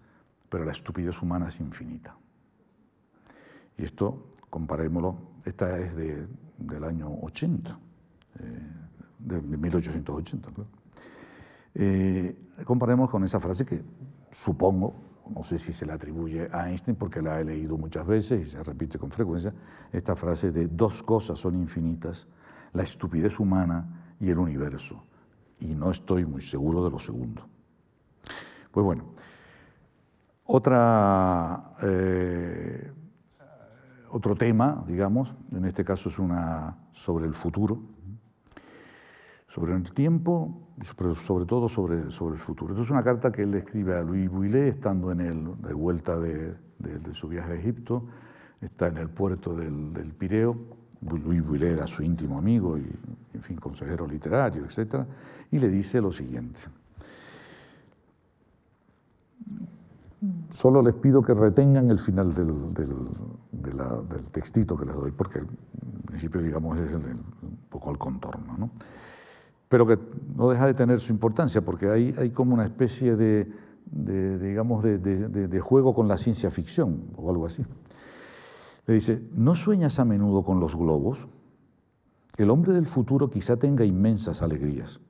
pero 0.48 0.64
la 0.64 0.70
estupidez 0.70 1.20
humana 1.20 1.48
es 1.48 1.58
infinita. 1.58 2.16
Y 3.76 3.82
esto, 3.82 4.28
comparémoslo, 4.48 5.16
esta 5.44 5.76
es 5.76 5.96
del 5.96 6.84
año 6.84 7.10
80, 7.22 7.70
eh, 7.70 7.76
de 9.18 9.40
1880. 9.40 10.50
Eh, 11.74 12.36
comparemos 12.64 13.10
con 13.10 13.24
esa 13.24 13.38
frase 13.38 13.64
que 13.64 13.82
supongo, 14.30 14.94
no 15.34 15.44
sé 15.44 15.58
si 15.58 15.72
se 15.72 15.84
le 15.84 15.92
atribuye 15.92 16.48
a 16.52 16.68
Einstein 16.68 16.96
porque 16.96 17.20
la 17.20 17.40
he 17.40 17.44
leído 17.44 17.76
muchas 17.76 18.06
veces 18.06 18.46
y 18.46 18.50
se 18.50 18.62
repite 18.62 18.98
con 18.98 19.10
frecuencia, 19.10 19.52
esta 19.92 20.16
frase 20.16 20.50
de 20.50 20.68
dos 20.68 21.02
cosas 21.02 21.38
son 21.38 21.56
infinitas, 21.56 22.26
la 22.72 22.82
estupidez 22.82 23.38
humana 23.38 24.14
y 24.20 24.30
el 24.30 24.38
universo. 24.38 25.04
Y 25.60 25.74
no 25.74 25.90
estoy 25.90 26.24
muy 26.24 26.42
seguro 26.42 26.84
de 26.84 26.90
lo 26.90 26.98
segundo. 26.98 27.46
Pues 28.70 28.84
bueno, 28.84 29.12
otra, 30.44 31.74
eh, 31.82 32.92
otro 34.10 34.34
tema, 34.34 34.84
digamos, 34.86 35.34
en 35.52 35.64
este 35.64 35.84
caso 35.84 36.08
es 36.08 36.18
una 36.18 36.88
sobre 36.92 37.26
el 37.26 37.34
futuro, 37.34 37.97
sobre 39.48 39.74
el 39.74 39.82
tiempo, 39.92 40.68
sobre, 40.82 41.14
sobre 41.16 41.46
todo 41.46 41.68
sobre, 41.68 42.10
sobre 42.10 42.36
el 42.36 42.40
futuro. 42.40 42.74
Esto 42.74 42.84
es 42.84 42.90
una 42.90 43.02
carta 43.02 43.32
que 43.32 43.42
él 43.42 43.54
escribe 43.54 43.96
a 43.96 44.02
Louis 44.02 44.28
Bouillet 44.28 44.68
estando 44.68 45.10
en 45.10 45.20
el, 45.20 45.62
de 45.62 45.72
vuelta 45.72 46.18
de, 46.18 46.54
su 47.12 47.28
viaje 47.28 47.52
a 47.52 47.54
Egipto, 47.54 48.04
está 48.60 48.88
en 48.88 48.98
el 48.98 49.08
puerto 49.08 49.56
del, 49.56 49.92
del 49.92 50.12
Pireo, 50.12 50.56
Louis 51.00 51.44
Bouillet 51.44 51.72
era 51.72 51.86
su 51.86 52.02
íntimo 52.02 52.38
amigo 52.38 52.76
y, 52.76 52.86
en 53.34 53.42
fin, 53.42 53.56
consejero 53.56 54.06
literario, 54.06 54.64
etc., 54.64 55.04
y 55.50 55.58
le 55.58 55.68
dice 55.68 56.00
lo 56.00 56.12
siguiente. 56.12 56.60
Solo 60.50 60.82
les 60.82 60.94
pido 60.94 61.22
que 61.22 61.32
retengan 61.32 61.90
el 61.90 61.98
final 61.98 62.34
del, 62.34 62.74
textito 64.32 64.76
que 64.76 64.86
les 64.86 64.94
doy, 64.94 65.12
porque 65.12 65.38
en 65.38 66.02
principio, 66.04 66.42
digamos, 66.42 66.76
es 66.78 66.92
un 66.94 67.58
poco 67.70 67.90
el 67.92 67.98
contorno. 67.98 68.56
¿no? 68.58 68.70
Pero 69.68 69.86
que 69.86 69.98
no 70.34 70.48
deja 70.48 70.66
de 70.66 70.74
tener 70.74 70.98
su 71.00 71.12
importancia, 71.12 71.62
porque 71.62 71.90
hay, 71.90 72.30
como 72.30 72.54
una 72.54 72.64
especie 72.64 73.16
de, 73.16 73.46
digamos, 73.86 74.82
de, 74.82 75.60
juego 75.60 75.94
con 75.94 76.08
la 76.08 76.16
ciencia 76.16 76.50
ficción 76.50 77.10
o 77.16 77.30
algo 77.30 77.46
así. 77.46 77.64
Le 78.86 78.94
dice, 78.94 79.22
¿no 79.34 79.54
sueñas 79.54 79.98
a 79.98 80.04
menudo 80.06 80.42
con 80.42 80.60
los 80.60 80.74
globos? 80.74 81.28
El 82.38 82.50
hombre 82.50 82.72
del 82.72 82.86
futuro 82.86 83.28
quizá 83.28 83.56
tenga 83.58 83.84
inmensas 83.84 84.40
alegrías. 84.40 85.00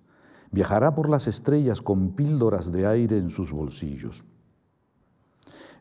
Viajará 0.50 0.94
por 0.94 1.08
las 1.08 1.28
estrellas 1.28 1.82
con 1.82 2.12
píldoras 2.12 2.72
de 2.72 2.86
aire 2.86 3.18
en 3.18 3.30
sus 3.30 3.52
bolsillos. 3.52 4.24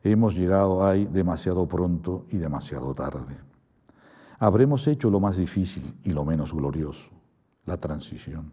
Hemos 0.03 0.36
llegado 0.36 0.86
ahí 0.86 1.05
demasiado 1.05 1.67
pronto 1.67 2.25
y 2.30 2.38
demasiado 2.38 2.93
tarde. 2.93 3.36
habremos 4.39 4.88
hecho 4.88 5.09
lo 5.09 5.19
más 5.19 5.38
difícil 5.38 5.95
y 6.03 6.11
lo 6.11 6.23
menos 6.23 6.53
glorioso, 6.53 7.09
la 7.65 7.78
transición. 7.78 8.51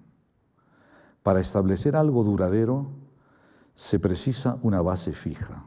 Para 1.24 1.40
establecer 1.40 1.96
algo 1.96 2.22
duradero 2.22 2.86
se 3.74 3.98
precisa 3.98 4.58
una 4.60 4.82
base 4.82 5.14
fija, 5.14 5.64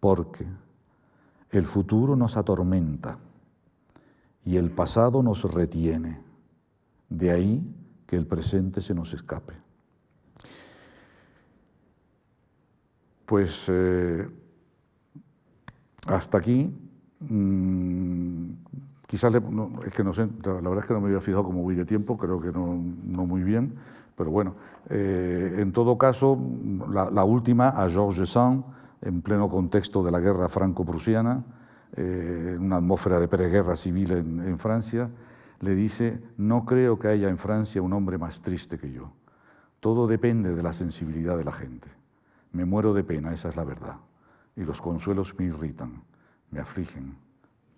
porque 0.00 0.44
el 1.50 1.64
futuro 1.64 2.16
nos 2.16 2.36
atormenta 2.36 3.18
y 4.44 4.56
el 4.56 4.72
pasado 4.72 5.22
nos 5.22 5.44
retiene. 5.44 6.20
De 7.08 7.30
ahí 7.30 7.62
que 8.04 8.16
el 8.16 8.26
presente 8.26 8.80
se 8.80 8.94
nos 8.94 9.14
escape. 9.14 9.54
Pues 13.26 13.66
eh, 13.68 14.28
hasta 16.06 16.38
aquí, 16.38 16.68
mm, 17.20 18.50
quizás, 19.06 19.32
es 19.86 19.94
que 19.94 20.02
no 20.02 20.12
la 20.12 20.68
verdad 20.68 20.78
es 20.78 20.84
que 20.86 20.94
no 20.94 21.00
me 21.00 21.06
había 21.06 21.20
fijado 21.20 21.44
cómo 21.44 21.62
voy 21.62 21.76
de 21.76 21.84
tiempo, 21.84 22.16
creo 22.16 22.40
que 22.40 22.50
no, 22.50 22.66
muy 22.66 23.44
bien, 23.44 23.76
pero 24.16 24.30
bueno, 24.30 24.54
eh, 24.90 25.56
en 25.58 25.72
todo 25.72 25.96
caso, 25.98 26.38
la, 26.90 27.24
última 27.24 27.68
a 27.68 27.88
Georges 27.88 28.30
Sand, 28.30 28.64
en 29.00 29.22
pleno 29.22 29.48
contexto 29.48 30.02
de 30.02 30.10
la 30.10 30.20
guerra 30.20 30.48
franco-prusiana, 30.48 31.44
eh, 31.96 32.54
en 32.56 32.62
una 32.64 32.76
atmósfera 32.76 33.18
de 33.18 33.28
preguerra 33.28 33.76
civil 33.76 34.12
en 34.12 34.58
Francia, 34.58 35.10
le 35.62 35.74
dice, 35.76 36.20
no 36.36 36.64
creo 36.64 36.98
que 36.98 37.08
haya 37.08 37.28
en 37.28 37.38
Francia 37.38 37.80
un 37.80 37.92
hombre 37.92 38.18
más 38.18 38.42
triste 38.42 38.78
que 38.78 38.92
yo. 38.92 39.12
Todo 39.78 40.06
depende 40.06 40.54
de 40.54 40.62
la 40.62 40.72
sensibilidad 40.72 41.36
de 41.36 41.44
la 41.44 41.52
gente. 41.52 41.88
Me 42.52 42.64
muero 42.64 42.92
de 42.92 43.04
pena, 43.04 43.32
esa 43.32 43.48
es 43.48 43.56
la 43.56 43.64
verdad. 43.64 43.96
Y 44.56 44.64
los 44.64 44.82
consuelos 44.82 45.34
me 45.38 45.46
irritan, 45.46 46.02
me 46.50 46.60
afligen. 46.60 47.16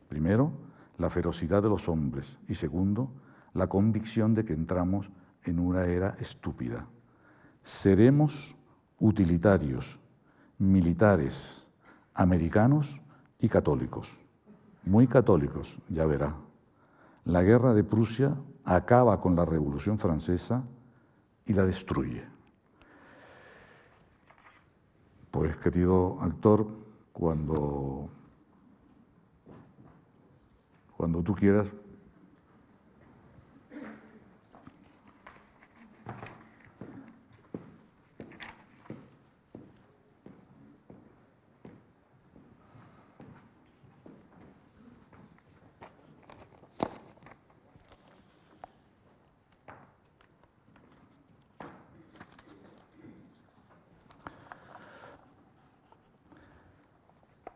Primero, 0.08 0.52
la 0.98 1.10
ferocidad 1.10 1.62
de 1.62 1.68
los 1.68 1.88
hombres 1.88 2.38
y 2.48 2.54
segundo, 2.54 3.10
la 3.52 3.68
convicción 3.68 4.34
de 4.34 4.44
que 4.44 4.54
entramos 4.54 5.10
en 5.44 5.58
una 5.58 5.84
era 5.84 6.16
estúpida. 6.18 6.86
Seremos 7.62 8.56
utilitarios, 8.98 9.98
militares, 10.58 11.66
americanos 12.14 13.00
y 13.38 13.48
católicos. 13.48 14.18
Muy 14.84 15.06
católicos, 15.06 15.78
ya 15.88 16.06
verá. 16.06 16.34
La 17.24 17.42
guerra 17.42 17.72
de 17.74 17.84
Prusia 17.84 18.36
acaba 18.64 19.20
con 19.20 19.34
la 19.36 19.44
Revolución 19.44 19.98
Francesa 19.98 20.64
y 21.46 21.52
la 21.52 21.64
destruye. 21.64 22.24
Pues 25.30 25.56
querido 25.56 26.18
actor, 26.20 26.68
cuando, 27.12 28.08
cuando 30.96 31.22
tú 31.22 31.34
quieras, 31.34 31.68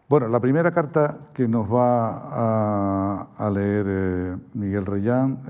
Bueno, 0.08 0.26
la 0.28 0.40
primera 0.40 0.70
carta 0.70 1.18
que 1.34 1.46
nos 1.46 1.70
va 1.70 3.26
a, 3.36 3.50
leer 3.50 3.86
eh, 3.86 4.36
Miguel 4.54 4.86
Reyán 4.86 5.42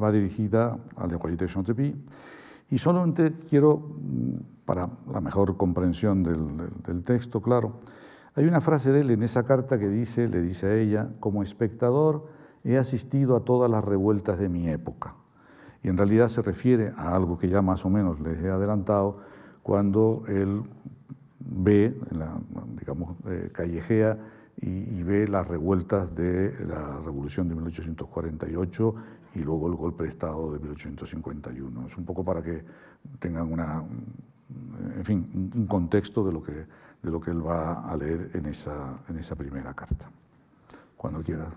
va 0.00 0.12
dirigida 0.12 0.78
al 0.94 1.10
Roger 1.10 1.36
de 1.36 1.46
Chantepie 1.48 1.96
y 2.70 2.78
solamente 2.78 3.32
quiero, 3.50 3.76
mm, 3.78 4.64
para 4.64 4.88
la 5.12 5.20
mejor 5.20 5.56
comprensión 5.56 6.22
del, 6.22 7.02
texto, 7.02 7.42
claro, 7.42 7.80
hay 8.36 8.44
una 8.44 8.60
frase 8.60 8.92
de 8.92 9.00
él 9.00 9.10
en 9.10 9.24
esa 9.24 9.42
carta 9.42 9.80
que 9.80 9.88
dice, 9.88 10.28
le 10.28 10.42
dice 10.42 10.68
a 10.68 10.74
ella, 10.76 11.08
como 11.18 11.42
espectador 11.42 12.28
he 12.62 12.78
asistido 12.78 13.34
a 13.34 13.44
todas 13.44 13.68
las 13.68 13.82
revueltas 13.82 14.38
de 14.38 14.48
mi 14.48 14.68
época. 14.68 15.16
Y 15.82 15.88
en 15.88 15.96
realidad 15.96 16.28
se 16.28 16.40
refiere 16.40 16.92
a 16.96 17.16
algo 17.16 17.36
que 17.36 17.48
ya 17.48 17.62
más 17.62 17.84
o 17.84 17.90
menos 17.90 18.20
les 18.20 18.40
he 18.44 18.48
adelantado, 18.48 19.18
cuando 19.64 20.22
él 20.28 20.62
ve, 21.46 21.94
digamos, 22.78 23.16
eh, 23.26 23.50
callejea 23.52 24.18
y, 24.60 25.02
ve 25.02 25.28
las 25.28 25.46
revueltas 25.46 26.14
de 26.14 26.54
la 26.66 26.98
Revolución 27.00 27.48
de 27.48 27.54
1848 27.54 28.94
y 29.34 29.40
luego 29.40 29.68
el 29.68 29.74
golpe 29.74 30.04
de 30.04 30.08
Estado 30.08 30.52
de 30.52 30.58
1851. 30.58 31.86
Es 31.86 31.96
un 31.96 32.04
poco 32.04 32.24
para 32.24 32.42
que 32.42 32.64
tengan 33.18 33.52
una, 33.52 33.84
en 34.96 35.04
fin, 35.04 35.50
un 35.54 35.66
contexto 35.66 36.24
de 36.24 36.32
lo 36.32 36.42
que, 36.42 36.52
de 36.52 37.10
lo 37.10 37.20
que 37.20 37.30
él 37.30 37.46
va 37.46 37.88
a 37.90 37.96
leer 37.96 38.30
en 38.34 38.46
esa, 38.46 38.98
en 39.08 39.18
esa 39.18 39.36
primera 39.36 39.74
carta. 39.74 40.10
Cuando 40.96 41.22
quieras. 41.22 41.52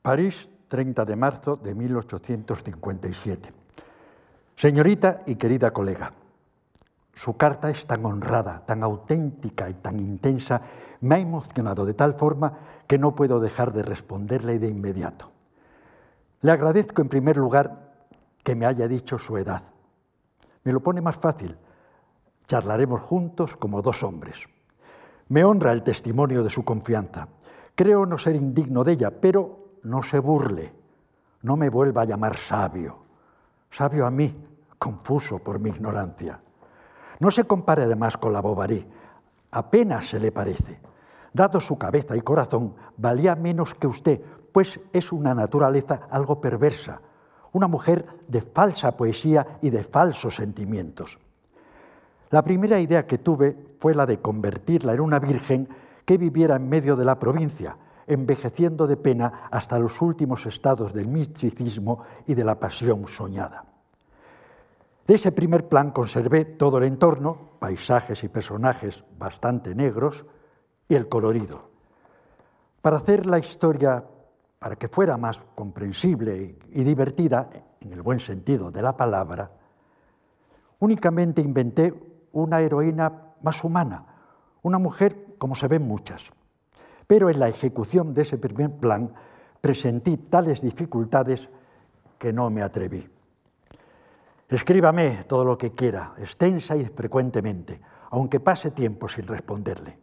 París, 0.00 0.48
30 0.68 1.04
de 1.04 1.16
marzo 1.16 1.56
de 1.56 1.74
1857. 1.74 3.50
Señorita 4.56 5.20
y 5.26 5.34
querida 5.34 5.72
colega, 5.72 6.14
su 7.16 7.38
carta 7.38 7.70
es 7.70 7.86
tan 7.86 8.04
honrada, 8.04 8.62
tan 8.66 8.82
auténtica 8.82 9.70
y 9.70 9.74
tan 9.74 9.98
intensa, 9.98 10.60
me 11.00 11.14
ha 11.14 11.18
emocionado 11.18 11.86
de 11.86 11.94
tal 11.94 12.12
forma 12.12 12.58
que 12.86 12.98
no 12.98 13.16
puedo 13.16 13.40
dejar 13.40 13.72
de 13.72 13.82
responderle 13.82 14.58
de 14.58 14.68
inmediato. 14.68 15.32
Le 16.42 16.52
agradezco 16.52 17.00
en 17.00 17.08
primer 17.08 17.38
lugar 17.38 17.94
que 18.44 18.54
me 18.54 18.66
haya 18.66 18.86
dicho 18.86 19.18
su 19.18 19.38
edad. 19.38 19.62
Me 20.62 20.72
lo 20.72 20.80
pone 20.80 21.00
más 21.00 21.16
fácil. 21.16 21.56
Charlaremos 22.46 23.00
juntos 23.00 23.56
como 23.56 23.80
dos 23.80 24.02
hombres. 24.02 24.36
Me 25.28 25.42
honra 25.42 25.72
el 25.72 25.82
testimonio 25.82 26.44
de 26.44 26.50
su 26.50 26.66
confianza. 26.66 27.28
Creo 27.74 28.04
no 28.04 28.18
ser 28.18 28.36
indigno 28.36 28.84
de 28.84 28.92
ella, 28.92 29.10
pero 29.10 29.78
no 29.84 30.02
se 30.02 30.18
burle. 30.18 30.70
No 31.40 31.56
me 31.56 31.70
vuelva 31.70 32.02
a 32.02 32.06
llamar 32.06 32.36
sabio. 32.36 32.98
Sabio 33.70 34.04
a 34.04 34.10
mí, 34.10 34.36
confuso 34.78 35.38
por 35.38 35.58
mi 35.58 35.70
ignorancia. 35.70 36.42
No 37.20 37.30
se 37.30 37.44
compare 37.44 37.84
además 37.84 38.16
con 38.16 38.32
la 38.32 38.40
Bovary, 38.40 38.86
apenas 39.50 40.08
se 40.08 40.20
le 40.20 40.32
parece. 40.32 40.80
Dado 41.32 41.60
su 41.60 41.78
cabeza 41.78 42.16
y 42.16 42.20
corazón, 42.20 42.74
valía 42.96 43.34
menos 43.34 43.74
que 43.74 43.86
usted, 43.86 44.20
pues 44.52 44.80
es 44.92 45.12
una 45.12 45.34
naturaleza 45.34 46.00
algo 46.10 46.40
perversa, 46.40 47.00
una 47.52 47.68
mujer 47.68 48.06
de 48.28 48.42
falsa 48.42 48.96
poesía 48.96 49.58
y 49.62 49.70
de 49.70 49.84
falsos 49.84 50.36
sentimientos. 50.36 51.18
La 52.30 52.42
primera 52.42 52.80
idea 52.80 53.06
que 53.06 53.18
tuve 53.18 53.56
fue 53.78 53.94
la 53.94 54.04
de 54.04 54.18
convertirla 54.18 54.94
en 54.94 55.00
una 55.00 55.18
virgen 55.18 55.68
que 56.04 56.18
viviera 56.18 56.56
en 56.56 56.68
medio 56.68 56.96
de 56.96 57.04
la 57.04 57.18
provincia, 57.18 57.76
envejeciendo 58.06 58.86
de 58.86 58.96
pena 58.96 59.48
hasta 59.50 59.78
los 59.78 60.00
últimos 60.00 60.46
estados 60.46 60.92
del 60.92 61.08
misticismo 61.08 62.02
y 62.26 62.34
de 62.34 62.44
la 62.44 62.58
pasión 62.58 63.06
soñada. 63.06 63.64
De 65.06 65.14
ese 65.14 65.30
primer 65.30 65.68
plan 65.68 65.92
conservé 65.92 66.44
todo 66.44 66.78
el 66.78 66.84
entorno, 66.84 67.50
paisajes 67.60 68.24
y 68.24 68.28
personajes 68.28 69.04
bastante 69.18 69.74
negros, 69.74 70.24
y 70.88 70.94
el 70.94 71.08
colorido. 71.08 71.70
Para 72.80 72.96
hacer 72.96 73.26
la 73.26 73.38
historia, 73.38 74.04
para 74.58 74.76
que 74.76 74.88
fuera 74.88 75.16
más 75.16 75.40
comprensible 75.54 76.58
y 76.70 76.84
divertida, 76.84 77.48
en 77.80 77.92
el 77.92 78.02
buen 78.02 78.18
sentido 78.18 78.70
de 78.70 78.82
la 78.82 78.96
palabra, 78.96 79.50
únicamente 80.80 81.40
inventé 81.40 81.94
una 82.32 82.60
heroína 82.60 83.34
más 83.42 83.62
humana, 83.62 84.06
una 84.62 84.78
mujer 84.78 85.36
como 85.38 85.54
se 85.54 85.68
ven 85.68 85.86
muchas. 85.86 86.32
Pero 87.06 87.30
en 87.30 87.38
la 87.38 87.48
ejecución 87.48 88.12
de 88.12 88.22
ese 88.22 88.38
primer 88.38 88.72
plan 88.72 89.12
presentí 89.60 90.16
tales 90.16 90.62
dificultades 90.62 91.48
que 92.18 92.32
no 92.32 92.50
me 92.50 92.62
atreví. 92.62 93.15
Escríbame 94.48 95.24
todo 95.24 95.44
lo 95.44 95.58
que 95.58 95.72
quiera, 95.72 96.14
extensa 96.18 96.76
y 96.76 96.84
frecuentemente, 96.84 97.80
aunque 98.10 98.38
pase 98.38 98.70
tiempo 98.70 99.08
sin 99.08 99.26
responderle. 99.26 99.98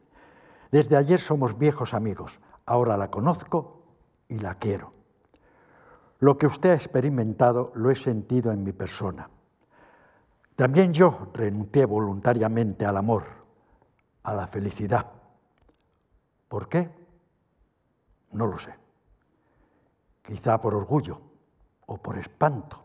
Desde 0.70 0.98
ayer 0.98 1.22
somos 1.22 1.58
viejos 1.58 1.94
amigos, 1.94 2.42
ahora 2.66 2.98
la 2.98 3.10
conozco 3.10 3.84
y 4.28 4.40
la 4.40 4.56
quiero. 4.56 4.92
Lo 6.20 6.38
que 6.38 6.48
usted 6.48 6.72
ha 6.72 6.76
experimentado 6.76 7.72
lo 7.76 7.90
he 7.90 7.96
sentido 7.96 8.52
en 8.52 8.64
mi 8.64 8.74
persona. 8.74 9.30
También 10.56 10.94
yo 10.94 11.32
renuncié 11.34 11.86
voluntariamente 11.86 12.86
al 12.86 12.98
amor, 12.98 13.24
a 14.24 14.34
la 14.34 14.48
felicidad. 14.48 15.10
¿Por 16.50 16.68
qué? 16.68 16.90
No 18.34 18.48
lo 18.48 18.58
sé. 18.58 18.76
Quizá 20.22 20.60
por 20.60 20.76
orgullo 20.76 21.22
o 21.86 21.98
por 21.98 22.18
espanto 22.18 22.83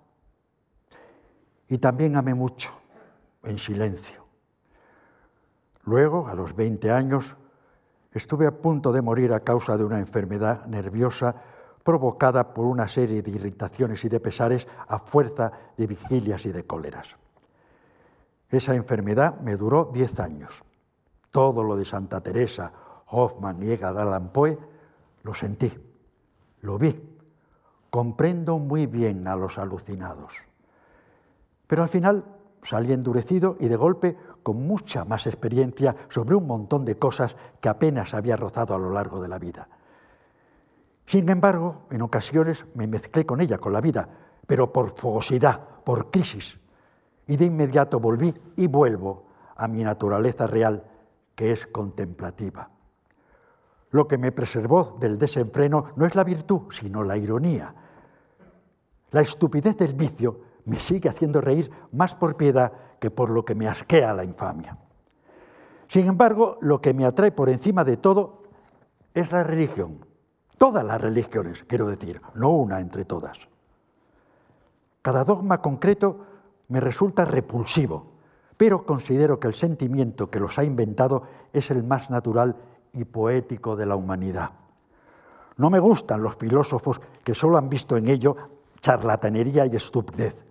y 1.69 1.79
también 1.79 2.17
amé 2.17 2.35
mucho, 2.35 2.71
en 3.43 3.59
silencio. 3.59 4.27
Luego, 5.85 6.29
a 6.29 6.35
los 6.35 6.55
20 6.55 6.91
años, 6.91 7.37
Estuve 8.13 8.47
a 8.47 8.53
punto 8.53 8.91
de 8.93 9.03
morir 9.03 9.33
a 9.33 9.41
causa 9.41 9.77
de 9.77 9.85
una 9.85 9.99
enfermedad 9.99 10.65
nerviosa 10.67 11.35
provocada 11.83 12.55
por 12.55 12.65
una 12.65 12.89
serie 12.89 13.23
de 13.23 13.31
irritaciones 13.31 14.05
y 14.05 14.09
de 14.09 14.21
pesares 14.21 14.67
a 14.89 14.99
fuerza 14.99 15.53
de 15.77 15.87
vigilias 15.87 16.45
y 16.47 16.53
de 16.53 16.67
cóleras. 16.67 17.17
Esa 18.51 18.75
enfermedad 18.75 19.41
me 19.41 19.57
duró 19.57 19.91
diez 19.93 20.19
años. 20.21 20.65
Todo 21.31 21.63
lo 21.63 21.77
de 21.77 21.85
Santa 21.85 22.21
Teresa, 22.23 22.73
Hoffman 23.07 23.63
y 23.63 23.71
Edgar 23.71 23.97
Allan 23.97 24.33
Poe 24.33 24.59
lo 25.23 25.35
sentí, 25.35 25.73
lo 26.63 26.79
vi, 26.79 27.01
comprendo 27.91 28.59
muy 28.59 28.87
bien 28.87 29.29
a 29.29 29.37
los 29.37 29.59
alucinados. 29.59 30.48
Pero 31.69 31.83
al 31.85 31.89
final 31.89 32.25
salí 32.63 32.93
endurecido 32.93 33.57
y 33.61 33.69
de 33.69 33.77
golpe 33.77 34.17
con 34.43 34.67
mucha 34.67 35.05
más 35.05 35.27
experiencia 35.29 35.95
sobre 36.09 36.35
un 36.35 36.47
montón 36.47 36.85
de 36.85 36.99
cosas 36.99 37.37
que 37.61 37.69
apenas 37.69 38.15
había 38.15 38.37
rozado 38.37 38.75
a 38.75 38.79
lo 38.79 38.91
largo 38.91 39.21
de 39.21 39.29
la 39.29 39.39
vida. 39.39 39.69
Sin 41.07 41.29
embargo, 41.29 41.87
en 41.91 42.03
ocasiones 42.03 42.67
me 42.75 42.87
mezclé 42.87 43.25
con 43.25 43.41
ella, 43.41 43.59
con 43.59 43.73
la 43.73 43.81
vida, 43.81 44.09
pero 44.47 44.73
por 44.73 44.97
fogosidad, 44.97 45.61
por 45.85 46.11
crisis. 46.11 46.59
Y 47.27 47.37
de 47.37 47.45
inmediato 47.45 48.01
volví 48.01 48.35
y 48.57 48.67
vuelvo 48.67 49.27
a 49.57 49.69
mi 49.69 49.85
naturaleza 49.85 50.47
real, 50.47 50.85
que 51.35 51.53
es 51.53 51.67
contemplativa. 51.67 52.71
Lo 53.91 54.09
que 54.09 54.19
me 54.19 54.33
preservó 54.33 54.97
del 54.99 55.19
desenfreno 55.19 55.93
no 55.97 56.07
es 56.07 56.15
la 56.15 56.25
virtud, 56.25 56.63
sino 56.71 57.05
la 57.05 57.17
ironía. 57.17 57.75
La 59.11 59.21
estupidez 59.21 59.77
del 59.77 59.95
vicio 59.95 60.48
me 60.69 60.81
sigue 60.81 61.09
haciendo 61.09 61.41
reír 61.41 61.71
más 61.93 62.15
por 62.15 62.37
piedad 62.37 62.73
que 63.01 63.11
por 63.11 63.31
lo 63.31 63.45
que 63.45 63.55
me 63.55 63.67
asquea 63.67 64.13
la 64.13 64.25
infamia. 64.25 64.77
Sin 65.89 66.07
embargo, 66.07 66.59
lo 66.61 66.81
que 66.81 66.93
me 66.93 67.07
atrae 67.07 67.33
por 67.33 67.49
encima 67.49 67.85
de 67.85 67.97
todo 67.97 68.43
es 69.15 69.33
la 69.33 69.43
religión. 69.43 70.05
Todas 70.59 70.85
las 70.85 71.01
religiones, 71.01 71.65
quiero 71.65 71.87
decir, 71.87 72.21
no 72.35 72.51
una 72.51 72.81
entre 72.81 73.05
todas. 73.05 73.49
Cada 75.01 75.25
dogma 75.25 75.63
concreto 75.63 76.27
me 76.69 76.81
resulta 76.81 77.25
repulsivo, 77.25 78.13
pero 78.59 78.85
considero 78.85 79.41
que 79.41 79.49
el 79.49 79.55
sentimiento 79.55 80.29
que 80.29 80.41
los 80.41 80.59
ha 80.59 80.65
inventado 80.65 81.23
es 81.53 81.71
el 81.71 81.83
más 81.83 82.11
natural 82.11 82.57
y 82.93 83.05
poético 83.05 83.75
de 83.77 83.87
la 83.87 83.97
humanidad. 83.97 84.51
No 85.57 85.71
me 85.71 85.79
gustan 85.79 86.23
los 86.23 86.37
filósofos 86.37 87.01
que 87.25 87.35
solo 87.35 87.57
han 87.57 87.71
visto 87.71 87.97
en 87.97 88.09
ello 88.09 88.37
charlatanería 88.81 89.65
y 89.67 89.77
estupidez. 89.77 90.45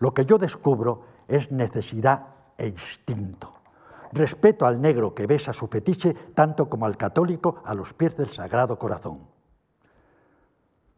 Lo 0.00 0.12
que 0.12 0.24
yo 0.24 0.38
descubro 0.38 1.04
es 1.28 1.52
necesidad 1.52 2.26
e 2.58 2.68
instinto. 2.68 3.54
Respeto 4.12 4.66
al 4.66 4.80
negro 4.80 5.14
que 5.14 5.26
besa 5.26 5.52
su 5.52 5.68
fetiche 5.68 6.14
tanto 6.34 6.68
como 6.68 6.86
al 6.86 6.96
católico 6.96 7.62
a 7.64 7.74
los 7.74 7.94
pies 7.94 8.16
del 8.16 8.28
Sagrado 8.30 8.78
Corazón. 8.78 9.20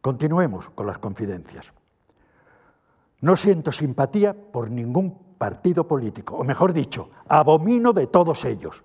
Continuemos 0.01 0.69
con 0.71 0.87
las 0.87 0.97
confidencias. 0.97 1.71
No 3.21 3.35
siento 3.37 3.71
simpatía 3.71 4.33
por 4.33 4.71
ningún 4.71 5.35
partido 5.37 5.87
político, 5.87 6.35
o 6.35 6.43
mejor 6.43 6.73
dicho, 6.73 7.09
abomino 7.27 7.93
de 7.93 8.07
todos 8.07 8.43
ellos, 8.45 8.83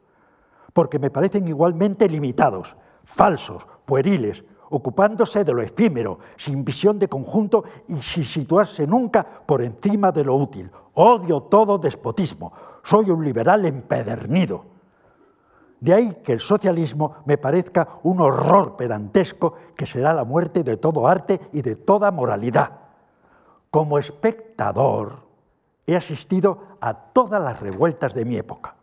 porque 0.73 0.99
me 0.99 1.11
parecen 1.11 1.49
igualmente 1.49 2.09
limitados, 2.09 2.77
falsos, 3.05 3.67
pueriles, 3.87 4.45
ocupándose 4.71 5.45
de 5.45 5.53
lo 5.53 5.63
efímero, 5.63 6.19
sin 6.37 6.65
visión 6.65 6.99
de 6.99 7.09
conjunto 7.09 7.65
y 7.89 8.01
sin 8.03 8.25
situarse 8.25 8.87
nunca 8.87 9.25
por 9.25 9.63
encima 9.63 10.13
de 10.13 10.25
lo 10.25 10.35
útil. 10.37 10.71
Odio 10.95 11.43
todo 11.43 11.79
despotismo, 11.79 12.53
soy 12.83 13.11
un 13.11 13.25
liberal 13.25 13.65
empedernido. 13.67 14.65
De 15.81 15.95
ahí 15.95 16.19
que 16.25 16.33
el 16.33 16.41
socialismo 16.41 17.17
me 17.25 17.39
parezca 17.39 18.01
un 18.03 18.21
horror 18.21 18.77
pedantesco 18.77 19.55
que 19.77 19.87
será 19.87 20.13
la 20.13 20.25
muerte 20.25 20.65
de 20.65 20.77
todo 20.77 21.07
arte 21.07 21.41
y 21.53 21.63
de 21.63 21.77
toda 21.77 22.11
moralidad. 22.11 22.73
Como 23.71 23.99
espectador 23.99 25.29
he 25.87 25.97
asistido 25.97 26.77
a 26.81 26.95
todas 26.95 27.41
las 27.41 27.61
revueltas 27.61 28.13
de 28.13 28.25
mi 28.25 28.37
época. 28.37 28.75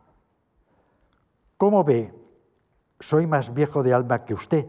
Como 1.58 1.84
ve, 1.84 2.14
soy 3.00 3.28
más 3.28 3.54
viejo 3.54 3.84
de 3.84 3.94
alma 3.94 4.24
que 4.24 4.34
usted 4.34 4.66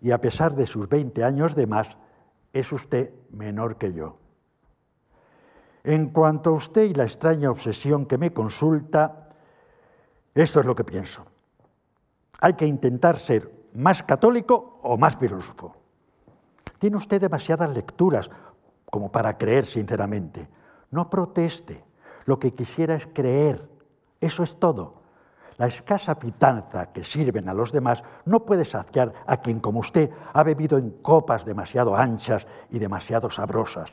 y 0.00 0.10
a 0.10 0.20
pesar 0.20 0.54
de 0.54 0.66
sus 0.66 0.88
20 0.88 1.24
años 1.24 1.54
de 1.54 1.66
más, 1.66 1.96
es 2.52 2.72
usted 2.72 3.12
menor 3.30 3.76
que 3.76 3.92
yo. 3.92 4.16
En 5.84 6.10
cuanto 6.10 6.50
a 6.50 6.54
usted 6.54 6.82
y 6.82 6.94
la 6.94 7.04
extraña 7.04 7.50
obsesión 7.50 8.06
que 8.06 8.18
me 8.18 8.32
consulta, 8.32 9.30
esto 10.34 10.60
es 10.60 10.66
lo 10.66 10.74
que 10.74 10.84
pienso. 10.84 11.24
Hay 12.40 12.54
que 12.54 12.66
intentar 12.66 13.18
ser 13.18 13.50
más 13.74 14.02
católico 14.02 14.78
o 14.82 14.96
más 14.96 15.16
filósofo. 15.16 15.76
Tiene 16.78 16.96
usted 16.96 17.20
demasiadas 17.20 17.70
lecturas 17.70 18.30
como 18.86 19.12
para 19.12 19.36
creer 19.36 19.66
sinceramente. 19.66 20.48
No 20.90 21.08
proteste. 21.08 21.84
Lo 22.24 22.38
que 22.38 22.54
quisiera 22.54 22.94
es 22.94 23.06
creer. 23.12 23.68
Eso 24.20 24.42
es 24.42 24.58
todo. 24.58 24.99
La 25.60 25.66
escasa 25.66 26.18
pitanza 26.18 26.86
que 26.90 27.04
sirven 27.04 27.46
a 27.46 27.52
los 27.52 27.70
demás 27.70 28.02
no 28.24 28.46
puede 28.46 28.64
saciar 28.64 29.12
a 29.26 29.36
quien, 29.36 29.60
como 29.60 29.80
usted, 29.80 30.10
ha 30.32 30.42
bebido 30.42 30.78
en 30.78 30.88
copas 31.02 31.44
demasiado 31.44 31.94
anchas 31.94 32.46
y 32.70 32.78
demasiado 32.78 33.28
sabrosas. 33.28 33.90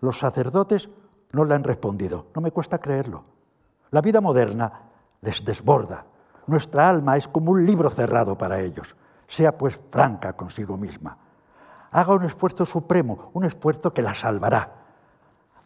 Los 0.00 0.18
sacerdotes 0.18 0.90
no 1.32 1.46
le 1.46 1.54
han 1.54 1.64
respondido. 1.64 2.26
No 2.34 2.42
me 2.42 2.50
cuesta 2.50 2.82
creerlo. 2.82 3.24
La 3.92 4.02
vida 4.02 4.20
moderna 4.20 4.90
les 5.22 5.42
desborda. 5.42 6.04
Nuestra 6.48 6.86
alma 6.90 7.16
es 7.16 7.28
como 7.28 7.52
un 7.52 7.64
libro 7.64 7.88
cerrado 7.88 8.36
para 8.36 8.60
ellos. 8.60 8.94
Sea 9.26 9.56
pues 9.56 9.80
franca 9.90 10.34
consigo 10.34 10.76
misma. 10.76 11.16
Haga 11.92 12.12
un 12.12 12.24
esfuerzo 12.24 12.66
supremo, 12.66 13.30
un 13.32 13.46
esfuerzo 13.46 13.90
que 13.90 14.02
la 14.02 14.12
salvará. 14.12 14.84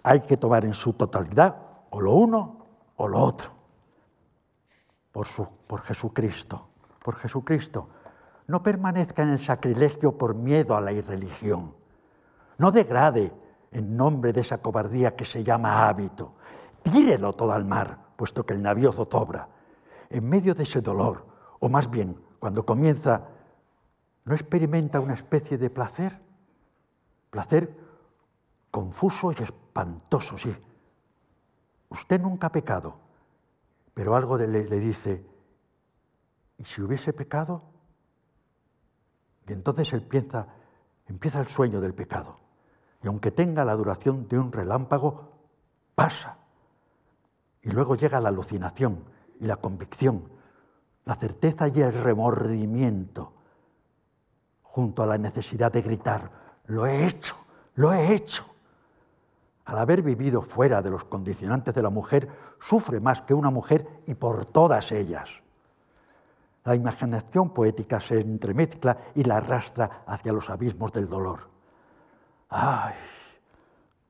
Hay 0.04 0.20
que 0.20 0.36
tomar 0.36 0.64
en 0.64 0.74
su 0.74 0.92
totalidad 0.92 1.56
o 1.90 2.00
lo 2.00 2.12
uno 2.12 2.58
o 2.94 3.08
lo 3.08 3.18
otro 3.18 3.57
por, 5.18 5.48
por 5.66 5.80
Jesucristo, 5.80 6.68
por 7.02 7.16
Jesucristo. 7.16 7.88
No 8.46 8.62
permanezca 8.62 9.22
en 9.22 9.30
el 9.30 9.44
sacrilegio 9.44 10.16
por 10.16 10.36
miedo 10.36 10.76
a 10.76 10.80
la 10.80 10.92
irreligión. 10.92 11.74
No 12.58 12.70
degrade 12.70 13.32
en 13.72 13.96
nombre 13.96 14.32
de 14.32 14.42
esa 14.42 14.58
cobardía 14.58 15.16
que 15.16 15.24
se 15.24 15.42
llama 15.42 15.88
hábito. 15.88 16.34
Tírelo 16.82 17.32
todo 17.32 17.52
al 17.52 17.64
mar, 17.64 17.98
puesto 18.16 18.46
que 18.46 18.54
el 18.54 18.62
navío 18.62 18.92
zozobra. 18.92 19.48
En 20.08 20.28
medio 20.28 20.54
de 20.54 20.62
ese 20.62 20.80
dolor, 20.80 21.26
o 21.58 21.68
más 21.68 21.90
bien 21.90 22.16
cuando 22.38 22.64
comienza, 22.64 23.22
¿no 24.24 24.34
experimenta 24.34 25.00
una 25.00 25.14
especie 25.14 25.58
de 25.58 25.68
placer? 25.68 26.20
Placer 27.30 27.76
confuso 28.70 29.32
y 29.32 29.42
espantoso, 29.42 30.38
sí. 30.38 30.56
Usted 31.88 32.20
nunca 32.20 32.46
ha 32.46 32.52
pecado 32.52 33.07
pero 33.99 34.14
algo 34.14 34.38
le, 34.38 34.46
le 34.46 34.78
dice, 34.78 35.26
¿y 36.57 36.64
si 36.64 36.80
hubiese 36.80 37.12
pecado? 37.12 37.64
Y 39.49 39.53
entonces 39.53 39.92
él 39.92 40.03
piensa, 40.03 40.46
empieza 41.09 41.40
el 41.40 41.49
sueño 41.49 41.80
del 41.80 41.94
pecado. 41.94 42.38
Y 43.03 43.09
aunque 43.09 43.32
tenga 43.32 43.64
la 43.64 43.74
duración 43.74 44.28
de 44.28 44.38
un 44.38 44.53
relámpago, 44.53 45.32
pasa. 45.96 46.38
Y 47.61 47.70
luego 47.70 47.96
llega 47.96 48.20
la 48.20 48.28
alucinación 48.28 49.03
y 49.40 49.46
la 49.46 49.57
convicción, 49.57 50.30
la 51.05 51.16
certeza 51.16 51.66
y 51.66 51.80
el 51.80 51.92
remordimiento, 51.92 53.32
junto 54.62 55.03
a 55.03 55.07
la 55.07 55.18
necesidad 55.18 55.72
de 55.72 55.82
gritar, 55.82 56.30
lo 56.66 56.86
he 56.86 57.05
hecho, 57.05 57.34
lo 57.74 57.92
he 57.92 58.14
hecho 58.14 58.46
al 59.68 59.78
haber 59.78 60.00
vivido 60.00 60.40
fuera 60.40 60.80
de 60.80 60.90
los 60.90 61.04
condicionantes 61.04 61.74
de 61.74 61.82
la 61.82 61.90
mujer, 61.90 62.26
sufre 62.58 63.00
más 63.00 63.20
que 63.20 63.34
una 63.34 63.50
mujer 63.50 63.86
y 64.06 64.14
por 64.14 64.46
todas 64.46 64.92
ellas. 64.92 65.28
La 66.64 66.74
imaginación 66.74 67.50
poética 67.50 68.00
se 68.00 68.18
entremezcla 68.18 68.96
y 69.14 69.24
la 69.24 69.36
arrastra 69.36 70.04
hacia 70.06 70.32
los 70.32 70.48
abismos 70.48 70.90
del 70.90 71.06
dolor. 71.06 71.50
¡Ay! 72.48 72.94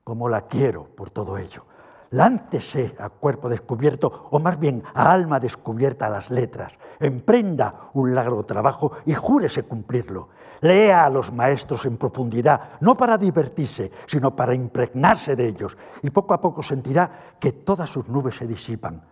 ¡Cómo 0.05 0.29
la 0.29 0.43
quiero 0.47 0.85
por 0.85 1.11
todo 1.11 1.37
ello! 1.37 1.65
Láncese 2.11 2.95
a 2.97 3.09
cuerpo 3.09 3.49
descubierto, 3.49 4.29
o 4.31 4.39
más 4.39 4.61
bien 4.61 4.85
a 4.95 5.11
alma 5.11 5.41
descubierta 5.41 6.07
a 6.07 6.11
las 6.11 6.31
letras. 6.31 6.73
Emprenda 7.01 7.91
un 7.95 8.15
largo 8.15 8.45
trabajo 8.45 8.93
y 9.07 9.15
júrese 9.15 9.65
cumplirlo. 9.65 10.29
Lea 10.61 11.05
a 11.05 11.11
los 11.11 11.33
maestros 11.33 11.85
en 11.85 11.97
profundidad, 11.97 12.73
no 12.81 12.97
para 12.97 13.17
divertirse, 13.17 13.93
sino 14.07 14.35
para 14.35 14.55
impregnarse 14.55 15.37
de 15.37 15.49
ellos. 15.49 15.77
Y 16.03 16.11
poco 16.11 16.35
a 16.35 16.41
poco 16.41 16.63
sentirá 16.63 17.37
que 17.39 17.53
todas 17.53 17.91
sus 17.91 18.09
nubes 18.09 18.37
se 18.37 18.47
disipan. 18.47 19.03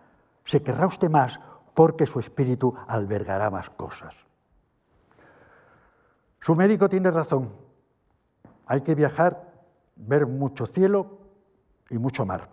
Se 0.43 0.61
querrá 0.61 0.87
usted 0.87 1.09
más 1.09 1.39
porque 1.73 2.05
su 2.05 2.19
espíritu 2.19 2.73
albergará 2.87 3.49
más 3.49 3.69
cosas. 3.69 4.15
Su 6.39 6.55
médico 6.55 6.89
tiene 6.89 7.11
razón. 7.11 7.51
Hay 8.65 8.81
que 8.81 8.95
viajar, 8.95 9.53
ver 9.95 10.27
mucho 10.27 10.65
cielo 10.65 11.19
y 11.89 11.97
mucho 11.97 12.25
mar. 12.25 12.49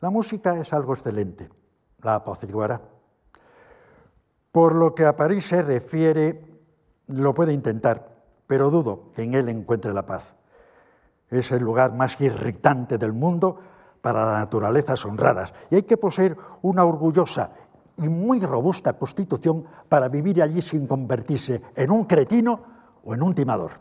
La 0.00 0.10
música 0.10 0.58
es 0.58 0.72
algo 0.72 0.94
excelente, 0.94 1.48
la 2.02 2.16
apaciguará. 2.16 2.80
Por 4.52 4.74
lo 4.74 4.94
que 4.94 5.04
a 5.04 5.16
París 5.16 5.46
se 5.46 5.62
refiere, 5.62 6.55
lo 7.08 7.34
puede 7.34 7.52
intentar, 7.52 8.16
pero 8.46 8.70
dudo 8.70 9.12
que 9.14 9.22
en 9.22 9.34
él 9.34 9.48
encuentre 9.48 9.92
la 9.92 10.06
paz. 10.06 10.34
Es 11.30 11.50
el 11.50 11.62
lugar 11.62 11.92
más 11.92 12.20
irritante 12.20 12.98
del 12.98 13.12
mundo 13.12 13.58
para 14.00 14.24
las 14.24 14.38
naturalezas 14.38 15.04
honradas 15.04 15.52
y 15.70 15.76
hay 15.76 15.82
que 15.82 15.96
poseer 15.96 16.36
una 16.62 16.84
orgullosa 16.84 17.50
y 17.96 18.08
muy 18.08 18.40
robusta 18.40 18.92
constitución 18.92 19.64
para 19.88 20.08
vivir 20.08 20.42
allí 20.42 20.62
sin 20.62 20.86
convertirse 20.86 21.62
en 21.74 21.90
un 21.90 22.04
cretino 22.04 22.60
o 23.04 23.14
en 23.14 23.22
un 23.22 23.34
timador. 23.34 23.72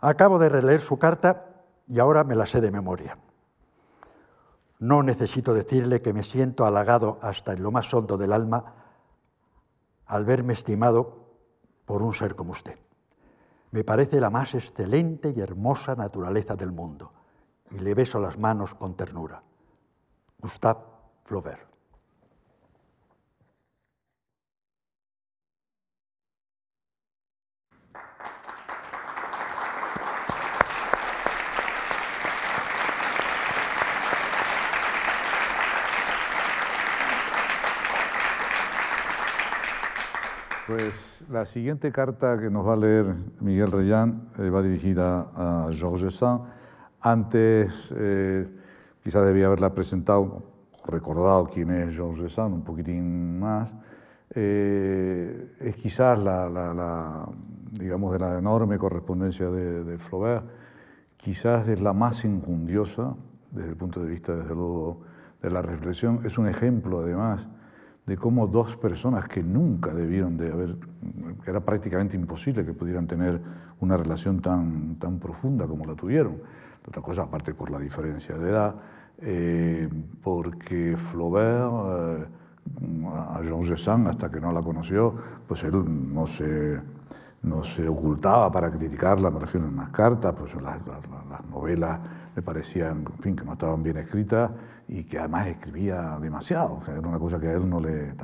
Acabo 0.00 0.38
de 0.38 0.48
releer 0.48 0.80
su 0.80 0.98
carta 0.98 1.46
y 1.86 2.00
ahora 2.00 2.24
me 2.24 2.34
la 2.34 2.46
sé 2.46 2.60
de 2.60 2.72
memoria. 2.72 3.18
No 4.80 5.04
necesito 5.04 5.54
decirle 5.54 6.02
que 6.02 6.12
me 6.12 6.24
siento 6.24 6.64
halagado 6.64 7.18
hasta 7.22 7.52
en 7.52 7.62
lo 7.62 7.70
más 7.70 7.92
hondo 7.94 8.18
del 8.18 8.32
alma 8.32 8.81
al 10.12 10.26
verme 10.26 10.52
estimado 10.52 11.24
por 11.86 12.02
un 12.02 12.12
ser 12.12 12.34
como 12.36 12.52
usted. 12.52 12.78
Me 13.70 13.82
parece 13.82 14.20
la 14.20 14.28
más 14.28 14.52
excelente 14.52 15.32
y 15.34 15.40
hermosa 15.40 15.94
naturaleza 15.94 16.54
del 16.54 16.70
mundo 16.70 17.14
y 17.70 17.78
le 17.78 17.94
beso 17.94 18.20
las 18.20 18.38
manos 18.38 18.74
con 18.74 18.94
ternura. 18.94 19.42
Gustave 20.38 20.80
Flaubert. 21.24 21.71
Pues 40.66 41.24
la 41.28 41.44
siguiente 41.44 41.90
carta 41.90 42.38
que 42.38 42.48
nos 42.48 42.64
va 42.64 42.74
a 42.74 42.76
leer 42.76 43.16
Miguel 43.40 43.72
Reyán 43.72 44.28
eh, 44.38 44.48
va 44.48 44.62
dirigida 44.62 45.26
a 45.34 45.68
Georges 45.72 46.14
Sand. 46.14 46.42
Antes, 47.00 47.92
eh, 47.96 48.48
quizás 49.02 49.26
debía 49.26 49.46
haberla 49.46 49.74
presentado, 49.74 50.40
recordado 50.86 51.48
quién 51.52 51.70
es 51.72 51.96
Georges 51.96 52.34
Sand 52.34 52.54
un 52.54 52.62
poquitín 52.62 53.40
más. 53.40 53.70
Eh, 54.36 55.56
es 55.58 55.76
quizás 55.76 56.20
la, 56.20 57.26
digamos, 57.72 58.12
de 58.12 58.20
la 58.20 58.38
enorme 58.38 58.78
correspondencia 58.78 59.50
de, 59.50 59.82
de, 59.82 59.98
Flaubert, 59.98 60.44
quizás 61.16 61.66
es 61.66 61.80
la 61.80 61.92
más 61.92 62.24
injundiosa 62.24 63.16
desde 63.50 63.70
el 63.70 63.76
punto 63.76 64.00
de 64.00 64.06
vista, 64.06 64.36
desde 64.36 64.54
luego, 64.54 65.00
de 65.42 65.50
la 65.50 65.60
reflexión. 65.60 66.20
Es 66.24 66.38
un 66.38 66.46
ejemplo, 66.46 67.00
además, 67.00 67.48
de 68.06 68.16
cómo 68.16 68.46
dos 68.48 68.76
personas 68.76 69.26
que 69.26 69.42
nunca 69.42 69.94
debieron 69.94 70.36
de 70.36 70.52
haber, 70.52 70.76
que 71.42 71.50
era 71.50 71.60
prácticamente 71.60 72.16
imposible 72.16 72.64
que 72.64 72.72
pudieran 72.72 73.06
tener 73.06 73.40
una 73.80 73.96
relación 73.96 74.40
tan, 74.40 74.96
tan 74.96 75.18
profunda 75.18 75.66
como 75.66 75.84
la 75.86 75.94
tuvieron. 75.94 76.38
Otra 76.86 77.00
cosa, 77.00 77.22
aparte 77.22 77.54
por 77.54 77.70
la 77.70 77.78
diferencia 77.78 78.36
de 78.36 78.50
edad, 78.50 78.74
eh, 79.18 79.88
porque 80.20 80.96
Flaubert, 80.96 81.70
eh, 82.20 82.26
a 83.06 83.40
Jean 83.42 83.76
Sand, 83.76 84.08
hasta 84.08 84.30
que 84.30 84.40
no 84.40 84.52
la 84.52 84.62
conoció, 84.62 85.14
pues 85.46 85.62
él 85.62 86.12
no 86.12 86.26
se, 86.26 86.80
no 87.42 87.62
se 87.62 87.86
ocultaba 87.86 88.50
para 88.50 88.70
criticarla, 88.70 89.30
me 89.30 89.38
refiero 89.38 89.68
en 89.68 89.76
las 89.76 89.90
cartas, 89.90 90.34
pues 90.36 90.54
las, 90.56 90.80
las 90.86 91.46
novelas 91.48 92.00
le 92.34 92.42
parecían, 92.42 93.04
en 93.06 93.22
fin, 93.22 93.36
que 93.36 93.44
no 93.44 93.52
estaban 93.52 93.82
bien 93.82 93.96
escritas 93.98 94.50
y 94.88 95.04
que 95.04 95.18
además 95.18 95.48
escribía 95.48 96.18
demasiado, 96.20 96.74
o 96.74 96.82
sea, 96.82 96.94
era 96.94 97.06
una 97.06 97.18
cosa 97.18 97.38
que 97.38 97.48
a 97.48 97.52
él 97.52 97.68
no 97.68 97.80
le... 97.80 98.14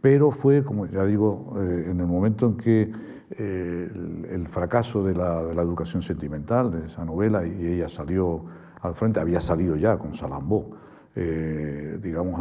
Pero 0.00 0.32
fue, 0.32 0.64
como 0.64 0.86
ya 0.86 1.04
digo, 1.04 1.54
eh, 1.58 1.90
en 1.90 2.00
el 2.00 2.06
momento 2.06 2.46
en 2.46 2.56
que 2.56 2.90
eh, 3.30 3.90
el, 4.30 4.48
fracaso 4.48 5.04
de 5.04 5.14
la, 5.14 5.42
de 5.44 5.54
la, 5.54 5.62
educación 5.62 6.02
sentimental, 6.02 6.72
de 6.72 6.86
esa 6.86 7.04
novela, 7.04 7.46
y 7.46 7.66
ella 7.66 7.88
salió 7.88 8.44
al 8.80 8.94
frente, 8.94 9.20
había 9.20 9.40
salido 9.40 9.76
ya 9.76 9.96
con 9.98 10.14
Salambó, 10.14 10.70
eh, 11.14 11.98
digamos, 12.02 12.40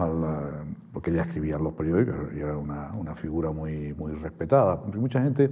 porque 0.91 1.11
ella 1.11 1.21
escribía 1.21 1.57
en 1.57 1.63
los 1.63 1.73
periódicos 1.73 2.15
y 2.35 2.39
era 2.39 2.57
una, 2.57 2.93
una 2.93 3.15
figura 3.15 3.51
muy, 3.51 3.93
muy 3.93 4.13
respetada. 4.13 4.81
Mucha 4.95 5.21
gente 5.21 5.51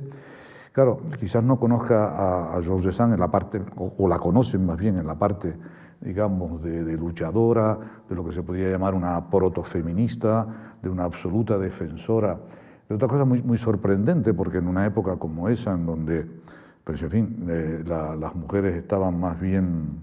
Claro, 0.71 0.99
quizás 1.19 1.43
no 1.43 1.59
conozca 1.59 2.53
a, 2.55 2.61
Georges 2.61 2.95
Sand 2.95 3.13
en 3.13 3.19
la 3.19 3.31
parte, 3.31 3.61
o, 3.75 4.07
la 4.07 4.19
conocen 4.19 4.65
más 4.65 4.77
bien 4.77 4.97
en 4.97 5.07
la 5.07 5.17
parte, 5.17 5.57
digamos, 5.99 6.61
de, 6.61 6.95
luchadora, 6.95 7.77
de 8.07 8.15
lo 8.15 8.23
que 8.23 8.33
se 8.33 8.43
podría 8.43 8.69
llamar 8.69 8.93
una 8.93 9.29
protofeminista, 9.29 10.75
de 10.81 10.89
una 10.89 11.05
absoluta 11.05 11.57
defensora. 11.57 12.39
De 12.87 12.95
otra 12.95 13.07
cosa 13.07 13.25
muy, 13.25 13.41
muy 13.41 13.57
sorprendente, 13.57 14.33
porque 14.33 14.59
en 14.59 14.67
una 14.67 14.85
época 14.85 15.17
como 15.17 15.49
esa, 15.49 15.73
en 15.73 15.85
donde, 15.85 16.27
pues, 16.83 17.01
en 17.01 17.09
fin, 17.09 17.45
eh, 17.49 17.83
las 17.85 18.35
mujeres 18.35 18.75
estaban 18.75 19.19
más 19.19 19.39
bien 19.39 19.99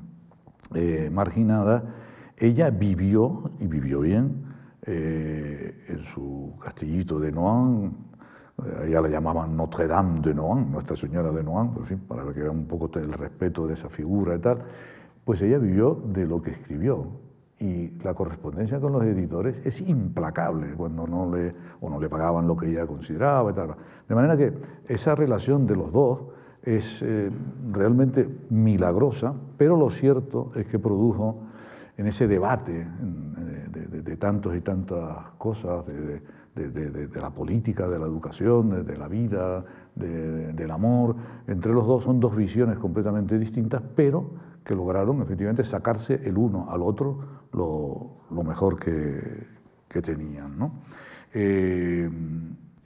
eh, 0.75 1.11
marginadas, 1.13 1.85
ella 2.37 2.71
vivió, 2.71 3.53
y 3.61 3.67
vivió 3.69 4.01
bien, 4.01 4.45
eh, 4.83 5.87
en 5.89 6.03
su 6.03 6.55
castillito 6.61 7.19
de 7.21 7.33
Noan, 7.33 7.97
ella 8.85 9.01
la 9.03 9.09
llamaban 9.09 9.57
Notre 9.57 9.87
Dame 9.87 10.21
de 10.21 10.35
Noan, 10.35 10.71
Nuestra 10.73 10.97
Señora 10.97 11.31
de 11.31 11.45
Noan, 11.45 11.75
fin, 11.85 11.99
para 12.01 12.25
que 12.33 12.41
vean 12.41 12.57
un 12.57 12.67
poco 12.67 12.91
el 12.99 13.13
respeto 13.13 13.67
de 13.67 13.75
esa 13.75 13.91
figura 13.91 14.35
y 14.35 14.39
tal, 14.39 14.59
pues 15.25 15.43
ella 15.43 15.59
vivió 15.59 15.95
de 15.95 16.27
lo 16.27 16.41
que 16.41 16.53
escribió. 16.53 17.07
Y 17.59 17.91
la 18.03 18.15
correspondencia 18.15 18.81
con 18.81 18.93
los 18.93 19.03
editores 19.05 19.57
es 19.65 19.81
implacable 19.81 20.75
cuando 20.75 21.07
no 21.07 21.35
le, 21.35 21.55
o 21.81 21.89
no 21.89 22.01
le 22.01 22.09
pagaban 22.09 22.47
lo 22.47 22.57
que 22.57 22.69
ella 22.69 22.87
consideraba 22.87 23.51
y 23.51 23.55
tal. 23.55 23.77
De 24.09 24.15
manera 24.15 24.37
que 24.37 24.55
esa 24.89 25.15
relación 25.15 25.67
de 25.67 25.77
los 25.77 25.93
dos 25.93 26.25
es 26.63 27.03
eh, 27.03 27.31
realmente 27.73 28.29
milagrosa, 28.51 29.35
pero 29.57 29.77
lo 29.77 29.91
cierto 29.91 30.53
es 30.55 30.67
que 30.67 30.79
produjo 30.79 31.43
en 31.97 32.07
ese 32.07 32.27
debate 32.27 32.87
de, 33.71 34.03
de 34.03 34.17
tantos 34.17 34.55
y 34.55 34.61
tantas 34.61 35.31
cosas, 35.39 35.87
de, 35.87 36.21
de, 36.57 37.21
la 37.21 37.31
política, 37.31 37.87
de 37.87 37.99
la 37.99 38.07
educación, 38.07 38.85
de, 38.87 38.97
la 38.97 39.09
vida, 39.09 39.65
del 39.95 40.71
amor. 40.71 41.17
Entre 41.47 41.73
los 41.73 41.87
dos 41.87 42.05
son 42.05 42.19
dos 42.19 42.35
visiones 42.35 42.79
completamente 42.79 43.39
distintas, 43.39 43.83
pero 43.95 44.31
que 44.65 44.75
lograron 44.75 45.21
efectivamente 45.23 45.65
sacarse 45.65 46.15
el 46.29 46.37
uno 46.39 46.71
al 46.71 46.83
otro 46.83 47.19
lo, 47.53 48.43
mejor 48.43 48.79
que, 48.79 49.55
tenían. 50.03 50.73
Eh, 51.33 52.11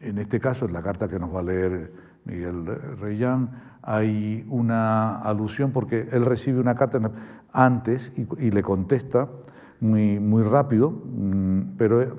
en 0.01 0.19
este 0.19 0.39
caso, 0.39 0.67
en 0.67 0.73
la 0.73 0.83
carta 0.83 1.09
que 1.09 1.19
nos 1.19 1.35
va 1.35 1.41
a 1.41 1.43
leer 1.43 1.93
Miguel 2.25 2.67
Reyán, 3.01 3.79
hay 3.83 4.47
una 4.49 5.21
alusión 5.23 5.73
porque 5.73 6.09
él 6.13 6.25
recibe 6.25 6.61
una 6.61 6.75
carta 6.75 7.01
antes 7.53 8.13
y 8.17 8.51
le 8.51 8.63
contesta 8.63 9.29
muy, 9.81 10.21
muy 10.21 10.43
rápido, 10.43 10.91
mm, 10.91 11.77
pero 11.77 12.19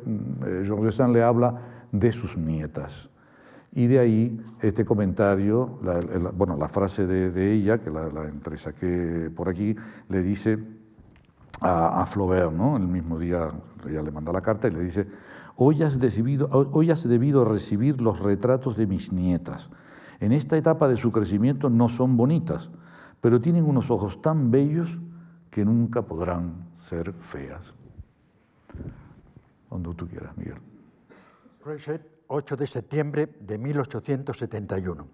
Georges 0.63 0.95
eh, 0.95 0.97
Sand 0.97 1.13
le 1.13 1.23
habla 1.23 1.61
de 1.91 2.11
sus 2.11 2.37
nietas. 2.37 3.09
Y 3.73 3.87
de 3.87 3.99
ahí 3.99 4.41
este 4.61 4.83
comentario, 4.83 5.79
la, 5.83 6.31
bueno, 6.31 6.57
la 6.57 6.67
frase 6.67 7.07
de, 7.07 7.53
ella, 7.53 7.77
que 7.77 7.89
la, 7.89 8.09
la 8.09 8.27
entresaqué 8.27 9.31
por 9.33 9.47
aquí, 9.47 9.75
le 10.09 10.21
dice 10.23 10.59
a, 11.61 12.05
Flaubert, 12.05 12.51
¿no? 12.51 12.75
el 12.75 12.87
mismo 12.87 13.19
día 13.19 13.51
ella 13.87 14.01
le 14.01 14.11
manda 14.11 14.31
la 14.31 14.41
carta 14.41 14.67
y 14.67 14.71
le 14.71 14.81
dice, 14.81 15.07
hoy 15.55 15.83
has, 15.83 15.99
debido, 15.99 16.49
hoy 16.51 16.89
has 16.91 17.07
debido 17.07 17.45
recibir 17.45 18.01
los 18.01 18.19
retratos 18.19 18.77
de 18.77 18.87
mis 18.87 19.13
nietas. 19.13 19.69
En 20.19 20.31
esta 20.31 20.57
etapa 20.57 20.87
de 20.87 20.97
su 20.97 21.11
crecimiento 21.11 21.69
no 21.69 21.87
son 21.87 22.17
bonitas, 22.17 22.71
pero 23.21 23.41
tienen 23.41 23.65
unos 23.65 23.91
ojos 23.91 24.21
tan 24.21 24.51
bellos 24.51 24.99
que 25.49 25.63
nunca 25.63 26.01
podrán 26.03 26.70
ser 26.91 27.13
feas. 27.13 27.73
Donde 29.69 29.95
tú 29.95 30.05
quieras, 30.05 30.35
Miguel. 30.35 30.59
8 32.27 32.57
de 32.57 32.67
septiembre 32.67 33.29
de 33.39 33.57
1871. 33.57 35.07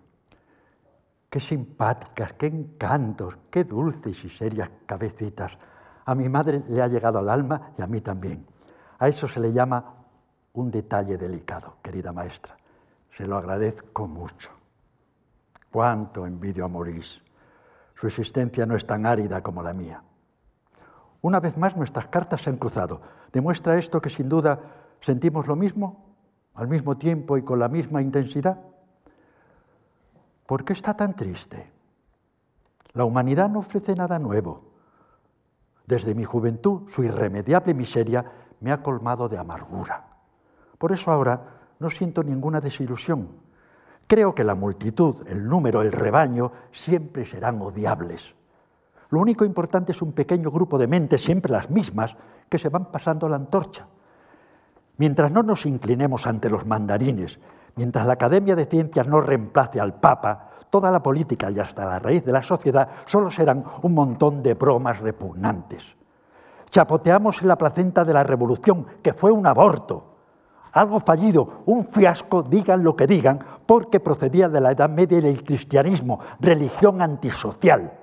Qué 1.30 1.40
simpáticas, 1.40 2.34
qué 2.34 2.48
encantos, 2.48 3.38
qué 3.52 3.64
dulces 3.64 4.24
y 4.24 4.30
serias 4.30 4.72
cabecitas. 4.88 5.58
A 6.06 6.16
mi 6.16 6.28
madre 6.30 6.64
le 6.68 6.82
ha 6.82 6.88
llegado 6.88 7.20
al 7.20 7.30
alma 7.30 7.74
y 7.78 7.82
a 7.84 7.88
mí 7.88 8.02
también. 8.02 8.48
A 8.98 9.08
eso 9.08 9.28
se 9.28 9.40
le 9.40 9.54
llama 9.54 10.06
un 10.54 10.72
detalle 10.72 11.16
delicado, 11.16 11.78
querida 11.84 12.12
maestra. 12.12 12.58
Se 13.16 13.28
lo 13.28 13.38
agradezco 13.38 14.08
mucho. 14.08 14.50
Cuánto 15.72 16.26
envidio 16.26 16.66
a 16.66 16.70
Maurice. 16.70 17.22
Su 17.94 18.08
existencia 18.08 18.66
no 18.66 18.76
es 18.76 18.88
tan 18.88 19.06
árida 19.06 19.44
como 19.44 19.62
la 19.62 19.74
mía. 19.74 20.02
Una 21.22 21.40
vez 21.40 21.58
más 21.58 21.76
nuestras 21.76 22.08
cartas 22.08 22.42
se 22.42 22.50
han 22.50 22.58
cruzado. 22.58 23.02
¿Demuestra 23.34 23.78
esto 23.78 24.02
que 24.02 24.10
sin 24.10 24.30
duda 24.30 24.60
sentimos 25.02 25.48
lo 25.48 25.56
mismo, 25.56 26.06
al 26.54 26.68
mismo 26.68 26.98
tiempo 26.98 27.38
y 27.38 27.44
con 27.44 27.60
la 27.60 27.68
misma 27.68 28.02
intensidad? 28.02 28.60
¿Por 30.46 30.64
qué 30.64 30.74
está 30.74 30.96
tan 30.96 31.16
triste? 31.16 31.72
La 32.94 33.04
humanidad 33.04 33.50
no 33.50 33.60
ofrece 33.60 33.96
nada 33.96 34.18
nuevo. 34.20 34.72
Desde 35.86 36.16
mi 36.16 36.24
juventud, 36.24 36.90
su 36.90 37.04
irremediable 37.04 37.74
miseria 37.74 38.26
me 38.60 38.72
ha 38.72 38.82
colmado 38.82 39.28
de 39.28 39.38
amargura. 39.38 40.08
Por 40.78 40.92
eso 40.92 41.12
ahora 41.12 41.58
no 41.80 41.90
siento 41.90 42.24
ninguna 42.24 42.62
desilusión. 42.62 43.30
Creo 44.08 44.34
que 44.34 44.44
la 44.44 44.56
multitud, 44.56 45.28
el 45.28 45.48
número, 45.48 45.82
el 45.82 45.92
rebaño, 45.92 46.52
siempre 46.72 47.26
serán 47.26 47.62
odiables. 47.62 48.37
Lo 49.10 49.20
único 49.20 49.46
importante 49.46 49.92
es 49.92 50.02
un 50.02 50.12
pequeño 50.12 50.52
grupo 50.52 50.78
de 50.78 50.88
mentes, 50.88 51.24
siempre 51.24 51.52
las 51.52 51.70
mismas, 51.70 52.16
que 52.50 52.60
se 52.60 52.70
van 52.70 52.86
pasando 52.86 53.30
la 53.30 53.38
antorcha. 53.38 53.88
Mientras 54.98 55.32
no 55.32 55.44
nos 55.44 55.66
inclinemos 55.66 56.28
ante 56.28 56.50
los 56.50 56.66
mandarines, 56.66 57.40
mientras 57.76 58.06
la 58.06 58.14
Academia 58.14 58.56
de 58.56 58.66
Ciencias 58.66 59.08
no 59.08 59.22
reemplace 59.22 59.80
al 59.80 59.94
Papa, 59.94 60.50
toda 60.70 60.92
la 60.92 61.02
política 61.02 61.50
y 61.52 61.60
hasta 61.60 61.86
la 61.86 62.00
raíz 62.00 62.26
de 62.26 62.32
la 62.32 62.44
sociedad 62.44 62.90
solo 63.06 63.32
serán 63.32 63.64
un 63.84 63.94
montón 63.94 64.44
de 64.44 64.56
bromas 64.56 65.00
repugnantes. 65.00 65.96
Chapoteamos 66.70 67.42
en 67.42 67.48
la 67.48 67.58
placenta 67.58 68.04
de 68.04 68.14
la 68.14 68.24
revolución, 68.24 68.86
que 69.02 69.14
fue 69.14 69.32
un 69.32 69.48
aborto, 69.48 70.18
algo 70.74 71.00
fallido, 71.00 71.64
un 71.66 71.88
fiasco, 71.88 72.44
digan 72.44 72.84
lo 72.84 72.96
que 72.96 73.08
digan, 73.08 73.40
porque 73.66 74.00
procedía 74.00 74.50
de 74.50 74.62
la 74.62 74.72
Edad 74.72 74.90
Media 74.90 75.18
y 75.18 75.22
del 75.22 75.44
cristianismo, 75.44 76.20
religión 76.40 77.02
antisocial. 77.02 77.94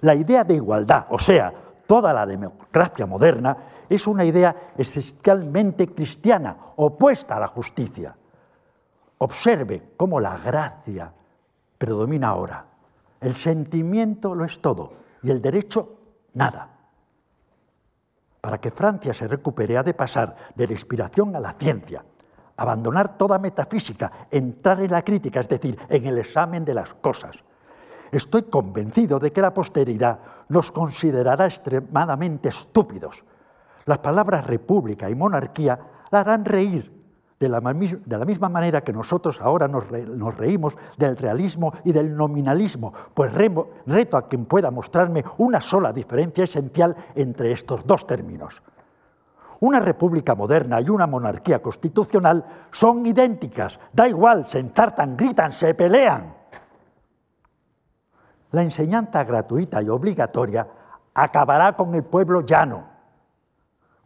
La 0.00 0.14
idea 0.14 0.44
de 0.44 0.54
igualdad, 0.54 1.06
o 1.10 1.18
sea, 1.18 1.52
toda 1.86 2.12
la 2.12 2.26
democracia 2.26 3.06
moderna, 3.06 3.56
es 3.88 4.06
una 4.06 4.24
idea 4.24 4.72
esencialmente 4.76 5.88
cristiana, 5.94 6.56
opuesta 6.76 7.36
a 7.36 7.40
la 7.40 7.48
justicia. 7.48 8.14
Observe 9.18 9.94
cómo 9.96 10.20
la 10.20 10.36
gracia 10.38 11.12
predomina 11.78 12.28
ahora. 12.28 12.64
El 13.20 13.34
sentimiento 13.34 14.34
lo 14.34 14.44
es 14.44 14.60
todo 14.60 14.92
y 15.22 15.30
el 15.30 15.40
derecho 15.40 15.96
nada. 16.34 16.68
Para 18.40 18.60
que 18.60 18.70
Francia 18.70 19.12
se 19.14 19.26
recupere 19.26 19.76
ha 19.76 19.82
de 19.82 19.94
pasar 19.94 20.36
de 20.54 20.66
la 20.66 20.72
inspiración 20.72 21.34
a 21.34 21.40
la 21.40 21.54
ciencia, 21.54 22.04
abandonar 22.56 23.16
toda 23.16 23.38
metafísica, 23.38 24.12
entrar 24.30 24.80
en 24.80 24.92
la 24.92 25.02
crítica, 25.02 25.40
es 25.40 25.48
decir, 25.48 25.78
en 25.88 26.06
el 26.06 26.18
examen 26.18 26.64
de 26.64 26.74
las 26.74 26.94
cosas. 26.94 27.36
Estoy 28.10 28.42
convencido 28.44 29.18
de 29.18 29.32
que 29.32 29.42
la 29.42 29.52
posteridad 29.52 30.18
nos 30.48 30.72
considerará 30.72 31.46
extremadamente 31.46 32.48
estúpidos. 32.48 33.24
Las 33.84 33.98
palabras 33.98 34.46
república 34.46 35.08
y 35.10 35.14
monarquía 35.14 35.78
la 36.10 36.20
harán 36.20 36.44
reír 36.44 36.98
de 37.38 37.48
la, 37.48 37.60
misma 38.24 38.48
manera 38.48 38.82
que 38.82 38.92
nosotros 38.92 39.40
ahora 39.40 39.68
nos, 39.68 39.86
reímos 40.36 40.76
del 40.96 41.16
realismo 41.16 41.72
y 41.84 41.92
del 41.92 42.16
nominalismo, 42.16 42.92
pues 43.14 43.32
reto 43.32 44.16
a 44.16 44.26
quien 44.26 44.44
pueda 44.46 44.72
mostrarme 44.72 45.24
una 45.38 45.60
sola 45.60 45.92
diferencia 45.92 46.44
esencial 46.44 46.96
entre 47.14 47.52
estos 47.52 47.86
dos 47.86 48.06
términos. 48.06 48.60
Una 49.60 49.80
república 49.80 50.34
moderna 50.34 50.80
y 50.80 50.88
una 50.88 51.06
monarquía 51.06 51.62
constitucional 51.62 52.44
son 52.72 53.06
idénticas, 53.06 53.78
da 53.92 54.08
igual, 54.08 54.46
se 54.46 54.58
enzartan, 54.58 55.16
gritan, 55.16 55.52
se 55.52 55.74
pelean. 55.74 56.37
La 58.52 58.62
enseñanza 58.62 59.24
gratuita 59.24 59.82
y 59.82 59.88
obligatoria 59.88 60.66
acabará 61.14 61.76
con 61.76 61.94
el 61.94 62.04
pueblo 62.04 62.42
llano. 62.42 62.84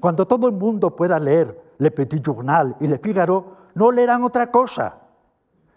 Cuando 0.01 0.27
todo 0.27 0.49
el 0.49 0.55
mundo 0.55 0.97
pueda 0.97 1.19
leer 1.19 1.75
le 1.79 1.91
Petit 1.91 2.23
Journal 2.25 2.77
y 2.81 2.87
Le 2.87 2.99
Figaro, 2.99 3.57
no 3.75 3.91
leerán 3.91 4.23
otra 4.23 4.51
cosa. 4.51 4.99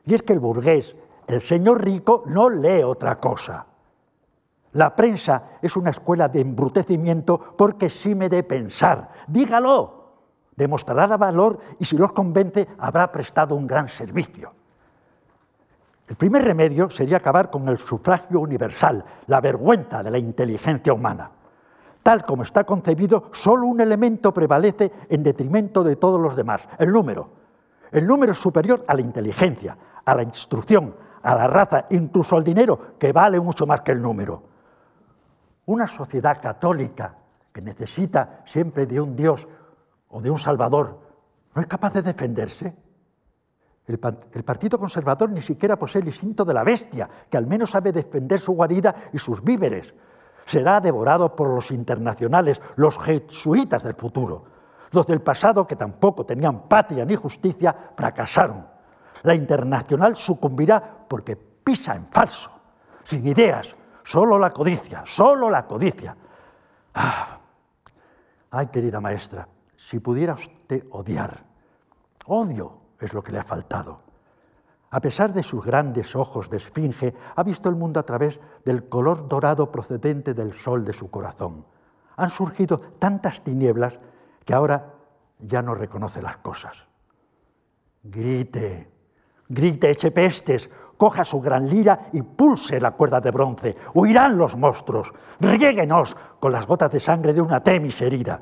Y 0.05 0.13
es 0.13 0.22
que 0.22 0.34
el 0.34 0.39
burgués, 0.39 0.95
el 1.28 1.41
señor 1.41 1.84
rico, 1.84 2.24
no 2.28 2.49
lee 2.49 2.84
otra 2.84 3.20
cosa. 3.20 3.66
La 4.74 4.95
prensa 4.95 5.57
es 5.61 5.76
una 5.76 5.91
escuela 5.91 6.28
de 6.28 6.41
embrutecimiento 6.41 7.39
porque 7.57 7.89
sí 7.89 8.13
me 8.13 8.30
de 8.30 8.43
pensar. 8.43 9.09
Dígalo. 9.28 10.03
Demostrará 10.55 11.18
valor 11.18 11.59
y 11.80 11.86
si 11.86 11.97
los 11.97 12.11
convence 12.11 12.68
habrá 12.78 13.11
prestado 13.11 13.55
un 13.55 13.68
gran 13.68 13.89
servicio. 13.89 14.53
El 16.08 16.16
primer 16.16 16.43
remedio 16.43 16.89
sería 16.89 17.18
acabar 17.18 17.49
con 17.49 17.68
el 17.68 17.80
sufragio 17.80 18.39
universal, 18.39 19.03
la 19.28 19.41
vergüenza 19.41 20.03
de 20.03 20.12
la 20.12 20.20
inteligencia 20.20 20.93
humana. 20.93 21.32
Tal 22.03 22.24
como 22.24 22.43
está 22.43 22.64
concebido, 22.64 23.32
solo 23.34 23.66
un 23.66 23.82
elemento 23.82 24.32
prevalece 24.32 24.91
en 25.10 25.24
detrimento 25.24 25.84
de 25.84 25.95
todos 25.95 26.22
los 26.22 26.36
demás, 26.36 26.68
el 26.78 26.91
número. 26.91 27.30
El 27.91 28.06
número 28.06 28.34
es 28.34 28.38
superior 28.38 28.84
a 28.88 28.93
la 28.93 29.01
inteligencia, 29.01 29.76
a 30.06 30.14
la 30.14 30.22
instrucción, 30.22 30.93
a 31.24 31.34
la 31.34 31.47
raza, 31.47 31.88
incluso 31.89 32.38
al 32.38 32.43
dinero, 32.43 32.97
que 32.99 33.12
vale 33.12 33.39
mucho 33.39 33.66
más 33.66 33.82
que 33.82 33.93
el 33.93 34.01
número. 34.01 34.43
Una 35.66 35.88
sociedad 35.88 36.39
católica 36.39 37.16
que 37.51 37.62
necesita 37.64 38.43
siempre 38.45 38.86
de 38.86 39.01
un 39.01 39.16
Dios 39.16 39.47
o 40.10 40.22
de 40.22 40.30
un 40.30 40.38
Salvador, 40.38 40.99
¿no 41.56 41.62
es 41.62 41.68
capaz 41.68 41.93
de 41.93 42.03
defenderse? 42.03 42.84
El, 43.88 43.99
Partido 43.99 44.79
Conservador 44.79 45.29
ni 45.29 45.43
siquiera 45.43 45.77
posee 45.77 46.01
el 46.01 46.07
instinto 46.07 46.43
de 46.43 46.53
la 46.53 46.63
bestia, 46.63 47.07
que 47.29 47.38
al 47.38 47.45
menos 47.45 47.69
sabe 47.69 47.91
defender 47.91 48.39
su 48.39 48.53
guarida 48.53 48.95
y 49.13 49.19
sus 49.19 49.43
víveres 49.43 49.93
será 50.45 50.79
devorado 50.79 51.36
por 51.36 51.49
los 51.49 51.71
internacionales, 51.71 52.61
los 52.75 52.97
jesuitas 52.99 53.83
del 53.83 53.95
futuro. 53.95 54.45
Los 54.91 55.05
del 55.07 55.21
pasado, 55.21 55.67
que 55.67 55.75
tampoco 55.75 56.25
tenían 56.25 56.67
patria 56.67 57.05
ni 57.05 57.15
justicia, 57.15 57.75
fracasaron. 57.95 58.65
La 59.23 59.33
internacional 59.33 60.15
sucumbirá 60.15 61.05
porque 61.07 61.36
pisa 61.36 61.95
en 61.95 62.07
falso, 62.07 62.51
sin 63.03 63.25
ideas, 63.25 63.75
solo 64.03 64.38
la 64.38 64.51
codicia, 64.51 65.03
solo 65.05 65.49
la 65.49 65.65
codicia. 65.65 66.15
Ah, 66.93 67.39
ay, 68.51 68.67
querida 68.67 69.01
maestra, 69.01 69.47
si 69.75 69.99
pudiera 69.99 70.33
usted 70.33 70.86
odiar, 70.91 71.43
odio 72.27 72.84
es 72.99 73.13
lo 73.13 73.23
que 73.23 73.31
le 73.31 73.39
ha 73.39 73.43
faltado. 73.43 74.01
A 74.91 75.01
pesar 75.01 75.33
de 75.33 75.43
sus 75.43 75.65
grandes 75.65 76.15
ojos 76.15 76.49
de 76.49 76.57
esfinge, 76.57 77.13
ha 77.35 77.43
visto 77.43 77.67
el 77.67 77.75
mundo 77.75 77.99
a 77.99 78.05
través 78.05 78.39
del 78.63 78.87
color 78.87 79.27
dorado 79.27 79.71
procedente 79.71 80.33
del 80.33 80.53
sol 80.53 80.85
de 80.85 80.93
su 80.93 81.09
corazón. 81.09 81.65
Han 82.15 82.29
surgido 82.29 82.79
tantas 82.99 83.43
tinieblas 83.43 83.99
que 84.45 84.53
ahora 84.53 84.93
ya 85.39 85.61
no 85.61 85.75
reconoce 85.75 86.21
las 86.21 86.37
cosas. 86.37 86.85
Grite, 88.03 88.89
grite, 89.49 89.89
eche 89.89 90.11
pestes, 90.11 90.69
coja 90.95 91.25
su 91.25 91.41
gran 91.41 91.67
lira 91.67 92.07
y 92.13 92.21
pulse 92.21 92.79
la 92.79 92.91
cuerda 92.91 93.19
de 93.19 93.31
bronce. 93.31 93.75
Huirán 93.93 94.37
los 94.37 94.55
monstruos, 94.55 95.11
riéguenos 95.39 96.15
con 96.39 96.51
las 96.51 96.65
gotas 96.65 96.91
de 96.91 96.99
sangre 96.99 97.33
de 97.33 97.41
una 97.41 97.61
temis 97.61 98.01
herida. 98.01 98.41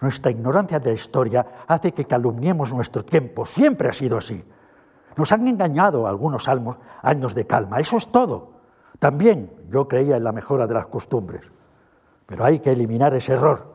Nuestra 0.00 0.30
ignorancia 0.30 0.78
de 0.78 0.90
la 0.90 0.94
historia 0.94 1.46
hace 1.66 1.92
que 1.92 2.04
calumniemos 2.04 2.72
nuestro 2.72 3.04
tiempo, 3.04 3.46
siempre 3.46 3.88
ha 3.88 3.92
sido 3.92 4.18
así. 4.18 4.44
Nos 5.16 5.30
han 5.32 5.46
engañado 5.46 6.06
algunos 6.06 6.46
años 7.02 7.34
de 7.34 7.46
calma, 7.46 7.78
eso 7.78 7.96
es 7.96 8.10
todo. 8.10 8.54
También 8.98 9.50
yo 9.70 9.86
creía 9.86 10.16
en 10.16 10.24
la 10.24 10.32
mejora 10.32 10.66
de 10.66 10.74
las 10.74 10.86
costumbres, 10.86 11.42
pero 12.26 12.44
hay 12.44 12.58
que 12.58 12.72
eliminar 12.72 13.14
ese 13.14 13.32
error 13.32 13.74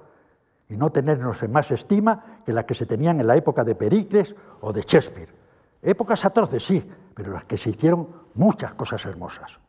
y 0.70 0.78
no 0.78 0.92
tenernos 0.92 1.42
en 1.42 1.52
más 1.52 1.72
estima 1.72 2.42
que 2.46 2.54
la 2.54 2.66
que 2.66 2.76
se 2.76 2.86
tenían 2.86 3.20
en 3.20 3.28
la 3.28 3.36
época 3.36 3.64
de 3.64 3.76
Pericles 3.76 4.36
o 4.62 4.72
de 4.72 4.82
Shakespeare. 4.82 5.34
Épocas 5.82 6.26
atroces, 6.26 6.64
sí, 6.64 6.88
pero 7.14 7.32
las 7.32 7.46
que 7.46 7.58
se 7.58 7.72
hicieron 7.72 8.08
muchas 8.36 8.74
cosas 8.74 9.04
hermosas. 9.06 9.60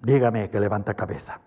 Dígame 0.00 0.50
que 0.50 0.60
levanta 0.60 0.94
cabeza. 0.94 1.40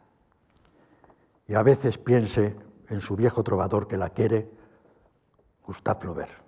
Y 1.47 1.53
a 1.53 1.61
veces 1.61 1.97
piense 1.97 2.55
en 2.89 3.01
su 3.01 3.15
viejo 3.15 3.43
trovador 3.43 3.87
que 3.87 3.97
la 3.97 4.09
quiere, 4.09 4.49
Gustave 5.65 5.99
Flaubert. 6.01 6.45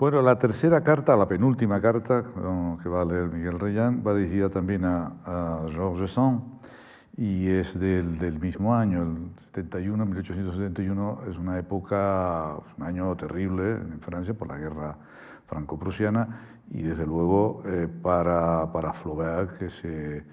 Bueno, 0.00 0.22
la 0.22 0.38
tercera 0.38 0.82
carta, 0.82 1.14
la 1.14 1.28
penúltima 1.28 1.78
carta 1.78 2.24
que 2.82 2.88
va 2.88 3.02
a 3.02 3.04
leer 3.04 3.26
Miguel 3.26 3.60
Reyán, 3.60 4.02
va 4.02 4.14
dirigida 4.14 4.48
también 4.48 4.86
a, 4.86 5.66
Georges 5.68 6.12
Sand 6.12 6.40
y 7.20 7.50
es 7.50 7.78
del, 7.78 8.40
mismo 8.40 8.74
año, 8.74 9.02
el 9.02 9.30
71, 9.52 10.06
1871, 10.06 11.20
es 11.30 11.36
una 11.36 11.58
época, 11.58 12.56
un 12.78 12.82
año 12.82 13.14
terrible 13.14 13.72
en 13.72 14.00
Francia 14.00 14.32
por 14.32 14.48
la 14.48 14.56
guerra 14.56 14.96
franco-prusiana 15.44 16.46
y 16.70 16.80
desde 16.80 17.04
luego 17.04 17.62
eh, 17.66 17.88
para, 17.88 18.72
para 18.72 18.94
Flaubert 18.94 19.58
que 19.58 19.68
se 19.68 20.24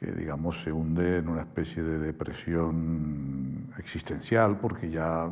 que 0.00 0.12
digamos 0.12 0.62
se 0.62 0.72
hunde 0.72 1.18
en 1.18 1.28
una 1.28 1.42
especie 1.42 1.82
de 1.82 1.98
depresión 1.98 3.68
existencial, 3.78 4.56
porque 4.58 4.90
ya, 4.90 5.28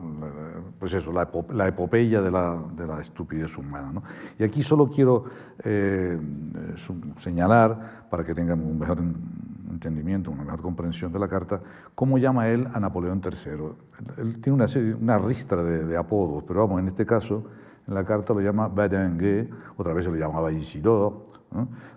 pues 0.79 0.93
eso, 0.93 1.11
la, 1.11 1.23
epopeya 1.67 2.21
de 2.21 2.31
la, 2.31 2.63
de 2.77 2.87
la, 2.87 3.01
estupidez 3.01 3.57
humana. 3.57 3.91
¿no? 3.95 4.03
Y 4.39 4.45
aquí 4.45 4.63
solo 4.63 4.91
quiero 4.91 5.25
eh, 5.65 6.21
señalar, 7.17 8.09
para 8.11 8.25
que 8.25 8.35
tengan 8.35 8.61
un 8.61 8.79
mejor 8.79 8.99
entendimiento, 9.71 10.31
una 10.31 10.45
mejor 10.45 10.63
comprensión 10.63 11.13
de 11.13 11.19
la 11.19 11.29
carta, 11.29 11.61
cómo 11.95 12.19
llama 12.19 12.49
él 12.49 12.67
a 12.73 12.81
Napoleón 12.81 13.23
III. 13.25 13.51
Él 14.19 14.41
tiene 14.41 14.55
una, 14.55 14.69
serie, 14.69 14.95
una 14.95 15.19
ristra 15.19 15.63
de, 15.63 15.85
de 15.85 15.97
apodos, 15.97 16.45
pero 16.47 16.61
vamos, 16.61 16.81
en 16.81 16.89
este 16.89 17.05
caso 17.07 17.45
en 17.89 17.95
la 17.95 18.05
carta 18.05 18.35
lo 18.35 18.41
llama 18.41 18.69
Badengue, 18.69 19.49
otra 19.79 19.95
vez 19.95 20.05
se 20.05 20.11
lo 20.11 20.17
llamaba 20.17 20.53
Isidore. 20.53 21.17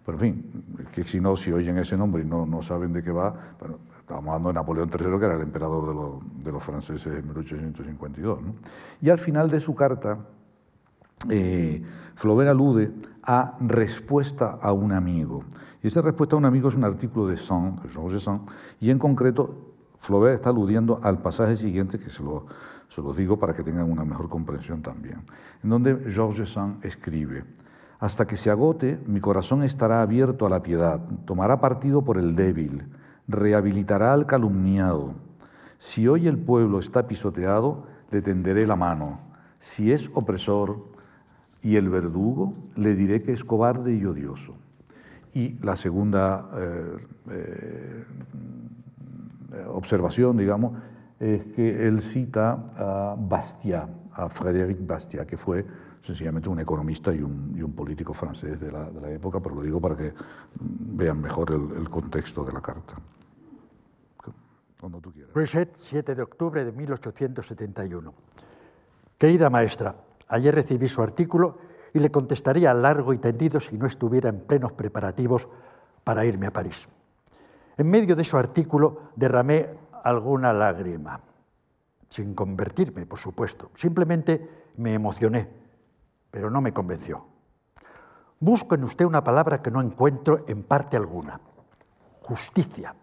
Pero 0.05 0.17
en 0.17 0.19
fin, 0.19 0.63
que 0.95 1.03
si 1.03 1.19
no, 1.19 1.35
si 1.35 1.51
oyen 1.51 1.77
ese 1.77 1.97
nombre 1.97 2.23
y 2.23 2.25
no, 2.25 2.45
no 2.45 2.61
saben 2.61 2.93
de 2.93 3.03
qué 3.03 3.11
va, 3.11 3.55
bueno, 3.59 3.79
estamos 3.99 4.25
hablando 4.27 4.49
de 4.49 4.53
Napoleón 4.53 4.89
III, 4.89 5.19
que 5.19 5.25
era 5.25 5.35
el 5.35 5.41
emperador 5.41 5.89
de, 5.89 5.93
los, 5.93 6.43
de 6.45 6.51
los 6.53 6.63
franceses 6.63 7.13
en 7.13 7.25
1852. 7.27 8.39
Y 9.01 9.09
al 9.09 9.17
final 9.17 9.49
de 9.49 9.59
su 9.59 9.75
carta, 9.75 10.17
eh, 11.29 11.83
Flaubert 12.15 12.49
alude 12.49 12.93
a 13.23 13.57
respuesta 13.59 14.59
a 14.61 14.71
un 14.71 14.93
amigo. 14.93 15.43
Y 15.83 15.87
esa 15.87 16.01
respuesta 16.01 16.35
a 16.35 16.39
un 16.39 16.45
amigo 16.45 16.69
es 16.69 16.75
un 16.75 16.83
artículo 16.83 17.27
de 17.27 17.37
Sand, 17.37 17.81
de 17.81 17.89
Georges 17.89 18.23
Sand, 18.23 18.41
y 18.79 18.91
en 18.91 18.99
concreto 18.99 19.73
Flaubert 19.97 20.35
está 20.35 20.49
aludiendo 20.49 20.99
al 21.01 21.19
pasaje 21.19 21.55
siguiente, 21.55 21.99
que 21.99 22.09
se 22.09 22.23
lo, 22.23 22.45
se 22.89 23.01
lo 23.01 23.13
digo 23.13 23.37
para 23.37 23.53
que 23.53 23.63
tengan 23.63 23.89
una 23.89 24.03
mejor 24.03 24.29
comprensión 24.29 24.81
también, 24.81 25.23
en 25.63 25.69
donde 25.69 26.09
Georges 26.09 26.53
Sand 26.53 26.85
escribe, 26.85 27.45
hasta 27.99 28.25
que 28.25 28.35
se 28.35 28.49
agote, 28.49 28.99
mi 29.05 29.19
corazón 29.19 29.63
estará 29.63 30.01
abierto 30.01 30.45
a 30.45 30.49
la 30.49 30.63
piedad, 30.63 31.01
tomará 31.25 31.61
partido 31.61 32.03
por 32.03 32.17
el 32.17 32.35
débil, 32.35 32.85
rehabilitará 33.27 34.13
al 34.13 34.25
calumniado. 34.25 35.13
Si 35.77 36.07
hoy 36.07 36.27
el 36.27 36.37
pueblo 36.37 36.79
está 36.79 37.07
pisoteado, 37.07 37.85
le 38.11 38.21
tenderé 38.21 38.67
la 38.67 38.75
mano. 38.75 39.19
Si 39.59 39.91
es 39.91 40.09
opresor 40.13 40.83
y 41.61 41.75
el 41.75 41.89
verdugo, 41.89 42.53
le 42.75 42.95
diré 42.95 43.21
que 43.21 43.33
es 43.33 43.43
cobarde 43.43 43.93
y 43.93 44.03
odioso. 44.05 44.55
Y 45.33 45.57
la 45.63 45.75
segunda 45.75 46.49
eh, 46.55 46.97
eh, 47.29 48.05
observación, 49.67 50.37
digamos, 50.37 50.73
es 51.19 51.45
que 51.47 51.87
él 51.87 52.01
cita 52.01 52.63
a 52.75 53.15
Bastiat, 53.17 53.89
a 54.13 54.27
Frédéric 54.27 54.85
Bastiat, 54.85 55.25
que 55.25 55.37
fue 55.37 55.65
sencillamente 56.01 56.49
un 56.49 56.59
economista 56.59 57.13
y 57.13 57.21
un, 57.21 57.73
político 57.75 58.13
francés 58.13 58.59
de 58.59 58.71
la, 58.71 58.89
época, 59.11 59.39
pero 59.39 59.55
lo 59.55 59.61
digo 59.61 59.79
para 59.79 59.95
que 59.95 60.13
vean 60.59 61.21
mejor 61.21 61.51
el, 61.51 61.89
contexto 61.89 62.43
de 62.43 62.53
la 62.53 62.61
carta. 62.61 62.95
Cuando 64.79 64.99
tú 64.99 65.11
quieras. 65.11 65.69
7 65.77 66.15
de 66.15 66.21
octubre 66.23 66.65
de 66.65 66.71
1871. 66.71 68.13
Querida 69.17 69.49
maestra, 69.51 69.95
ayer 70.27 70.55
recibí 70.55 70.89
su 70.89 71.03
artículo 71.03 71.70
y 71.93 71.99
le 71.99 72.11
contestaría 72.11 72.73
largo 72.73 73.13
y 73.13 73.17
tendido 73.17 73.59
si 73.59 73.77
no 73.77 73.87
estuviera 73.87 74.29
en 74.29 74.41
plenos 74.41 74.73
preparativos 74.73 75.47
para 76.03 76.25
irme 76.25 76.47
a 76.47 76.53
París. 76.53 76.87
En 77.77 77.89
medio 77.89 78.15
de 78.15 78.25
su 78.25 78.37
artículo 78.37 79.11
derramé 79.15 79.67
alguna 80.03 80.53
lágrima, 80.53 81.19
sin 82.09 82.33
convertirme, 82.33 83.05
por 83.05 83.19
supuesto. 83.19 83.71
Simplemente 83.75 84.65
me 84.77 84.93
emocioné, 84.93 85.47
pero 86.29 86.49
no 86.49 86.61
me 86.61 86.73
convenció. 86.73 87.25
Busco 88.39 88.75
en 88.75 88.83
usted 88.83 89.05
una 89.05 89.23
palabra 89.23 89.61
que 89.61 89.71
no 89.71 89.81
encuentro 89.81 90.43
en 90.47 90.63
parte 90.63 90.97
alguna. 90.97 91.39
Justicia. 92.21 92.95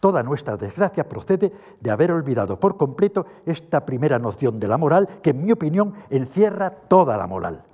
Toda 0.00 0.22
nuestra 0.22 0.56
desgracia 0.56 1.08
procede 1.08 1.52
de 1.80 1.90
haber 1.90 2.12
olvidado 2.12 2.60
por 2.60 2.76
completo 2.76 3.26
esta 3.46 3.86
primera 3.86 4.18
noción 4.18 4.60
de 4.60 4.68
la 4.68 4.76
moral 4.76 5.08
que, 5.22 5.30
en 5.30 5.44
mi 5.44 5.52
opinión, 5.52 5.94
encierra 6.10 6.70
toda 6.70 7.16
la 7.16 7.26
moral. 7.26 7.64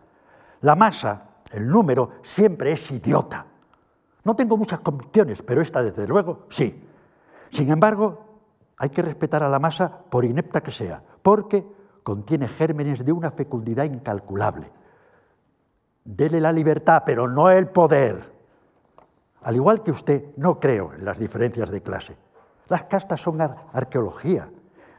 La 0.62 0.74
masa, 0.74 1.22
el 1.52 1.68
número, 1.68 2.10
siempre 2.22 2.72
es 2.72 2.90
idiota. 2.90 3.46
No 4.24 4.36
tengo 4.36 4.56
muchas 4.56 4.80
convicciones, 4.80 5.42
pero 5.42 5.60
esta, 5.60 5.82
desde 5.82 6.06
luego, 6.06 6.46
sí. 6.48 6.88
Sin 7.50 7.70
embargo, 7.70 8.24
hay 8.78 8.90
que 8.90 9.02
respetar 9.02 9.42
a 9.42 9.48
la 9.48 9.58
masa 9.58 9.98
por 10.08 10.24
inepta 10.24 10.62
que 10.62 10.70
sea, 10.70 11.02
porque 11.22 11.66
contiene 12.02 12.48
gérmenes 12.48 13.04
de 13.04 13.12
una 13.12 13.30
fecundidad 13.30 13.84
incalculable. 13.84 14.70
Dele 16.04 16.40
la 16.40 16.52
libertad, 16.52 17.02
pero 17.04 17.28
no 17.28 17.50
el 17.50 17.68
poder. 17.68 18.32
Al 19.42 19.56
igual 19.56 19.82
que 19.82 19.90
usted, 19.90 20.26
no 20.36 20.58
creo 20.58 20.92
en 20.94 21.04
las 21.04 21.18
diferencias 21.18 21.70
de 21.70 21.82
clase. 21.82 22.16
Las 22.68 22.84
castas 22.84 23.20
son 23.20 23.40
arqueología. 23.40 24.48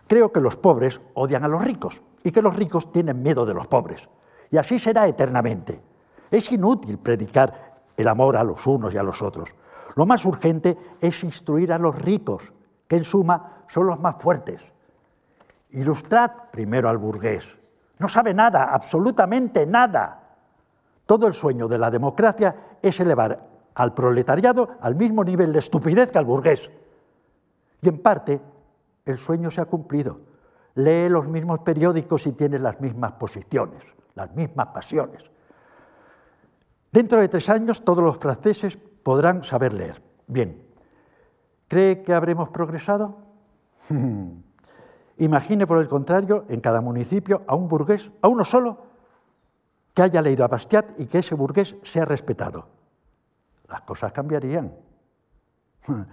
Creo 0.08 0.32
que 0.32 0.42
los 0.42 0.58
pobres 0.58 1.00
odian 1.14 1.44
a 1.44 1.48
los 1.48 1.64
ricos 1.64 2.04
y 2.24 2.32
que 2.32 2.42
los 2.42 2.56
ricos 2.56 2.92
tienen 2.92 3.22
miedo 3.22 3.46
de 3.46 3.54
los 3.54 3.68
pobres. 3.68 4.10
Y 4.54 4.58
así 4.60 4.78
será 4.78 5.08
eternamente. 5.08 5.82
Es 6.30 6.52
inútil 6.52 7.00
predicar 7.00 7.82
el 7.98 8.08
amor 8.08 8.38
a 8.38 8.44
los 8.44 8.68
unos 8.68 8.94
y 8.94 8.98
a 9.00 9.02
los 9.02 9.20
otros. 9.24 9.50
Lo 9.96 10.06
más 10.06 10.24
urgente 10.26 10.78
es 11.02 11.24
instruir 11.24 11.74
a 11.74 11.80
los 11.80 12.00
ricos, 12.00 12.54
que 12.88 12.98
en 12.98 13.04
suma 13.04 13.64
son 13.68 13.88
los 13.88 14.00
más 14.00 14.18
fuertes. 14.20 14.62
Ilustrad 15.72 16.30
primero 16.52 16.88
al 16.88 17.00
burgués. 17.00 17.58
No 17.98 18.08
sabe 18.08 18.36
nada, 18.36 18.66
absolutamente 18.66 19.66
nada. 19.66 20.22
Todo 21.08 21.26
el 21.26 21.34
sueño 21.34 21.68
de 21.68 21.80
la 21.80 21.90
democracia 21.90 22.56
es 22.80 23.00
elevar 23.00 23.48
al 23.74 23.96
proletariado 23.96 24.78
al 24.82 24.94
mismo 24.94 25.24
nivel 25.24 25.52
de 25.52 25.60
estupidez 25.60 26.12
que 26.12 26.20
al 26.20 26.26
burgués. 26.26 26.70
Y 27.82 27.90
en 27.90 27.98
parte 27.98 28.40
el 29.04 29.18
sueño 29.18 29.50
se 29.50 29.62
ha 29.62 29.66
cumplido. 29.66 30.20
Lee 30.76 31.10
los 31.10 31.28
mismos 31.28 31.62
periódicos 31.62 32.28
y 32.28 32.34
tiene 32.34 32.60
las 32.60 32.80
mismas 32.80 33.14
posiciones, 33.14 33.82
las 34.16 34.34
mismas 34.36 34.68
pasiones. 34.68 35.24
Dentro 36.92 37.20
de 37.20 37.28
tres 37.28 37.50
años 37.50 37.84
todos 37.84 38.04
los 38.04 38.18
franceses 38.18 38.78
podrán 38.78 39.44
saber 39.44 39.74
leer. 39.74 40.02
Bien, 40.28 40.64
¿cree 41.68 42.04
que 42.04 42.14
habremos 42.14 42.50
progresado? 42.50 43.18
Imagine, 45.18 45.68
por 45.68 45.80
el 45.80 45.88
contrario, 45.88 46.46
en 46.50 46.60
cada 46.60 46.82
municipio 46.82 47.44
a 47.48 47.56
un 47.56 47.68
burgués, 47.68 48.12
a 48.22 48.28
uno 48.28 48.46
solo, 48.46 48.86
que 49.94 50.02
haya 50.02 50.22
leído 50.22 50.44
a 50.44 50.48
Bastiat 50.48 51.00
y 51.00 51.06
que 51.06 51.20
ese 51.20 51.36
burgués 51.36 51.76
sea 51.84 52.06
respetado 52.06 52.74
las 53.74 53.82
cosas 53.82 54.12
cambiarían. 54.12 54.72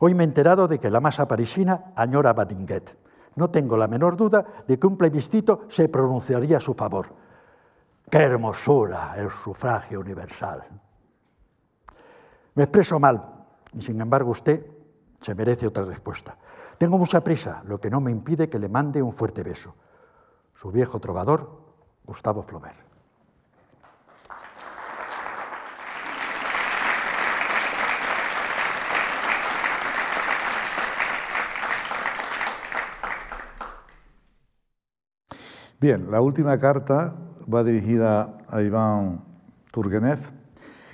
Hoy 0.00 0.14
me 0.14 0.24
he 0.24 0.26
enterado 0.26 0.66
de 0.66 0.78
que 0.78 0.90
la 0.90 1.00
masa 1.00 1.28
parisina 1.28 1.92
añora 1.94 2.30
a 2.30 2.32
Badinguet. 2.32 2.96
No 3.36 3.50
tengo 3.50 3.76
la 3.76 3.88
menor 3.88 4.16
duda 4.16 4.44
de 4.66 4.78
que 4.78 4.86
un 4.86 4.96
plebiscito 4.96 5.66
se 5.68 5.88
pronunciaría 5.88 6.56
a 6.56 6.60
su 6.60 6.74
favor. 6.74 7.23
¡Qué 8.10 8.18
hermosura 8.18 9.14
el 9.16 9.30
sufragio 9.30 10.00
universal! 10.00 10.64
Me 12.54 12.64
expreso 12.64 13.00
mal, 13.00 13.46
y 13.72 13.82
sin 13.82 14.00
embargo 14.00 14.30
usted 14.30 14.64
se 15.20 15.34
merece 15.34 15.66
otra 15.66 15.84
respuesta. 15.84 16.36
Tengo 16.78 16.98
mucha 16.98 17.22
prisa, 17.22 17.62
lo 17.66 17.80
que 17.80 17.90
no 17.90 18.00
me 18.00 18.10
impide 18.10 18.48
que 18.48 18.58
le 18.58 18.68
mande 18.68 19.02
un 19.02 19.12
fuerte 19.12 19.42
beso. 19.42 19.74
Su 20.52 20.70
viejo 20.70 21.00
trovador, 21.00 21.64
Gustavo 22.04 22.42
Flaubert. 22.42 22.84
Bien, 35.80 36.10
la 36.10 36.20
última 36.20 36.58
carta 36.58 37.12
va 37.52 37.64
dirigida 37.64 38.38
a 38.48 38.62
Iván 38.62 39.20
Turgenev, 39.72 40.20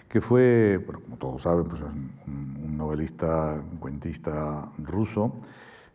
que 0.09 0.21
fue, 0.21 0.85
como 1.05 1.17
todos 1.17 1.43
saben, 1.43 1.67
pues, 1.67 1.83
un, 1.83 2.77
novelista, 2.77 3.61
un 3.71 3.79
cuentista 3.79 4.69
ruso, 4.79 5.37